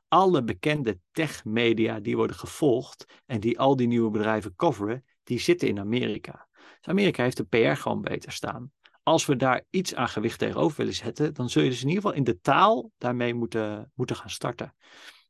[0.07, 5.67] alle bekende techmedia die worden gevolgd en die al die nieuwe bedrijven coveren, die zitten
[5.67, 6.47] in Amerika.
[6.53, 8.71] Dus Amerika heeft de PR gewoon beter staan
[9.03, 12.03] als we daar iets aan gewicht tegenover willen zetten, dan zul je dus in ieder
[12.03, 14.75] geval in de taal daarmee moeten, moeten gaan starten.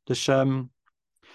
[0.02, 0.72] Dus um,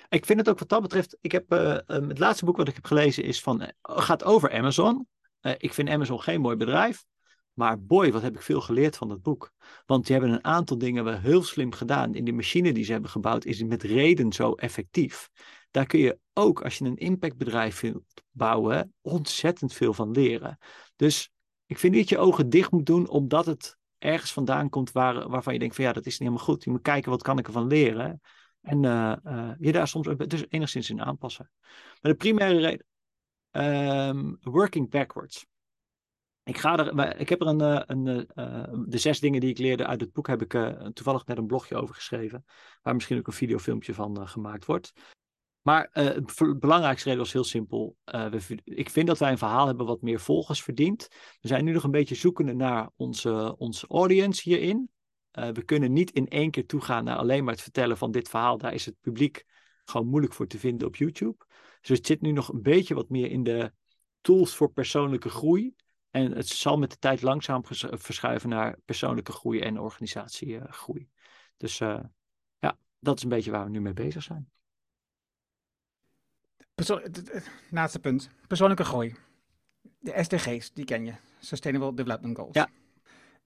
[0.10, 1.18] ik vind het ook wat dat betreft.
[1.22, 4.52] Ik heb uh, het laatste boek wat ik heb gelezen is van, uh, gaat over
[4.52, 5.08] Amazon.
[5.42, 7.06] Uh, ik vind Amazon geen mooi bedrijf.
[7.54, 9.52] Maar boy, wat heb ik veel geleerd van dat boek.
[9.86, 12.14] Want die hebben een aantal dingen wel heel slim gedaan.
[12.14, 15.30] In die machine die ze hebben gebouwd, is het met reden zo effectief.
[15.72, 20.58] Daar kun je ook, als je een impactbedrijf wilt bouwen, ontzettend veel van leren.
[20.96, 21.32] Dus
[21.66, 25.30] ik vind niet dat je ogen dicht moet doen omdat het ergens vandaan komt waar,
[25.30, 26.64] waarvan je denkt van ja, dat is niet helemaal goed.
[26.64, 28.22] Je moet kijken wat kan ik ervan leren.
[28.62, 31.52] En uh, uh, je daar soms dus enigszins in aanpassen.
[32.02, 32.86] Maar de primaire reden,
[33.52, 35.46] um, working backwards.
[36.44, 39.58] Ik, ga er, ik heb er een, eh, een, een, de zes dingen die ik
[39.58, 40.52] leerde uit het boek, heb ik
[40.94, 42.46] toevallig net een blogje over geschreven.
[42.82, 44.94] Waar misschien ook een videofilmpje van gemaakt wordt.
[45.62, 47.98] Maar uh, het belangrijkste reden was heel simpel.
[48.06, 51.08] Uh, we, ik vind dat wij een verhaal hebben wat meer volgers verdient.
[51.42, 54.90] We zijn nu nog een beetje zoekende naar onze, onze audience hierin.
[55.40, 58.30] Uh, we kunnen niet in één keer toegaan naar alleen maar het vertellen van dit
[58.30, 58.58] verhaal.
[58.58, 59.46] Daar is het publiek
[59.86, 61.46] gewoon moeilijk voor te vinden op YouTube.
[61.82, 63.72] Dus het zit nu nog een beetje wat meer in de
[64.22, 65.74] tools voor persoonlijke groei.
[66.12, 71.10] En het zal met de tijd langzaam verschuiven naar persoonlijke groei en organisatiegroei.
[71.58, 74.50] Dus ja, dat is een beetje waar we nu mee bezig zijn.
[77.70, 78.30] Laatste punt.
[78.48, 79.16] Persoonlijke groei.
[80.00, 81.14] De SDG's, die ken je.
[81.40, 82.56] Sustainable Development Goals.
[82.56, 82.70] Ja.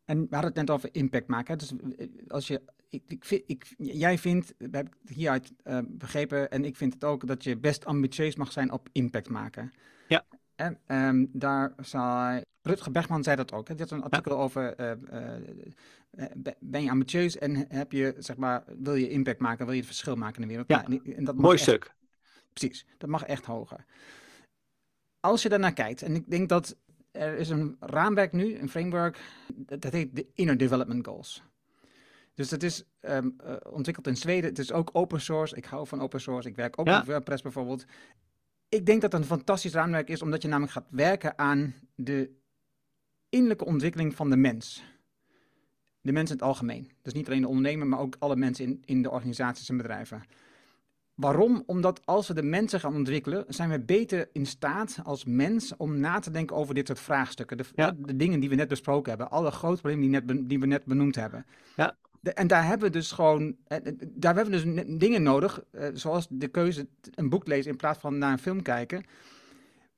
[0.06, 1.58] En we hadden het net over impact maken.
[1.58, 5.80] Dus eh, als je, ik, ik, vind, ik, jij vindt, we hebben het hieruit uh,
[5.88, 9.72] begrepen, en ik vind het ook, dat je best ambitieus mag zijn op impact maken.
[10.08, 10.26] Ja.
[10.56, 13.68] En um, daar zei, Rutger Bergman zei dat ook.
[13.68, 14.42] Hij had een artikel ja.
[14.42, 14.92] over, uh,
[16.16, 16.26] uh,
[16.60, 19.90] ben je ambitieus en heb je, zeg maar, wil je impact maken, wil je het
[19.90, 20.68] verschil maken in de wereld?
[20.70, 21.94] Ja, nou, en dat mooi echt, stuk.
[22.54, 23.86] Precies, dat mag echt hoger.
[25.20, 26.76] Als je daarnaar kijkt, en ik denk dat
[27.12, 29.20] er is een raamwerk nu, een framework,
[29.56, 31.44] dat heet de Inner Development Goals.
[32.34, 34.50] Dus dat is um, uh, ontwikkeld in Zweden.
[34.50, 35.56] Het is ook open source.
[35.56, 36.50] Ik hou van open source.
[36.50, 36.98] Ik werk ook ja.
[36.98, 37.86] met WordPress bijvoorbeeld.
[38.70, 42.32] Ik denk dat het een fantastisch raamwerk is, omdat je namelijk gaat werken aan de
[43.30, 44.84] innerlijke ontwikkeling van de mens.
[46.02, 46.92] De mens in het algemeen.
[47.02, 50.24] Dus niet alleen de ondernemer, maar ook alle mensen in, in de organisaties en bedrijven.
[51.16, 51.64] Waarom?
[51.66, 56.00] Omdat als we de mensen gaan ontwikkelen, zijn we beter in staat als mens om
[56.00, 57.58] na te denken over dit soort vraagstukken.
[57.58, 57.96] De, ja.
[57.98, 60.86] de dingen die we net besproken hebben, alle grote problemen die, net, die we net
[60.86, 61.46] benoemd hebben.
[61.76, 61.96] Ja.
[62.20, 63.56] De, en daar hebben we dus gewoon,
[64.02, 65.64] daar hebben we dus dingen nodig,
[65.94, 69.04] zoals de keuze een boek lezen in plaats van naar een film kijken.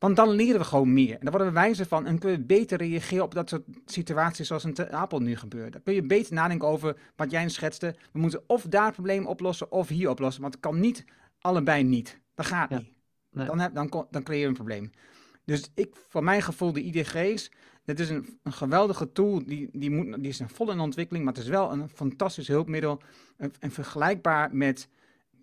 [0.05, 1.13] Want dan leren we gewoon meer.
[1.13, 4.47] En dan worden we wijzer van en kunnen we beter reageren op dat soort situaties
[4.47, 5.71] zoals in Apel nu gebeurt.
[5.71, 7.95] Dan kun je beter nadenken over wat jij schetste.
[8.11, 10.41] We moeten of daar het probleem oplossen of hier oplossen.
[10.41, 11.05] Want het kan niet
[11.39, 12.19] allebei niet.
[12.33, 12.77] Dat gaat ja.
[12.77, 12.87] niet.
[13.31, 13.45] Nee.
[13.45, 14.91] Dan, heb, dan, dan creëer je een probleem.
[15.45, 17.51] Dus ik, voor mijn gevoel, de IDG's,
[17.85, 19.45] dat is een, een geweldige tool.
[19.45, 23.01] Die, die, moet, die is vol in ontwikkeling, maar het is wel een fantastisch hulpmiddel.
[23.37, 24.89] En, en vergelijkbaar met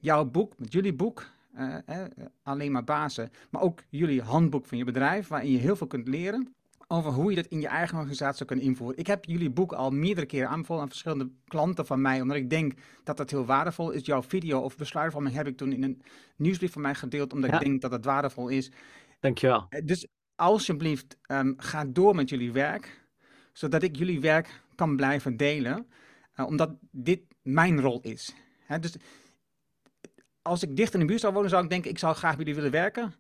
[0.01, 1.31] jouw boek, met jullie boek.
[1.59, 2.07] Uh, eh,
[2.43, 6.09] alleen maar bazen, maar ook jullie handboek van je bedrijf, waarin je heel veel kunt
[6.09, 6.55] leren
[6.93, 8.99] over hoe je dat in je eigen organisatie zou kunnen invoeren.
[8.99, 12.51] Ik heb jullie boek al meerdere keren aanbevolen aan verschillende klanten van mij, omdat ik
[12.51, 12.73] denk
[13.05, 14.07] dat dat heel waardevol is.
[14.07, 16.03] Jouw video of besluitvorming heb ik toen in een
[16.37, 17.57] nieuwsbrief van mij gedeeld, omdat ja.
[17.57, 18.71] ik denk dat het waardevol is.
[19.21, 19.69] Dankjewel.
[19.85, 23.05] Dus alsjeblieft, um, ga door met jullie werk,
[23.53, 25.87] zodat ik jullie werk kan blijven delen,
[26.37, 28.35] uh, omdat dit mijn rol is.
[28.81, 28.97] Dus
[30.43, 32.45] als ik dicht in de buurt zou wonen, zou ik denken, ik zou graag bij
[32.45, 33.13] jullie willen werken.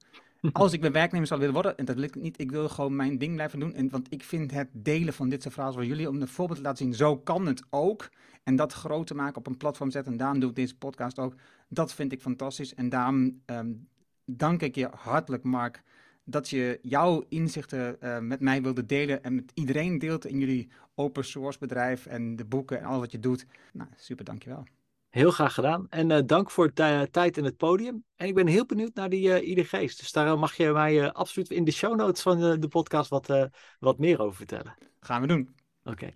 [0.53, 2.97] Als ik mijn werknemer zou willen worden, en dat wil ik niet, ik wil gewoon
[2.97, 3.75] mijn ding blijven doen.
[3.75, 6.59] En, want ik vind het delen van dit soort verhalen voor jullie, om een voorbeeld
[6.59, 8.09] te laten zien, zo kan het ook.
[8.43, 11.19] En dat groot te maken op een platform zetten, en daarom doe ik deze podcast
[11.19, 11.35] ook.
[11.69, 12.75] Dat vind ik fantastisch.
[12.75, 13.89] En daarom um,
[14.25, 15.83] dank ik je hartelijk, Mark,
[16.25, 20.69] dat je jouw inzichten uh, met mij wilde delen en met iedereen deelt in jullie
[20.95, 23.47] open source bedrijf en de boeken en alles wat je doet.
[23.73, 24.65] Nou, super, dankjewel.
[25.13, 25.87] Heel graag gedaan.
[25.89, 28.05] En dank voor de tijd en het podium.
[28.17, 29.97] En ik ben heel benieuwd naar die IDG's.
[29.97, 33.49] Dus daar mag je mij absoluut in de show notes van de podcast wat,
[33.79, 34.75] wat meer over vertellen.
[35.01, 35.55] Gaan we doen.
[35.85, 36.11] Oké.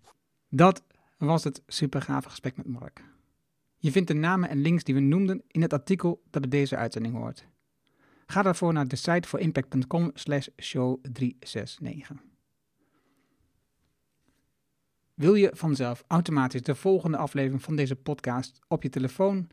[0.49, 0.83] Dat
[1.19, 3.03] was het super gave gesprek met Mark.
[3.79, 6.77] Je vindt de namen en links die we noemden in het artikel dat bij deze
[6.77, 7.47] uitzending hoort.
[8.27, 12.36] Ga daarvoor naar de site voor impact.com slash show 369.
[15.17, 19.49] Wil je vanzelf automatisch de volgende aflevering van deze podcast op je telefoon?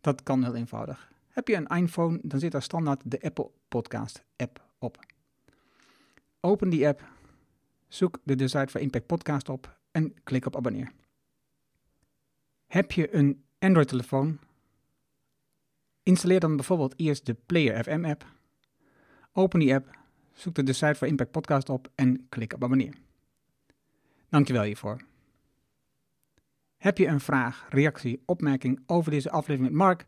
[0.00, 1.12] Dat kan heel eenvoudig.
[1.28, 4.98] Heb je een iPhone, dan zit daar standaard de Apple Podcast app op.
[6.40, 7.04] Open die app,
[7.88, 10.92] zoek de, de site voor Impact Podcast op en klik op abonneer.
[12.66, 14.38] Heb je een Android-telefoon?
[16.02, 18.26] Installeer dan bijvoorbeeld eerst de Player FM app.
[19.32, 19.98] Open die app,
[20.32, 23.04] zoek de site voor Impact Podcast op en klik op abonneer.
[24.36, 25.00] Dankjewel hiervoor.
[26.76, 30.06] Heb je een vraag, reactie, opmerking over deze aflevering met Mark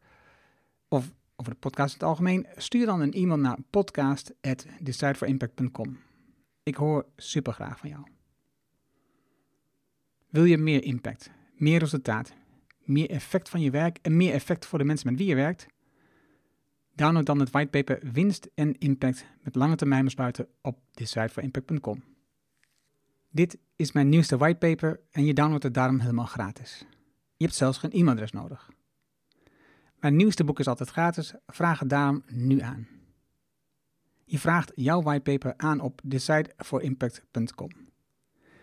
[0.89, 2.47] of over de podcast in het algemeen?
[2.57, 5.99] Stuur dan een e-mail naar podcast@decideforimpact.com.
[6.63, 8.07] Ik hoor super graag van jou.
[10.29, 12.35] Wil je meer impact, meer resultaat,
[12.85, 15.67] meer effect van je werk en meer effect voor de mensen met wie je werkt?
[16.95, 22.17] Download dan het whitepaper Winst en Impact met lange termijn besluiten op decideforimpact.com.
[23.29, 26.85] Dit is mijn nieuwste whitepaper en je downloadt het daarom helemaal gratis.
[27.37, 28.71] Je hebt zelfs geen e-mailadres nodig.
[30.01, 32.87] Mijn nieuwste boek is altijd gratis, vraag het daarom nu aan.
[34.25, 37.71] Je vraagt jouw whitepaper aan op decideforimpact.com.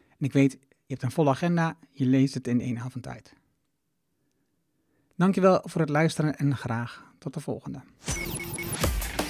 [0.10, 3.34] En ik weet, je hebt een volle agenda, je leest het in één avond tijd.
[5.16, 7.82] Dankjewel voor het luisteren en graag tot de volgende.